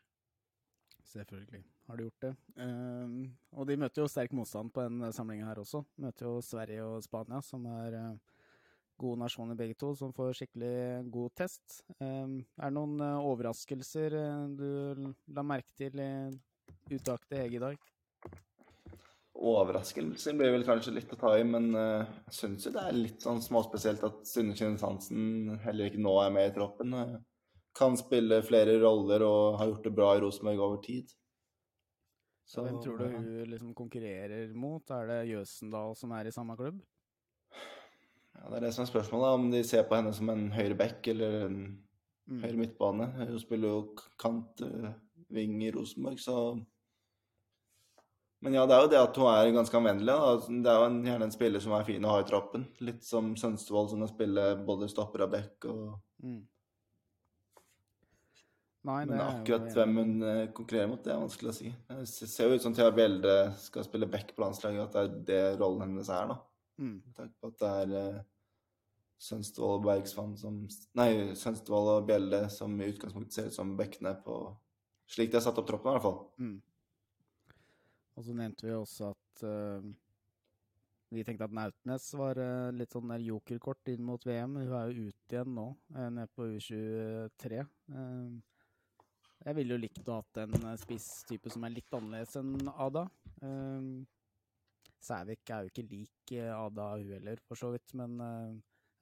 Selvfølgelig 1.11 1.61
har 1.87 1.99
de 1.99 2.07
gjort 2.07 2.23
det. 2.25 2.31
Ehm, 2.63 3.19
og 3.55 3.67
de 3.69 3.77
møter 3.79 4.03
jo 4.03 4.09
sterk 4.11 4.33
motstand 4.35 4.73
på 4.73 4.83
den 4.87 5.13
samlinga 5.15 5.47
her 5.49 5.61
også. 5.61 5.83
Møter 6.03 6.27
jo 6.27 6.41
Sverige 6.45 6.87
og 6.87 7.03
Spania, 7.05 7.39
som 7.45 7.65
er 7.77 7.99
eh, 7.99 8.36
gode 8.97 9.21
nasjoner 9.21 9.57
begge 9.57 9.77
to, 9.79 9.93
som 9.95 10.13
får 10.15 10.33
skikkelig 10.39 11.03
god 11.13 11.35
test. 11.37 11.81
Ehm, 12.01 12.39
er 12.57 12.71
det 12.71 12.75
noen 12.77 12.97
eh, 13.03 13.27
overraskelser 13.31 14.17
eh, 14.17 14.41
du 14.57 15.13
la 15.35 15.45
merke 15.45 15.73
til 15.77 16.01
i 16.01 16.11
uttaket 16.97 17.29
til 17.29 17.41
Hege 17.43 17.59
i 17.59 17.63
dag? 17.63 17.87
Overraskelsen 19.37 20.39
blir 20.39 20.55
vel 20.55 20.65
kanskje 20.65 20.95
litt 20.95 21.13
å 21.13 21.19
ta 21.21 21.35
i, 21.37 21.45
men 21.45 21.69
eh, 21.77 22.09
jeg 22.29 22.37
syns 22.39 22.67
jo 22.67 22.73
det 22.73 22.87
er 22.89 22.97
litt 22.97 23.25
sånn 23.25 23.43
småspesielt 23.45 24.05
at 24.07 24.25
Synne 24.25 24.57
Kjønnes 24.57 24.85
Hansen 24.85 25.59
heller 25.65 25.91
ikke 25.91 26.01
nå 26.01 26.15
er 26.23 26.33
med 26.33 26.49
i 26.49 26.55
troppen. 26.57 26.97
Uh, 26.97 27.17
Kan 27.77 27.93
spille 27.99 28.41
flere 28.41 28.79
roller 28.81 29.21
og 29.21 29.59
har 29.59 29.69
gjort 29.69 29.83
det 29.85 29.93
bra 29.93 30.09
i 30.17 30.21
Rosenborg 30.23 30.63
over 30.65 30.79
tid. 30.81 31.11
Så, 32.47 32.63
Hvem 32.63 32.79
tror 32.81 32.97
du 32.97 33.05
hun 33.11 33.49
liksom 33.51 33.75
konkurrerer 33.77 34.53
mot? 34.57 34.81
Er 34.95 35.11
det 35.11 35.17
Jøsendal 35.29 35.93
som 35.99 36.15
er 36.17 36.29
i 36.29 36.33
samme 36.33 36.55
klubb? 36.57 36.79
Ja, 38.37 38.49
Det 38.49 38.57
er 38.57 38.65
det 38.67 38.73
som 38.75 38.85
er 38.85 38.91
spørsmålet, 38.91 39.33
om 39.33 39.51
de 39.51 39.63
ser 39.65 39.83
på 39.89 39.97
henne 39.97 40.13
som 40.15 40.29
en 40.29 40.47
høyre 40.55 40.77
back 40.77 41.07
eller 41.13 41.43
en 41.47 41.59
Mm. 42.27 42.41
høyre 42.43 42.57
midtbane. 42.59 43.05
Hun 43.15 43.39
spiller 43.39 43.69
jo 43.71 43.95
kant 44.19 44.59
eh, 44.61 44.89
ving 45.31 45.61
i 45.63 45.71
Rosenborg, 45.71 46.19
så 46.19 46.65
Men 48.41 48.53
ja, 48.53 48.65
det 48.67 48.75
er 48.75 48.81
jo 48.83 48.89
det 48.91 48.99
at 48.99 49.15
hun 49.17 49.25
er 49.31 49.51
ganske 49.55 49.77
anvendelig. 49.79 50.13
Da. 50.13 50.35
Det 50.61 50.69
er 50.69 50.75
jo 50.77 50.85
en, 50.89 50.97
gjerne 51.07 51.23
en 51.23 51.31
spiller 51.31 51.59
som 51.63 51.71
er 51.73 51.85
fin 51.87 52.03
å 52.05 52.11
ha 52.11 52.19
i 52.21 52.27
troppen. 52.27 52.67
Litt 52.85 53.03
som 53.03 53.31
Sønstevold, 53.35 53.89
som 53.89 54.03
kan 54.03 54.11
spille 54.11 54.43
både 54.67 54.89
stopper 54.91 55.23
og 55.25 55.31
back. 55.31 55.65
Og... 55.65 55.95
Mm. 56.21 56.43
Nei, 58.87 59.05
Men 59.05 59.17
jo 59.17 59.23
akkurat 59.23 59.65
enig. 59.65 59.73
hvem 59.73 59.97
hun 59.97 60.11
eh, 60.23 60.43
konkurrerer 60.53 60.91
mot, 60.91 61.01
det 61.03 61.11
er 61.15 61.23
vanskelig 61.23 61.49
å 61.49 61.55
si. 61.57 61.71
Det 61.89 62.05
ser 62.07 62.47
jo 62.51 62.59
ut 62.59 62.61
som 62.67 62.75
Thea 62.77 62.91
Bjelde 62.93 63.33
skal 63.59 63.87
spille 63.87 64.07
back 64.11 64.35
på 64.35 64.43
landslaget, 64.45 64.83
at 64.85 64.93
det 64.93 65.01
er 65.01 65.17
det 65.31 65.59
rollen 65.59 65.87
hennes 65.87 66.11
er, 66.13 66.29
da. 66.29 66.37
Mm. 66.77 66.97
Med 67.05 67.13
tanke 67.17 67.35
på 67.41 67.51
at 67.51 67.59
det 67.61 67.73
er 67.81 67.93
eh, 68.01 68.23
Sønstevold 69.27 69.79
og 69.79 69.85
Bergsvann 69.87 70.35
som 70.37 70.59
Nei, 70.99 71.09
Sønstevold 71.37 71.93
og 71.95 72.07
Bjelle 72.09 72.43
som 72.53 72.75
i 72.81 72.89
utgangspunktet 72.91 73.33
ser 73.33 73.51
ut 73.51 73.57
som 73.57 73.75
bekkene 73.79 74.13
på 74.25 74.39
Slik 75.07 75.31
de 75.31 75.39
har 75.39 75.45
satt 75.45 75.59
opp 75.61 75.69
troppen, 75.69 75.93
i 75.93 75.95
hvert 75.95 76.03
fall. 76.03 76.17
Mm. 76.43 76.57
Og 78.19 78.25
så 78.25 78.33
nevnte 78.35 78.65
vi 78.67 78.73
også 78.75 79.13
at 79.13 79.43
uh, 79.47 79.85
vi 81.15 81.23
tenkte 81.23 81.47
at 81.47 81.55
Nautnes 81.55 82.09
var 82.19 82.39
uh, 82.41 82.73
litt 82.75 82.91
sånn 82.91 83.13
der 83.13 83.23
jokerkort 83.23 83.87
inn 83.93 84.03
mot 84.03 84.25
VM. 84.27 84.57
Hun 84.59 84.73
er 84.75 84.91
jo 84.91 85.07
ute 85.07 85.37
igjen 85.37 85.53
nå, 85.55 85.69
uh, 85.95 86.09
nede 86.11 86.27
på 86.35 86.49
U23. 86.57 87.61
Eh, 87.61 88.57
jeg 89.45 89.55
ville 89.55 89.77
jo 89.77 89.79
likt 89.79 90.09
å 90.09 90.17
ha 90.17 90.25
hatt 90.25 90.41
en 90.43 90.67
spisstype 90.81 91.53
som 91.53 91.63
er 91.63 91.77
litt 91.77 91.95
annerledes 91.95 92.35
enn 92.41 92.71
Ada. 92.73 93.05
Uh, 93.39 94.03
Sævik 95.03 95.49
er 95.51 95.63
jo 95.63 95.71
ikke 95.71 95.87
lik 95.87 96.33
eh, 96.35 96.51
Ada 96.51 96.91
hun 96.95 97.11
heller, 97.15 97.41
for 97.47 97.59
så 97.59 97.71
vidt, 97.73 97.93
men 97.99 98.17
eh, 98.23 98.55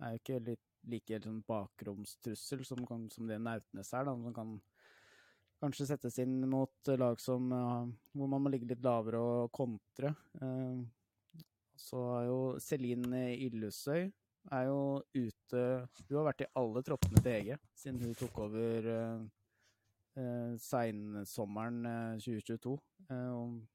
er 0.06 0.16
jo 0.16 0.22
ikke 0.22 0.40
litt, 0.52 0.64
like 0.86 1.18
sånn 1.24 1.40
bakromstrussel 1.48 2.60
som, 2.68 2.84
kan, 2.86 3.08
som 3.10 3.26
det 3.30 3.40
Nautnes 3.42 3.94
er, 3.96 4.06
da, 4.06 4.14
som 4.14 4.36
kan 4.36 4.52
kanskje 5.64 5.88
settes 5.90 6.20
inn 6.22 6.44
mot 6.52 6.92
lag 7.00 7.22
som 7.24 7.48
eh, 7.56 7.96
hvor 8.14 8.30
man 8.30 8.44
må 8.44 8.54
ligge 8.54 8.70
litt 8.70 8.86
lavere 8.86 9.22
og 9.24 9.52
kontre. 9.56 10.14
Så 11.76 12.02
er 12.20 12.28
jo 12.30 12.38
Celine 12.64 13.26
Illusøy 13.48 14.06
er 14.54 14.68
jo 14.70 15.02
ute 15.16 15.62
Hun 16.08 16.18
har 16.20 16.28
vært 16.30 16.44
i 16.46 16.52
alle 16.60 16.84
troppene 16.86 17.22
til 17.22 17.34
Hege 17.34 17.58
siden 17.78 18.04
hun 18.04 18.14
tok 18.20 18.38
over 18.46 18.90
eh, 20.16 20.54
seinsommeren 20.62 21.86
eh, 21.86 22.20
2022. 22.24 22.76
Eh, 23.12 23.75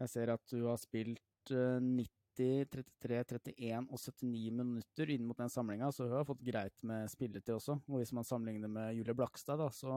jeg 0.00 0.12
ser 0.12 0.32
at 0.34 0.54
hun 0.56 0.66
har 0.70 0.80
spilt 0.80 1.52
eh, 1.54 1.78
90, 1.80 2.66
33, 2.72 3.20
31 3.56 3.86
og 3.88 4.00
79 4.02 4.50
minutter 4.58 5.12
inn 5.14 5.24
mot 5.28 5.38
den 5.40 5.52
samlinga, 5.52 5.88
så 5.92 6.04
hun 6.08 6.18
har 6.18 6.26
fått 6.28 6.44
greit 6.44 6.82
med 6.86 7.08
spilletid 7.12 7.54
også. 7.56 7.78
Og 7.88 8.00
hvis 8.02 8.12
man 8.16 8.26
sammenligner 8.28 8.68
med 8.72 8.94
Julie 8.98 9.16
Blakstad, 9.16 9.60
da, 9.62 9.70
så 9.72 9.92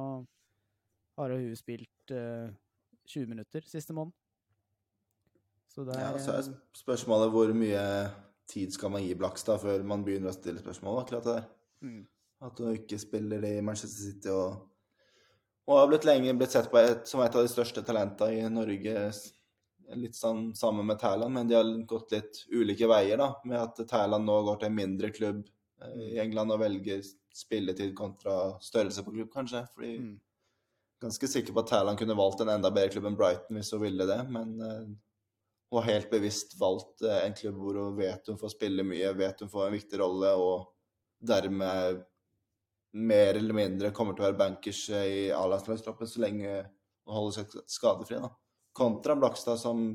har 1.20 1.36
hun 1.36 1.56
spilt 1.60 2.14
eh, 2.16 2.50
20 3.10 3.28
minutter 3.34 3.66
siste 3.68 3.94
måned. 3.98 4.16
Så 5.70 5.84
det 5.86 6.00
Ja, 6.00 6.14
er, 6.14 6.18
så 6.18 6.32
er 6.38 6.48
spørsmålet 6.78 7.32
hvor 7.34 7.52
mye 7.54 7.84
tid 8.50 8.74
skal 8.74 8.92
man 8.94 9.04
gi 9.06 9.14
Blakstad 9.18 9.60
før 9.62 9.84
man 9.86 10.04
begynner 10.06 10.32
å 10.32 10.38
stille 10.38 10.62
spørsmål 10.64 11.04
akkurat 11.04 11.28
det 11.28 11.36
der. 11.40 11.48
mm, 11.82 12.08
At 12.48 12.60
hun 12.62 12.74
ikke 12.78 13.00
spiller 13.02 13.44
i 13.46 13.60
Manchester 13.62 14.06
City 14.12 14.32
og, 14.34 14.64
og 15.68 15.78
har 15.82 15.90
blitt 15.92 16.08
lenge 16.08 16.34
blitt 16.40 16.56
sett 16.56 16.72
på 16.72 16.80
et, 16.82 17.04
som 17.10 17.22
et 17.22 17.36
av 17.36 17.46
de 17.46 17.52
største 17.52 17.84
talentene 17.86 18.40
i 18.40 18.50
Norge. 18.54 18.96
Litt 19.98 20.18
sånn 20.18 20.52
sammen 20.56 20.86
med 20.86 21.00
Thailand, 21.02 21.34
men 21.34 21.48
de 21.50 21.56
har 21.58 21.70
gått 21.90 22.12
litt 22.14 22.44
ulike 22.54 22.88
veier, 22.90 23.18
da. 23.18 23.32
Med 23.50 23.58
at 23.62 23.80
Thailand 23.90 24.28
nå 24.28 24.36
går 24.46 24.60
til 24.62 24.70
en 24.70 24.78
mindre 24.78 25.10
klubb 25.16 25.44
eh, 25.82 26.02
i 26.14 26.20
England 26.22 26.54
og 26.54 26.62
velger 26.62 27.02
spilletid 27.36 27.96
kontra 27.98 28.60
størrelse 28.62 29.04
på 29.06 29.16
klubb, 29.16 29.32
kanskje. 29.34 29.64
Fordi 29.74 29.94
mm, 30.04 30.16
ganske 31.02 31.30
sikker 31.32 31.56
på 31.56 31.64
at 31.64 31.72
Thailand 31.72 32.02
kunne 32.02 32.18
valgt 32.20 32.44
en 32.44 32.54
enda 32.54 32.72
bedre 32.74 32.94
klubb 32.94 33.10
enn 33.10 33.18
Brighton 33.20 33.60
hvis 33.60 33.72
hun 33.74 33.84
ville 33.86 34.08
det, 34.10 34.20
men 34.30 34.56
eh, 34.66 34.90
hun 35.70 35.82
har 35.82 35.92
helt 35.92 36.12
bevisst 36.12 36.58
valgt 36.60 37.06
eh, 37.06 37.24
en 37.26 37.38
klubb 37.38 37.60
hvor 37.62 37.82
hun 37.84 37.98
vet 37.98 38.28
hun 38.30 38.40
får 38.42 38.56
spille 38.56 38.86
mye, 38.86 39.14
vet 39.18 39.42
hun 39.46 39.52
får 39.52 39.68
en 39.68 39.78
viktig 39.78 40.02
rolle, 40.02 40.34
og 40.36 40.70
dermed 41.20 42.04
mer 43.00 43.38
eller 43.38 43.54
mindre 43.54 43.94
kommer 43.94 44.16
til 44.16 44.26
å 44.26 44.30
være 44.30 44.40
bankers 44.40 44.82
i 44.90 45.30
A-landslagstroppen 45.36 46.10
så 46.10 46.24
lenge 46.24 46.54
hun 46.56 47.14
holder 47.14 47.42
seg 47.42 47.60
skadefri. 47.70 48.18
da. 48.22 48.32
Kontra 48.80 49.16
Blakstad, 49.20 49.60
som 49.62 49.92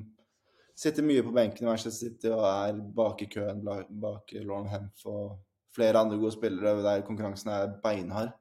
sitter 0.77 1.07
mye 1.07 1.23
på 1.25 1.33
benken 1.35 1.65
i 1.65 1.71
Manchester 1.71 1.95
City 1.95 2.31
og 2.35 2.45
er 2.45 2.79
bak 2.97 3.23
i 3.25 3.31
køen 3.31 3.63
bak 3.65 4.35
Lauren 4.43 4.69
Hemph 4.71 5.07
og 5.11 5.39
flere 5.75 6.01
andre 6.03 6.19
gode 6.19 6.35
spillere 6.37 6.83
der 6.83 7.05
konkurransen 7.07 7.51
er 7.55 7.73
beinhard. 7.83 8.35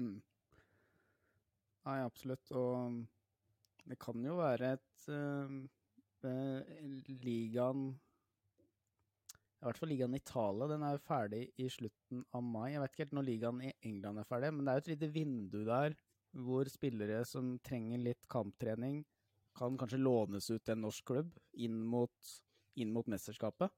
Mm. 0.00 0.20
Nei, 1.88 1.98
absolutt. 2.04 2.52
Og 2.54 3.02
det 3.88 3.98
kan 4.00 4.24
jo 4.24 4.38
være 4.38 4.76
et 4.76 5.08
eh, 5.10 6.72
Ligaen 7.24 7.88
I 9.58 9.66
hvert 9.66 9.78
fall 9.80 9.90
ligaen 9.90 10.14
i 10.14 10.22
Italia. 10.22 10.68
Den 10.70 10.84
er 10.86 10.94
jo 10.96 11.02
ferdig 11.06 11.42
i 11.58 11.68
slutten 11.70 12.22
av 12.34 12.44
mai. 12.46 12.72
Jeg 12.72 12.82
vet 12.82 12.94
ikke 12.94 13.04
helt 13.04 13.18
når 13.18 13.28
ligaen 13.28 13.60
i 13.66 13.74
England 13.88 14.22
er 14.22 14.28
ferdig, 14.28 14.52
men 14.54 14.66
det 14.66 14.72
er 14.72 14.78
jo 14.78 14.84
et 14.84 14.92
lite 14.94 15.12
vindu 15.16 15.60
der 15.66 15.98
hvor 16.42 16.68
spillere 16.70 17.24
som 17.28 17.58
trenger 17.60 18.00
litt 18.00 18.22
kamptrening, 18.32 19.02
kan 19.56 19.76
kanskje 19.78 20.00
lånes 20.00 20.50
ut 20.50 20.62
til 20.64 20.74
en 20.76 20.84
norsk 20.86 21.06
klubb 21.12 21.32
inn 21.60 21.78
mot, 21.92 22.32
inn 22.80 22.92
mot 22.94 23.08
mesterskapet. 23.10 23.72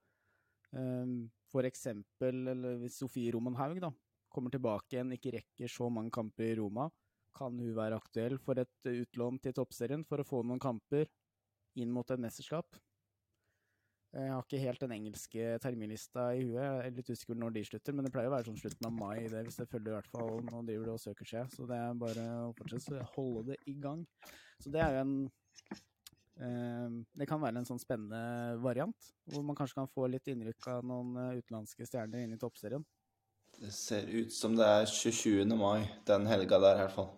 Um, 0.75 1.31
for 1.51 1.66
eksempel 1.66 2.49
eller 2.51 2.81
hvis 2.83 2.99
Sofie 2.99 3.33
Romanhaug 3.35 3.79
da, 3.83 3.93
kommer 4.35 4.51
tilbake 4.51 4.97
igjen, 4.97 5.14
ikke 5.14 5.37
rekker 5.37 5.70
så 5.70 5.91
mange 5.93 6.11
kamper 6.14 6.49
i 6.49 6.57
Roma, 6.59 6.89
kan 7.35 7.55
hun 7.59 7.75
være 7.77 7.99
aktuell 7.99 8.39
for 8.43 8.59
et 8.62 8.91
utlån 8.91 9.39
til 9.43 9.55
toppserien 9.55 10.03
for 10.07 10.22
å 10.22 10.27
få 10.27 10.43
noen 10.47 10.62
kamper 10.62 11.07
inn 11.79 11.95
mot 11.95 12.11
et 12.11 12.22
mesterskap? 12.22 12.79
Jeg 14.14 14.31
har 14.31 14.45
ikke 14.45 14.61
helt 14.62 14.83
den 14.85 14.93
engelske 14.95 15.47
terminlista 15.62 16.29
i 16.39 16.45
huet, 16.45 16.61
jeg 16.62 16.83
er 16.87 16.93
litt 16.95 17.09
usikker 17.11 17.39
når 17.39 17.57
de 17.57 17.64
slutter, 17.66 17.95
men 17.97 18.07
det 18.07 18.12
pleier 18.14 18.31
å 18.31 18.35
være 18.37 18.47
sånn 18.47 18.61
slutten 18.61 18.87
av 18.87 18.93
mai, 18.95 19.25
det, 19.27 19.41
hvis 19.49 19.59
jeg 19.59 19.70
følger 19.72 19.91
i 19.91 19.97
hvert 19.97 20.11
fall 20.12 20.37
nå 20.47 20.61
driver 20.68 20.87
det 20.87 20.93
og 20.93 21.03
søker 21.03 21.31
seg, 21.31 21.49
så 21.51 21.66
det 21.66 21.79
er 21.83 21.97
bare 21.99 22.27
å 22.45 22.53
fortsette 22.55 23.01
å 23.01 23.09
holde 23.16 23.43
det 23.49 23.57
i 23.72 23.75
gang. 23.83 24.05
Så 24.62 24.70
det 24.70 24.85
er 24.85 24.95
jo 24.95 25.01
en 25.03 25.16
Det 27.14 27.28
kan 27.30 27.38
være 27.40 27.61
en 27.61 27.68
sånn 27.68 27.80
spennende 27.80 28.59
variant, 28.62 29.11
hvor 29.30 29.44
man 29.46 29.57
kanskje 29.59 29.78
kan 29.78 29.90
få 29.90 30.09
litt 30.11 30.26
innrykk 30.32 30.66
av 30.72 30.86
noen 30.86 31.14
eh, 31.20 31.38
utenlandske 31.38 31.86
stjerner 31.86 32.24
inn 32.24 32.34
i 32.34 32.40
toppserien. 32.40 32.82
Det 33.55 33.70
ser 33.72 34.09
ut 34.11 34.34
som 34.34 34.57
det 34.59 34.66
er 34.66 34.88
27. 34.90 35.44
mai, 35.55 35.86
den 36.09 36.26
helga 36.26 36.59
der 36.59 36.80
i 36.80 36.82
hvert 36.82 36.96
fall, 36.96 37.12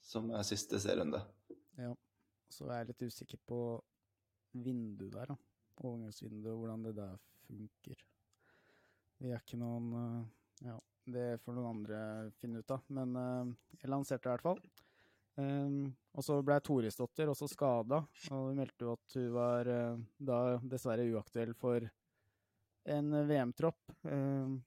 som 0.00 0.32
er 0.32 0.46
siste 0.48 0.80
serierunde. 0.80 1.20
Ja. 1.76 1.92
Så 2.50 2.66
er 2.66 2.80
jeg 2.80 2.90
litt 2.90 3.04
usikker 3.12 3.38
på 3.46 3.60
vinduet 4.56 5.12
der, 5.14 5.34
da. 5.34 5.36
Overgangsvinduet, 5.84 6.56
hvordan 6.56 6.88
det 6.88 6.94
der 6.96 7.20
funker. 7.44 8.00
Vi 9.20 9.30
er 9.30 9.44
ikke 9.44 9.60
noen 9.60 9.92
eh, 10.00 10.20
Ja, 10.70 10.80
det 11.12 11.28
får 11.44 11.56
noen 11.56 11.70
andre 11.76 12.00
finne 12.40 12.64
ut 12.64 12.72
av. 12.72 12.88
Men 12.88 13.14
eh, 13.20 13.52
jeg 13.82 13.92
lanserte 13.92 14.24
det 14.24 14.32
i 14.32 14.34
hvert 14.38 14.48
fall. 14.48 14.64
Um, 15.38 15.92
og 16.16 16.24
så 16.26 16.40
ble 16.44 16.56
Torisdottir 16.64 17.30
også 17.30 17.46
skada, 17.48 18.00
og 18.34 18.48
hun 18.48 18.58
meldte 18.58 18.86
jo 18.86 18.96
at 18.96 19.16
hun 19.16 19.28
var 19.36 19.70
uh, 19.70 20.00
da 20.18 20.40
dessverre 20.72 21.06
uaktuell 21.12 21.54
for 21.58 21.86
en 22.90 23.14
VM-tropp. 23.28 23.94
Um, 24.02 24.58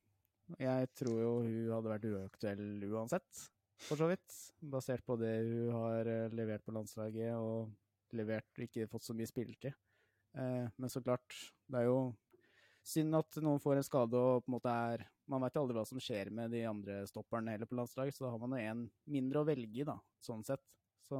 jeg 0.59 0.89
tror 0.97 1.19
jo 1.19 1.33
hun 1.43 1.71
hadde 1.71 1.91
vært 1.91 2.07
uaktuell 2.09 2.65
uansett, 2.91 3.45
for 3.83 3.99
så 3.99 4.09
vidt. 4.11 4.39
Basert 4.73 5.03
på 5.07 5.17
det 5.19 5.33
hun 5.47 5.71
har 5.75 6.09
eh, 6.09 6.35
levert 6.35 6.63
på 6.65 6.75
landslaget, 6.75 7.33
og 7.35 7.71
levert 8.15 8.63
ikke 8.65 8.87
fått 8.91 9.07
så 9.07 9.15
mye 9.17 9.29
spilletid. 9.29 9.75
Uh, 10.37 10.67
men 10.77 10.91
så 10.91 11.01
klart, 11.03 11.35
det 11.69 11.83
er 11.83 11.89
jo 11.89 11.97
synd 12.83 13.15
at 13.15 13.39
noen 13.43 13.61
får 13.63 13.79
en 13.79 13.85
skade 13.87 14.19
og 14.19 14.43
på 14.43 14.51
en 14.51 14.57
måte 14.57 14.75
er 14.91 15.05
Man 15.31 15.39
vet 15.45 15.55
jo 15.55 15.61
aldri 15.63 15.77
hva 15.77 15.85
som 15.87 16.01
skjer 16.03 16.29
med 16.35 16.51
de 16.51 16.65
andre 16.67 16.97
stopperne 17.07 17.53
heller 17.53 17.69
på 17.69 17.77
landslaget, 17.79 18.15
så 18.15 18.25
da 18.25 18.33
har 18.33 18.41
man 18.41 18.57
jo 18.57 18.59
en 18.59 18.81
mindre 19.07 19.39
å 19.39 19.47
velge 19.47 19.79
i, 19.79 19.85
da, 19.87 19.95
sånn 20.19 20.43
sett. 20.43 20.59
Så 21.07 21.19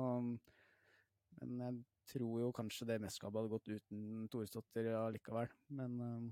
Men 1.40 1.62
jeg 1.62 1.78
tror 2.12 2.42
jo 2.42 2.50
kanskje 2.56 2.90
det 2.90 3.00
mesterskapet 3.00 3.40
hadde 3.40 3.54
gått 3.54 3.72
uten 3.72 4.28
Toresdottir 4.28 4.92
allikevel. 4.92 5.48
Men 5.80 5.96
uh, 6.04 6.28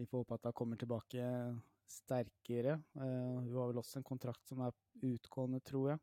vi 0.00 0.08
får 0.08 0.24
håpe 0.24 0.38
at 0.38 0.48
hun 0.48 0.56
kommer 0.62 0.80
tilbake 0.80 1.28
sterkere. 1.92 2.78
Uh, 2.96 3.44
hun 3.44 3.52
har 3.58 3.68
vel 3.74 3.82
også 3.84 4.00
en 4.00 4.08
kontrakt 4.08 4.48
som 4.48 4.64
er 4.64 4.72
utgående, 5.12 5.60
tror 5.60 5.92
jeg. 5.92 6.02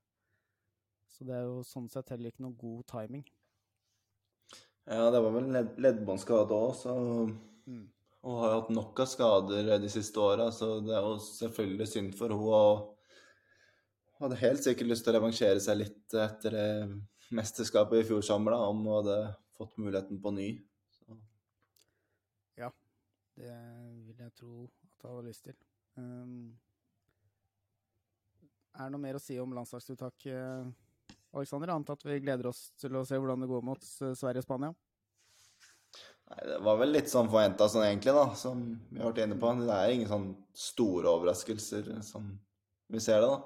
Så 1.10 1.26
det 1.26 1.34
er 1.34 1.50
jo 1.50 1.66
sånn 1.66 1.90
sett 1.90 2.14
heller 2.14 2.30
ikke 2.30 2.46
noe 2.46 2.62
god 2.62 2.86
timing. 2.94 3.26
Ja, 4.86 5.10
det 5.10 5.22
var 5.22 5.34
vel 5.34 5.50
ledd 5.54 5.78
leddbåndskade 5.82 6.54
òg, 6.54 6.76
så 6.78 6.94
Mm. 7.70 7.86
Og 8.28 8.40
har 8.42 8.56
hatt 8.58 8.72
nok 8.76 9.00
av 9.00 9.08
skader 9.08 9.70
de 9.80 9.90
siste 9.92 10.20
åra, 10.20 10.50
så 10.52 10.80
det 10.84 10.96
er 10.96 11.06
jo 11.06 11.14
selvfølgelig 11.24 11.88
synd 11.88 12.16
for 12.20 12.36
henne. 12.36 12.58
Og 12.60 14.24
hadde 14.24 14.42
helt 14.42 14.66
sikkert 14.66 14.92
lyst 14.92 15.06
til 15.08 15.14
å 15.14 15.20
revansjere 15.20 15.62
seg 15.64 15.80
litt 15.80 16.16
etter 16.20 16.56
det 16.58 16.70
mesterskapet 17.36 18.02
i 18.02 18.08
fjor 18.10 18.26
sommer, 18.26 18.58
om 18.58 18.82
hun 18.84 18.98
hadde 18.98 19.20
fått 19.56 19.78
muligheten 19.80 20.20
på 20.24 20.34
ny. 20.36 20.50
Så. 20.98 21.16
Det 23.40 23.56
vil 24.04 24.18
jeg 24.20 24.34
tro 24.36 24.66
at 24.68 25.06
hun 25.06 25.14
hadde 25.14 25.30
lyst 25.30 25.46
til. 25.48 25.56
Um, 25.96 26.58
er 28.76 28.88
det 28.88 28.94
noe 28.96 29.04
mer 29.04 29.20
å 29.20 29.24
si 29.24 29.38
om 29.40 29.54
landslagsuttaket, 29.56 30.74
Aleksander? 31.32 31.72
Annet 31.72 31.94
at 31.94 32.04
vi 32.04 32.20
gleder 32.24 32.50
oss 32.52 32.70
til 32.80 33.00
å 33.00 33.06
se 33.08 33.20
hvordan 33.20 33.44
det 33.44 33.50
går 33.52 33.64
mot 33.66 33.80
eh, 33.80 34.16
Sverige 34.18 34.44
og 34.44 34.48
Spania? 34.48 34.72
Nei, 36.30 36.44
det 36.46 36.60
var 36.62 36.78
vel 36.78 36.92
litt 36.94 37.10
sånn 37.10 37.30
forventa 37.32 37.66
sånn 37.72 37.88
egentlig, 37.88 38.14
da, 38.14 38.28
som 38.38 38.60
vi 38.92 39.00
har 39.02 39.10
vært 39.10 39.24
inne 39.26 39.38
på. 39.42 39.54
Det 39.64 39.74
er 39.78 39.94
ingen 39.96 40.12
sånn 40.12 40.28
store 40.54 41.10
overraskelser 41.10 41.90
som 42.06 42.28
vi 42.90 43.02
ser 43.02 43.24
det, 43.24 43.32
da. 43.32 43.40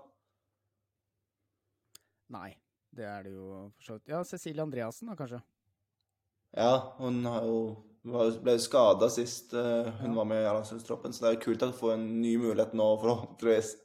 Nei, 2.34 2.49
det 2.95 3.05
er 3.07 3.25
det 3.27 3.34
jo 3.36 3.47
for 3.75 3.86
så 3.88 3.97
vidt. 3.97 4.09
Ja, 4.11 4.21
Cecilie 4.27 4.63
Andreassen 4.63 5.11
da, 5.11 5.15
kanskje? 5.19 5.39
Ja, 6.57 6.71
hun 6.99 7.23
har 7.25 7.45
jo 7.47 7.57
ble 8.43 8.57
skada 8.59 9.07
sist 9.09 9.53
eh, 9.55 9.88
hun 10.01 10.09
Ja. 10.11 10.15
var 10.17 10.25
med 10.27 10.41
i 10.43 10.47
A-landslagstroppen, 10.49 11.13
så 11.13 11.23
det 11.23 11.29
er 11.29 11.36
jo 11.38 11.43
kult 11.45 11.63
at 11.63 11.71
hun 11.71 11.79
får 11.79 11.93
en 11.93 12.07
ny 12.21 12.34
mulighet 12.41 12.73
nå, 12.75 12.88
forhåpentligvis. 12.99 13.75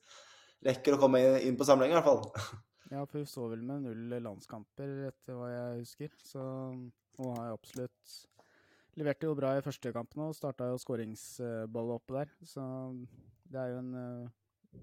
Rekker 0.67 0.97
å 0.97 1.01
komme 1.05 1.21
inn 1.47 1.57
på 1.57 1.67
samling, 1.69 1.93
i 1.95 2.01
hvert 2.01 2.09
fall. 2.09 2.25
Ja, 2.89 3.03
for 3.05 3.19
hun 3.21 3.27
så 3.29 3.43
vel 3.51 3.61
med 3.69 3.83
null 3.85 4.15
landskamper, 4.25 4.89
etter 5.11 5.37
hva 5.37 5.51
jeg 5.53 5.81
husker. 5.83 6.13
Så 6.25 6.41
hun 6.41 7.35
har 7.37 7.51
jo 7.51 7.57
absolutt 7.59 8.15
Leverte 8.99 9.29
jo 9.29 9.37
bra 9.39 9.53
i 9.55 9.63
første 9.63 9.93
kampen 9.95 10.25
og 10.25 10.35
starta 10.35 10.73
jo 10.73 10.79
skåringsballet 10.83 11.99
oppe 12.01 12.17
der. 12.17 12.31
Så 12.43 12.63
det 13.47 13.61
er 13.61 13.71
jo 13.71 13.83
en 13.85 13.93
eh, 13.95 14.81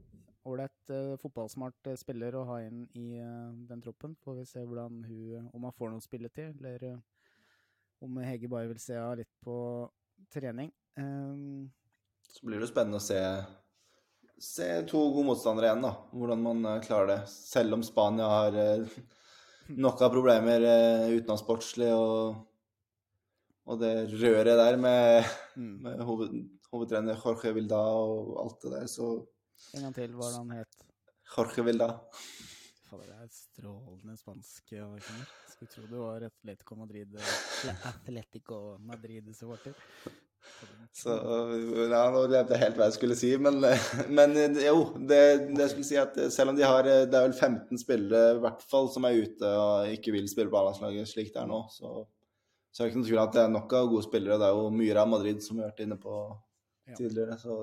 ålreit 0.48 0.94
uh, 0.94 1.16
fotballsmart 1.20 1.90
eh, 1.92 1.98
spiller 2.00 2.38
å 2.38 2.46
ha 2.48 2.62
inn 2.64 2.86
i 2.96 3.18
uh, 3.20 3.52
den 3.68 3.84
troppen. 3.84 4.16
Får 4.24 4.40
vi 4.40 4.46
se 4.48 4.64
hvordan 4.64 5.02
hun 5.08 5.50
Om 5.52 5.68
hun 5.68 5.76
får 5.76 5.92
noe 5.92 6.06
spilletid, 6.06 6.56
eller 6.62 6.88
uh, 6.94 7.28
om 8.06 8.22
Hege 8.24 8.52
bare 8.52 8.70
vil 8.72 8.80
se 8.80 8.96
henne 8.96 9.20
litt 9.24 9.32
på 9.44 9.58
trening. 10.32 10.72
Um, 10.96 11.68
Så 12.30 12.48
blir 12.48 12.62
det 12.62 12.72
spennende 12.72 13.02
å 13.02 13.04
se, 13.04 13.20
se 14.40 14.70
to 14.88 15.02
gode 15.12 15.28
motstandere 15.32 15.74
igjen, 15.74 15.86
da. 15.90 15.94
Hvordan 16.16 16.44
man 16.46 16.66
klarer 16.86 17.12
det. 17.12 17.22
Selv 17.32 17.76
om 17.76 17.84
Spania 17.84 18.32
har 18.32 18.60
nok 19.76 20.04
av 20.06 20.14
problemer 20.14 20.64
utenlandssportslig 21.16 21.92
og, 21.96 22.44
og 23.66 23.80
det 23.82 23.94
røret 24.14 24.58
der 24.60 24.78
med, 24.78 25.30
mm. 25.56 25.78
med 25.86 26.04
hoved, 26.06 26.34
hovedtrener 26.72 27.18
Jorge 27.18 27.54
Vilda 27.56 27.80
og 27.80 28.36
alt 28.44 28.60
det 28.66 28.74
der, 28.76 28.90
så 28.92 29.14
En 29.74 29.86
gang 29.88 29.96
til, 29.96 30.12
hva 30.20 30.34
han 30.36 30.52
het? 30.52 30.82
Jorge 31.36 31.64
Vilda. 31.66 31.88
Fader, 32.90 33.08
det 33.08 33.16
er 33.24 33.32
strålende 33.32 34.18
spansk. 34.20 34.74
Skulle 35.56 35.72
tro 35.72 35.88
det 35.88 36.02
var 36.02 36.28
Atletico 36.28 36.76
Madrid 36.76 37.16
eh, 37.16 37.88
Atletico 37.94 38.78
Madrid-supporter. 38.84 39.74
Så 40.94 41.16
ja, 41.90 42.02
nå 42.14 42.20
glemte 42.30 42.54
jeg 42.54 42.62
helt 42.62 42.78
hva 42.78 42.90
jeg 42.92 42.96
skulle 43.00 43.16
si, 43.18 43.32
men, 43.42 43.64
men 44.18 44.36
jo. 44.62 44.92
Det, 44.96 45.22
det 45.56 45.64
jeg 45.64 45.72
skulle 45.72 45.88
si 45.88 45.98
at 46.00 46.20
selv 46.36 46.54
om 46.54 46.60
de 46.60 46.68
har 46.68 46.86
Det 46.86 47.18
er 47.18 47.26
vel 47.26 47.34
15 47.34 47.82
spillere 47.82 48.36
i 48.36 48.44
hvert 48.44 48.62
fall 48.70 48.92
som 48.94 49.08
er 49.08 49.18
ute 49.26 49.50
og 49.50 49.96
ikke 49.96 50.14
vil 50.14 50.30
spille 50.30 50.54
på 50.54 50.60
A-landslaget 50.62 51.10
slik 51.10 51.34
det 51.34 51.42
er 51.42 51.50
nå, 51.50 51.64
så, 51.74 52.04
så 52.76 52.84
er 52.84 52.90
har 52.90 52.92
ikke 52.92 53.00
noe 53.00 53.08
tvil 53.08 53.22
at 53.22 53.36
det 53.38 53.42
er 53.46 53.52
nok 53.54 53.74
av 53.78 53.86
gode 53.88 54.04
spillere. 54.04 54.36
Det 54.42 54.48
er 54.50 54.58
jo 54.58 54.72
mye 54.76 54.96
av 55.00 55.08
Madrid 55.08 55.38
som 55.44 55.56
vi 55.56 55.64
har 55.64 55.70
vært 55.72 55.86
inne 55.86 55.96
på 56.02 56.16
Ja. 56.86 56.96
tidligere, 57.00 57.38
så 57.40 57.62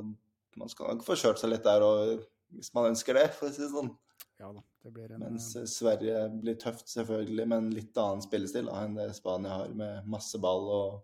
man 0.56 0.68
skal 0.72 0.88
nok 0.96 1.04
få 1.04 1.14
kjørt 1.20 1.38
seg 1.38 1.52
litt 1.52 1.62
der 1.66 1.84
og, 1.84 2.24
hvis 2.56 2.72
man 2.74 2.88
ønsker 2.90 3.14
det, 3.14 3.26
for 3.36 3.46
å 3.46 3.52
si 3.52 3.60
det 3.62 3.68
sånn. 3.70 3.92
Ja 4.40 4.48
da, 4.56 4.62
det 4.82 4.92
blir 4.96 5.12
en 5.12 5.20
Mens 5.20 5.50
eh, 5.56 5.68
Sverige 5.70 6.24
blir 6.40 6.56
tøft, 6.58 6.88
selvfølgelig, 6.90 7.44
med 7.46 7.58
en 7.58 7.70
litt 7.76 8.00
annen 8.00 8.24
spillestil 8.24 8.66
da, 8.66 8.80
enn 8.86 8.96
det 8.96 9.10
Spania 9.14 9.52
har, 9.60 9.68
med 9.76 10.08
masse 10.10 10.40
ball 10.42 10.66
og 10.74 10.96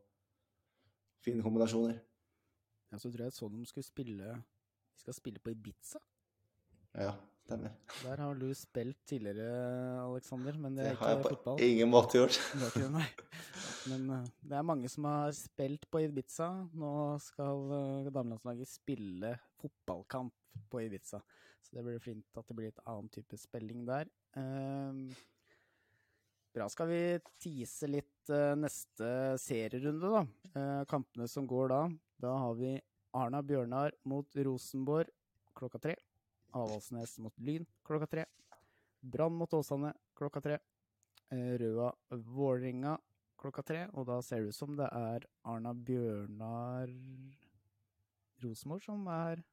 fine 1.22 1.44
kombinasjoner. 1.44 2.00
Ja, 2.90 2.98
så 2.98 3.12
tror 3.12 3.28
jeg 3.28 3.36
så 3.36 3.48
de 3.52 3.66
skulle 3.68 3.84
spille 3.86 4.32
De 4.40 5.02
skal 5.04 5.14
spille 5.14 5.38
på 5.44 5.52
Ibiza. 5.52 6.00
Ja, 6.96 7.12
Stemmer. 7.48 7.72
Der 8.04 8.20
har 8.20 8.34
du 8.36 8.48
spilt 8.52 8.98
tidligere, 9.08 10.02
Aleksander, 10.02 10.56
men 10.60 10.74
det 10.76 10.84
Det 10.84 10.90
er 10.90 10.96
har 11.00 11.08
jeg 11.14 11.22
på 11.22 11.28
fotball. 11.32 11.60
ingen 11.64 11.88
måte 11.88 12.18
gjort. 12.18 12.36
Det 12.60 12.82
ikke. 12.84 13.38
Men 13.88 14.10
eh, 14.10 14.26
det 14.44 14.56
er 14.58 14.66
mange 14.68 14.88
som 14.92 15.06
har 15.08 15.32
spilt 15.32 15.86
på 15.88 16.02
Ibiza. 16.04 16.48
Nå 16.76 16.90
skal 17.24 17.62
uh, 17.72 18.10
damelandslaget 18.12 18.68
spille 18.68 19.30
fotballkamp 19.62 20.34
på 20.68 20.82
Ibiza. 20.84 21.22
Så 21.64 21.72
det 21.78 21.84
blir 21.86 22.04
fint 22.04 22.36
at 22.36 22.46
det 22.48 22.56
blir 22.58 22.68
et 22.68 22.84
annet 22.84 23.16
type 23.16 23.38
spilling 23.40 23.86
der. 23.88 24.10
Ehm, 24.36 25.08
bra. 26.52 26.68
Skal 26.68 26.88
vi 26.88 27.00
tease 27.40 27.88
litt 27.88 28.32
eh, 28.32 28.54
neste 28.56 29.08
serierunde, 29.40 30.12
da? 30.12 30.22
Eh, 30.52 30.84
kampene 30.88 31.28
som 31.28 31.48
går 31.48 31.72
da. 31.72 31.80
Da 32.20 32.36
har 32.44 32.54
vi 32.60 32.76
Arna 33.16 33.40
Bjørnar 33.42 33.96
mot 34.04 34.36
Rosenborg 34.36 35.08
klokka 35.56 35.80
tre. 35.82 35.96
Avaldsnes 36.56 37.18
mot 37.22 37.34
Lyn 37.44 37.66
klokka 37.86 38.08
tre. 38.08 38.24
Brann 39.00 39.36
mot 39.36 39.52
Åsane 39.54 39.92
klokka 40.16 40.40
tre. 40.40 40.58
Eh, 41.30 41.54
Røa 41.60 41.92
Vålerenga 42.10 42.96
klokka 43.38 43.62
tre. 43.62 43.84
Og 43.94 44.06
da 44.08 44.20
ser 44.22 44.42
det 44.42 44.52
ut 44.52 44.56
som 44.56 44.76
det 44.76 44.88
er 44.88 45.26
Arna 45.44 45.74
Bjørnar 45.74 46.90
Rosenborg 48.42 48.84
som 48.84 49.06
er 49.12 49.44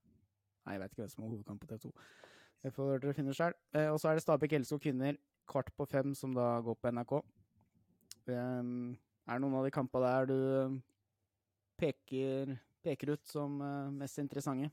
Nei, 0.66 0.74
jeg 0.74 0.82
vet 0.82 0.94
ikke 0.94 1.04
hvem 1.04 1.10
som 1.14 1.24
har 1.24 1.30
hovedkamp 1.30 1.60
på 1.62 1.68
TV2. 1.70 1.90
Det 2.66 2.70
får 2.74 3.04
dere 3.04 3.14
finne 3.14 3.34
sjøl. 3.38 3.54
Eh, 3.78 3.92
og 3.94 4.00
så 4.02 4.10
er 4.10 4.18
det 4.18 4.24
Stabæk 4.24 4.56
Elskog 4.58 4.80
kvinner 4.82 5.20
kvart 5.46 5.70
på 5.78 5.86
fem, 5.86 6.16
som 6.18 6.32
da 6.34 6.56
går 6.66 6.80
på 6.82 6.90
NRK. 6.90 7.12
Um, 8.26 8.96
er 9.30 9.38
det 9.38 9.44
noen 9.44 9.60
av 9.60 9.68
de 9.68 9.74
kampene 9.76 10.10
der 10.10 10.32
du 10.32 10.40
eh, 10.64 10.80
peker, 11.78 12.56
peker 12.82 13.14
ut 13.14 13.30
som 13.30 13.62
mest 13.94 14.18
interessante? 14.24 14.72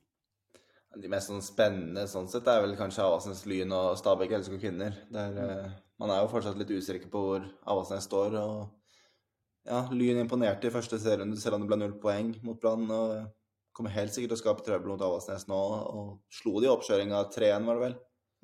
De 1.00 1.08
mest 1.08 1.30
sånn 1.30 1.44
spennende 1.44 2.04
sånn 2.10 2.28
sett 2.28 2.48
er 2.50 2.60
vel 2.64 2.74
kanskje 2.76 3.04
Avasnes 3.06 3.46
Lyn 3.48 3.72
og 3.72 3.94
Stabæk 4.00 4.34
LSK 4.38 4.58
kvinner. 4.60 4.96
Der, 5.12 5.38
eh, 5.40 5.70
man 6.02 6.12
er 6.12 6.20
jo 6.20 6.30
fortsatt 6.32 6.58
litt 6.60 6.72
usikker 6.72 7.08
på 7.12 7.22
hvor 7.26 7.46
Avasnes 7.64 8.04
står. 8.08 8.36
og 8.36 9.68
ja, 9.68 9.86
Lyn 9.94 10.20
imponerte 10.20 10.68
i 10.68 10.74
første 10.74 10.98
serierunde 10.98 11.38
selv 11.40 11.56
om 11.56 11.62
det 11.62 11.70
ble 11.70 11.78
null 11.80 11.94
poeng 12.02 12.34
mot 12.42 12.60
Brann. 12.60 12.90
og 12.90 13.30
Kommer 13.72 13.94
helt 13.94 14.12
sikkert 14.12 14.34
til 14.34 14.36
å 14.36 14.42
skape 14.42 14.64
trøbbel 14.66 14.92
mot 14.92 15.04
Avasnes 15.06 15.46
nå, 15.48 15.60
og 15.96 16.08
slo 16.28 16.58
de 16.60 16.68
i 16.68 16.72
oppkjøringa 16.72 17.22
3-1, 17.32 17.64
var 17.64 17.78
det 17.78 17.84
vel. 17.86 17.94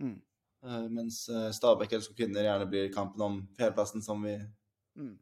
Mm. 0.00 0.14
Uh, 0.64 0.86
mens 0.90 1.18
eh, 1.28 1.50
Stabæk 1.54 1.92
LSK 1.98 2.16
kvinner 2.16 2.46
gjerne 2.46 2.66
blir 2.70 2.88
kampen 2.94 3.22
om 3.22 3.42
fjerdeplassen 3.58 4.02
som 4.02 4.24
vi 4.24 4.38
Mm. 4.98 5.14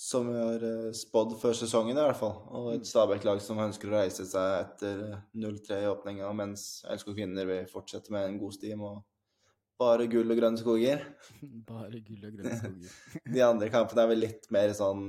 Som 0.00 0.28
vi 0.30 0.38
har 0.40 0.62
eh, 0.64 0.90
spådd 0.96 1.34
før 1.42 1.52
sesongen, 1.58 1.98
i 1.98 2.04
hvert 2.06 2.16
fall. 2.16 2.36
Og 2.48 2.66
Mm. 2.70 2.74
et 2.78 2.88
Stabæk-lag 2.88 3.40
som 3.44 3.58
ønsker 3.60 3.90
å 3.90 3.98
reise 3.98 4.24
seg 4.24 4.54
etter 4.64 5.02
eh, 5.12 5.18
0-3 5.36 5.82
i 5.84 5.88
åpninga, 5.90 6.30
mens 6.34 6.82
LSK 6.88 7.12
kvinner 7.18 7.46
vil 7.50 7.66
fortsette 7.68 8.10
med 8.14 8.28
en 8.30 8.38
god 8.40 8.54
stim 8.56 8.80
og 8.88 9.02
bare 9.80 10.06
gull 10.12 10.30
og 10.32 10.36
grønne 10.40 10.60
skoger. 10.60 11.04
Bare 11.68 12.00
gull 12.04 12.24
og 12.28 12.32
grønne 12.38 12.56
skoger. 12.60 12.96
De 13.34 13.40
andre 13.44 13.68
kampene 13.72 14.02
er 14.06 14.10
vel 14.14 14.24
litt 14.26 14.48
mer 14.52 14.72
sånn 14.76 15.04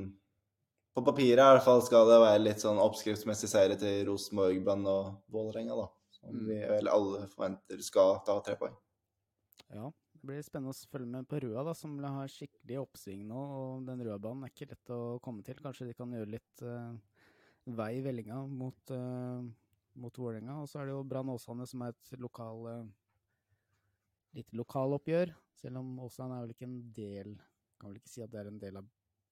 På 0.96 1.04
papiret 1.08 1.40
i 1.40 1.56
hvert 1.56 1.64
fall 1.64 1.82
skal 1.88 2.04
det 2.10 2.20
være 2.20 2.40
litt 2.44 2.60
sånn 2.60 2.80
oppskriftsmessig 2.84 3.48
seire 3.48 3.78
til 3.80 4.02
Rosenborg, 4.10 4.58
Brann 4.66 4.84
og 4.92 5.22
Vålerenga, 5.32 5.76
da. 5.80 5.86
Som 6.20 6.36
Mm. 6.36 6.46
vi 6.50 6.58
vel 6.68 6.88
alle 6.92 7.28
forventer 7.32 7.80
skal 7.82 8.20
ta 8.28 8.36
tre 8.44 8.58
poeng. 8.60 8.76
Ja, 9.72 9.88
det 10.22 10.28
blir 10.30 10.44
spennende 10.46 10.70
å 10.76 10.90
følge 10.92 11.10
med 11.10 11.26
på 11.26 11.40
Røa, 11.42 11.64
da, 11.66 11.74
som 11.74 11.96
har 11.98 12.30
skikkelig 12.30 12.76
oppsving 12.84 13.24
nå. 13.26 13.40
Og 13.58 13.88
den 13.88 14.04
røde 14.06 14.22
banen 14.22 14.46
er 14.46 14.52
ikke 14.54 14.68
lett 14.70 14.92
å 14.94 15.18
komme 15.26 15.42
til. 15.42 15.58
Kanskje 15.58 15.88
de 15.90 15.96
kan 15.98 16.14
gjøre 16.14 16.30
litt 16.36 16.62
uh, 16.62 16.94
vei 17.66 17.96
i 17.98 18.04
vellinga 18.06 18.38
mot, 18.46 18.94
uh, 18.94 19.42
mot 19.98 20.22
Vålerenga. 20.22 20.60
Og 20.62 20.70
så 20.70 20.78
er 20.78 20.88
det 20.92 20.94
jo 20.94 21.02
Brann 21.10 21.34
Åsane, 21.34 21.66
som 21.66 21.82
er 21.82 21.96
et 21.96 22.14
lokal 22.22 22.70
uh, 22.70 22.92
lite 24.38 24.62
lokaloppgjør. 24.62 25.34
Selv 25.58 25.82
om 25.82 25.90
Åsane 26.06 26.38
er 26.38 26.46
vel 26.46 26.56
ikke 26.56 26.70
en 26.70 26.80
del 26.98 27.36
Kan 27.82 27.90
vel 27.90 27.98
ikke 27.98 28.14
si 28.14 28.22
at 28.22 28.30
det 28.30 28.44
er 28.44 28.52
en 28.52 28.62
del 28.62 28.78
av 28.78 28.90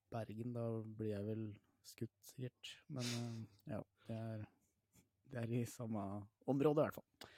Bergen. 0.10 0.56
Da 0.58 0.68
blir 0.82 1.14
jeg 1.14 1.28
vel 1.30 1.50
skutt, 1.86 2.16
sikkert. 2.32 2.78
Men 2.98 3.14
uh, 3.14 3.44
ja, 3.76 3.84
det 4.10 4.24
er, 4.26 4.48
det 5.30 5.46
er 5.46 5.60
i 5.60 5.68
samme 5.70 6.08
område, 6.50 6.82
i 6.82 6.88
hvert 6.88 6.98
fall. 6.98 7.36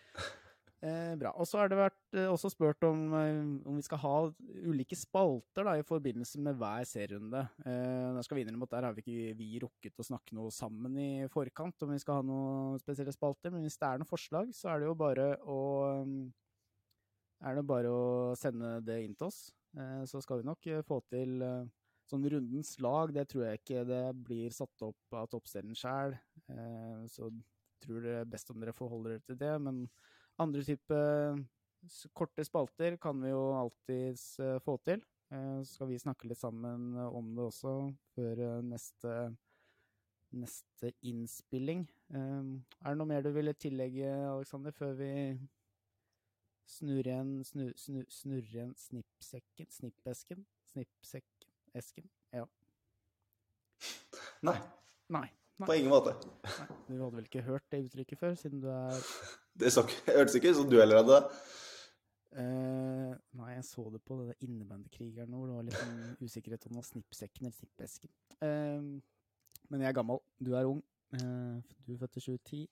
Eh, 0.82 1.14
bra. 1.14 1.30
Og 1.38 1.46
så 1.46 1.60
har 1.60 1.70
det 1.70 1.78
vært 1.78 2.16
eh, 2.18 2.26
også 2.26 2.50
spurt 2.50 2.82
om, 2.88 3.02
eh, 3.14 3.42
om 3.70 3.76
vi 3.78 3.84
skal 3.86 4.00
ha 4.02 4.14
ulike 4.66 4.98
spalter 4.98 5.68
da, 5.68 5.76
i 5.78 5.86
forbindelse 5.86 6.42
med 6.42 6.58
hver 6.58 6.88
serierunde. 6.90 7.44
Eh, 7.62 8.08
der 8.16 8.26
skal 8.26 8.40
vi 8.40 8.46
innrømme 8.48 8.66
at 8.66 8.74
der 8.74 8.88
har 8.88 8.96
vi 8.98 9.04
ikke 9.04 9.36
vi 9.38 9.50
rukket 9.62 10.02
å 10.02 10.08
snakke 10.08 10.34
noe 10.34 10.50
sammen 10.56 10.98
i 10.98 11.10
forkant 11.30 11.86
om 11.86 11.94
vi 11.94 12.00
skal 12.02 12.18
ha 12.18 12.26
noen 12.26 12.82
spesielle 12.82 13.14
spalter. 13.14 13.54
Men 13.54 13.62
hvis 13.68 13.78
det 13.78 13.92
er 13.92 14.02
noen 14.02 14.10
forslag, 14.10 14.50
så 14.58 14.72
er 14.74 14.82
det 14.82 14.90
jo 14.90 14.98
bare 14.98 15.28
å 15.46 15.60
det 17.42 17.66
bare 17.66 17.92
å 17.94 18.34
sende 18.38 18.80
det 18.86 18.98
inn 19.06 19.14
til 19.18 19.30
oss. 19.30 19.52
Eh, 19.78 20.02
så 20.10 20.22
skal 20.26 20.42
vi 20.42 20.50
nok 20.50 20.66
eh, 20.66 20.82
få 20.86 20.98
til 21.14 21.46
eh, 21.46 21.70
sånn 22.10 22.26
rundens 22.26 22.74
lag. 22.82 23.14
Det 23.14 23.28
tror 23.30 23.46
jeg 23.48 23.62
ikke 23.62 23.86
det 23.86 24.04
blir 24.18 24.56
satt 24.56 24.88
opp 24.90 25.18
av 25.18 25.30
toppserien 25.32 25.78
sjøl. 25.78 26.18
Eh, 26.50 27.06
så 27.12 27.30
tror 27.82 28.02
det 28.06 28.18
er 28.20 28.34
best 28.34 28.50
om 28.54 28.62
dere 28.62 28.76
forholder 28.76 29.16
dere 29.16 29.26
til 29.30 29.40
det. 29.42 29.54
Men 29.62 29.86
andre 30.40 30.64
type 30.64 31.00
korte 32.14 32.44
spalter 32.46 32.98
kan 33.02 33.20
vi 33.22 33.30
jo 33.34 33.42
alltids 33.58 34.40
eh, 34.40 34.60
få 34.62 34.78
til. 34.86 35.02
Eh, 35.32 35.62
Så 35.64 35.76
skal 35.76 35.88
vi 35.90 35.98
snakke 36.00 36.28
litt 36.30 36.38
sammen 36.40 36.96
eh, 36.98 37.08
om 37.18 37.34
det 37.36 37.44
også 37.50 37.74
før 38.16 38.40
eh, 38.48 38.62
neste, 38.64 39.16
neste 40.32 40.94
innspilling. 41.02 41.88
Eh, 42.14 42.52
Er 42.86 42.94
det 42.94 42.98
noe 43.00 43.10
mer 43.10 43.22
du 43.26 43.32
ville 43.36 43.54
tillegge, 43.54 44.12
Aleksander, 44.30 44.72
før 44.72 44.94
vi 45.00 45.12
snurrer 46.72 47.10
igjen, 47.12 47.32
snu, 47.44 47.66
snu, 47.76 48.02
snurrer 48.08 48.54
igjen 48.54 48.76
snippsekken? 48.80 49.68
Snippesken? 49.74 50.46
Snippsekken? 50.72 51.50
Esken? 51.76 52.08
Ja. 52.36 52.46
Nei, 54.46 54.56
Nei. 55.12 55.28
på 55.66 55.74
ingen 55.78 55.92
måte. 55.92 56.14
nei. 56.46 56.68
Du 56.88 56.96
hadde 57.02 57.16
vel 57.18 57.28
ikke 57.28 57.44
hørt 57.46 57.66
det 57.72 57.84
uttrykket 57.88 58.20
før, 58.20 58.36
siden 58.40 58.62
du 58.64 58.70
er 58.72 59.02
Det 59.54 59.72
så 59.74 59.84
hørtes 60.08 60.38
ikke 60.38 60.54
ut 60.54 60.60
som 60.62 60.70
du 60.72 60.78
heller 60.80 61.02
hadde 61.02 61.18
det. 61.18 61.42
Uh, 62.32 63.12
nei, 63.36 63.50
jeg 63.58 63.66
så 63.68 63.84
det 63.92 64.00
på 64.08 64.16
det 64.22 64.38
innebandykrigeren 64.48 65.34
hvor 65.36 65.50
det 65.50 65.56
var 65.58 65.66
litt 65.68 65.76
sånn 65.76 66.22
usikkerhet 66.24 66.64
om 66.70 66.78
det 66.78 66.80
var 66.80 66.88
snippsekken 66.88 67.50
eller 67.50 67.58
snippesken. 67.58 68.14
Uh, 68.40 69.02
men 69.72 69.84
jeg 69.84 69.92
er 69.92 69.98
gammel, 70.00 70.24
du 70.40 70.54
er 70.56 70.70
ung. 70.70 70.80
Uh, 71.12 71.60
du 71.84 71.98
er 71.98 72.00
født 72.06 72.22
i 72.22 72.24
2010. 72.30 72.64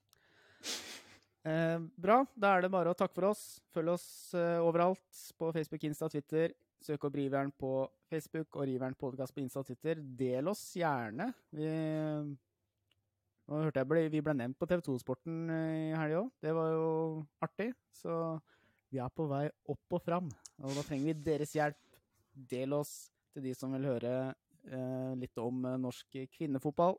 Eh, 1.48 1.80
bra, 1.96 2.20
da 2.36 2.56
er 2.56 2.66
det 2.66 2.72
bare 2.74 2.92
å 2.92 2.98
takke 2.98 3.16
for 3.16 3.30
oss. 3.32 3.44
Følg 3.74 3.94
oss 3.94 4.08
eh, 4.38 4.60
overalt 4.60 5.22
på 5.40 5.52
Facebook, 5.56 5.86
Insta, 5.88 6.10
Twitter. 6.12 6.54
Søk 6.84 7.08
opp 7.08 7.16
Riveren 7.16 7.52
på 7.60 7.74
Facebook 8.12 8.56
og 8.56 8.68
Riveren 8.68 8.96
podkast 9.00 9.36
på 9.36 9.44
Insta 9.44 9.64
og 9.64 9.70
Twitter. 9.70 10.00
Del 10.00 10.52
oss 10.52 10.62
gjerne. 10.80 11.32
Vi, 11.56 11.70
nå 13.50 13.64
hørte 13.66 13.82
jeg 13.82 13.90
ble, 13.90 14.06
vi 14.14 14.22
ble 14.22 14.36
nevnt 14.38 14.58
på 14.60 14.68
TV2-sporten 14.70 15.50
i 15.50 15.98
helga 15.98 16.22
òg. 16.22 16.32
Det 16.44 16.54
var 16.54 16.70
jo 16.76 16.90
artig. 17.42 17.72
Så 17.98 18.14
vi 18.94 19.02
er 19.02 19.10
på 19.14 19.26
vei 19.30 19.48
opp 19.70 19.98
og 19.98 20.04
fram, 20.06 20.30
og 20.62 20.78
da 20.78 20.84
trenger 20.86 21.10
vi 21.10 21.32
deres 21.32 21.56
hjelp. 21.58 21.80
Del 22.50 22.74
oss 22.78 23.10
til 23.34 23.50
de 23.50 23.56
som 23.58 23.74
vil 23.76 23.88
høre 23.90 24.12
eh, 24.30 25.14
litt 25.20 25.42
om 25.42 25.66
eh, 25.66 25.80
norsk 25.82 26.20
kvinnefotball. 26.38 26.96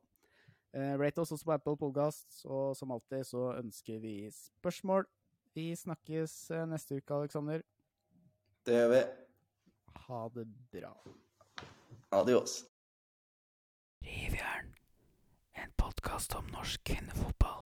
Eh, 0.75 0.95
rate 1.01 1.23
oss 1.23 1.33
også 1.33 1.49
på 1.49 1.55
Apple 1.55 1.79
Podcast, 1.81 2.43
og 2.45 2.77
som 2.79 2.93
alltid 2.95 3.25
så 3.27 3.47
ønsker 3.57 4.03
vi 4.03 4.15
spørsmål. 4.35 5.07
Vi 5.55 5.71
snakkes 5.75 6.35
eh, 6.55 6.67
neste 6.71 7.01
uke, 7.01 7.15
Aleksander. 7.15 7.65
Det 8.67 8.77
gjør 8.77 8.93
vi. 8.93 9.01
Ha 10.07 10.21
det 10.35 10.47
bra. 10.75 10.93
Adios. 12.15 12.61
Rivjern. 14.05 14.75
En 15.59 15.73
podkast 16.01 16.35
om 16.35 16.45
norsk 16.53 16.85
kvinnefotball. 16.85 17.61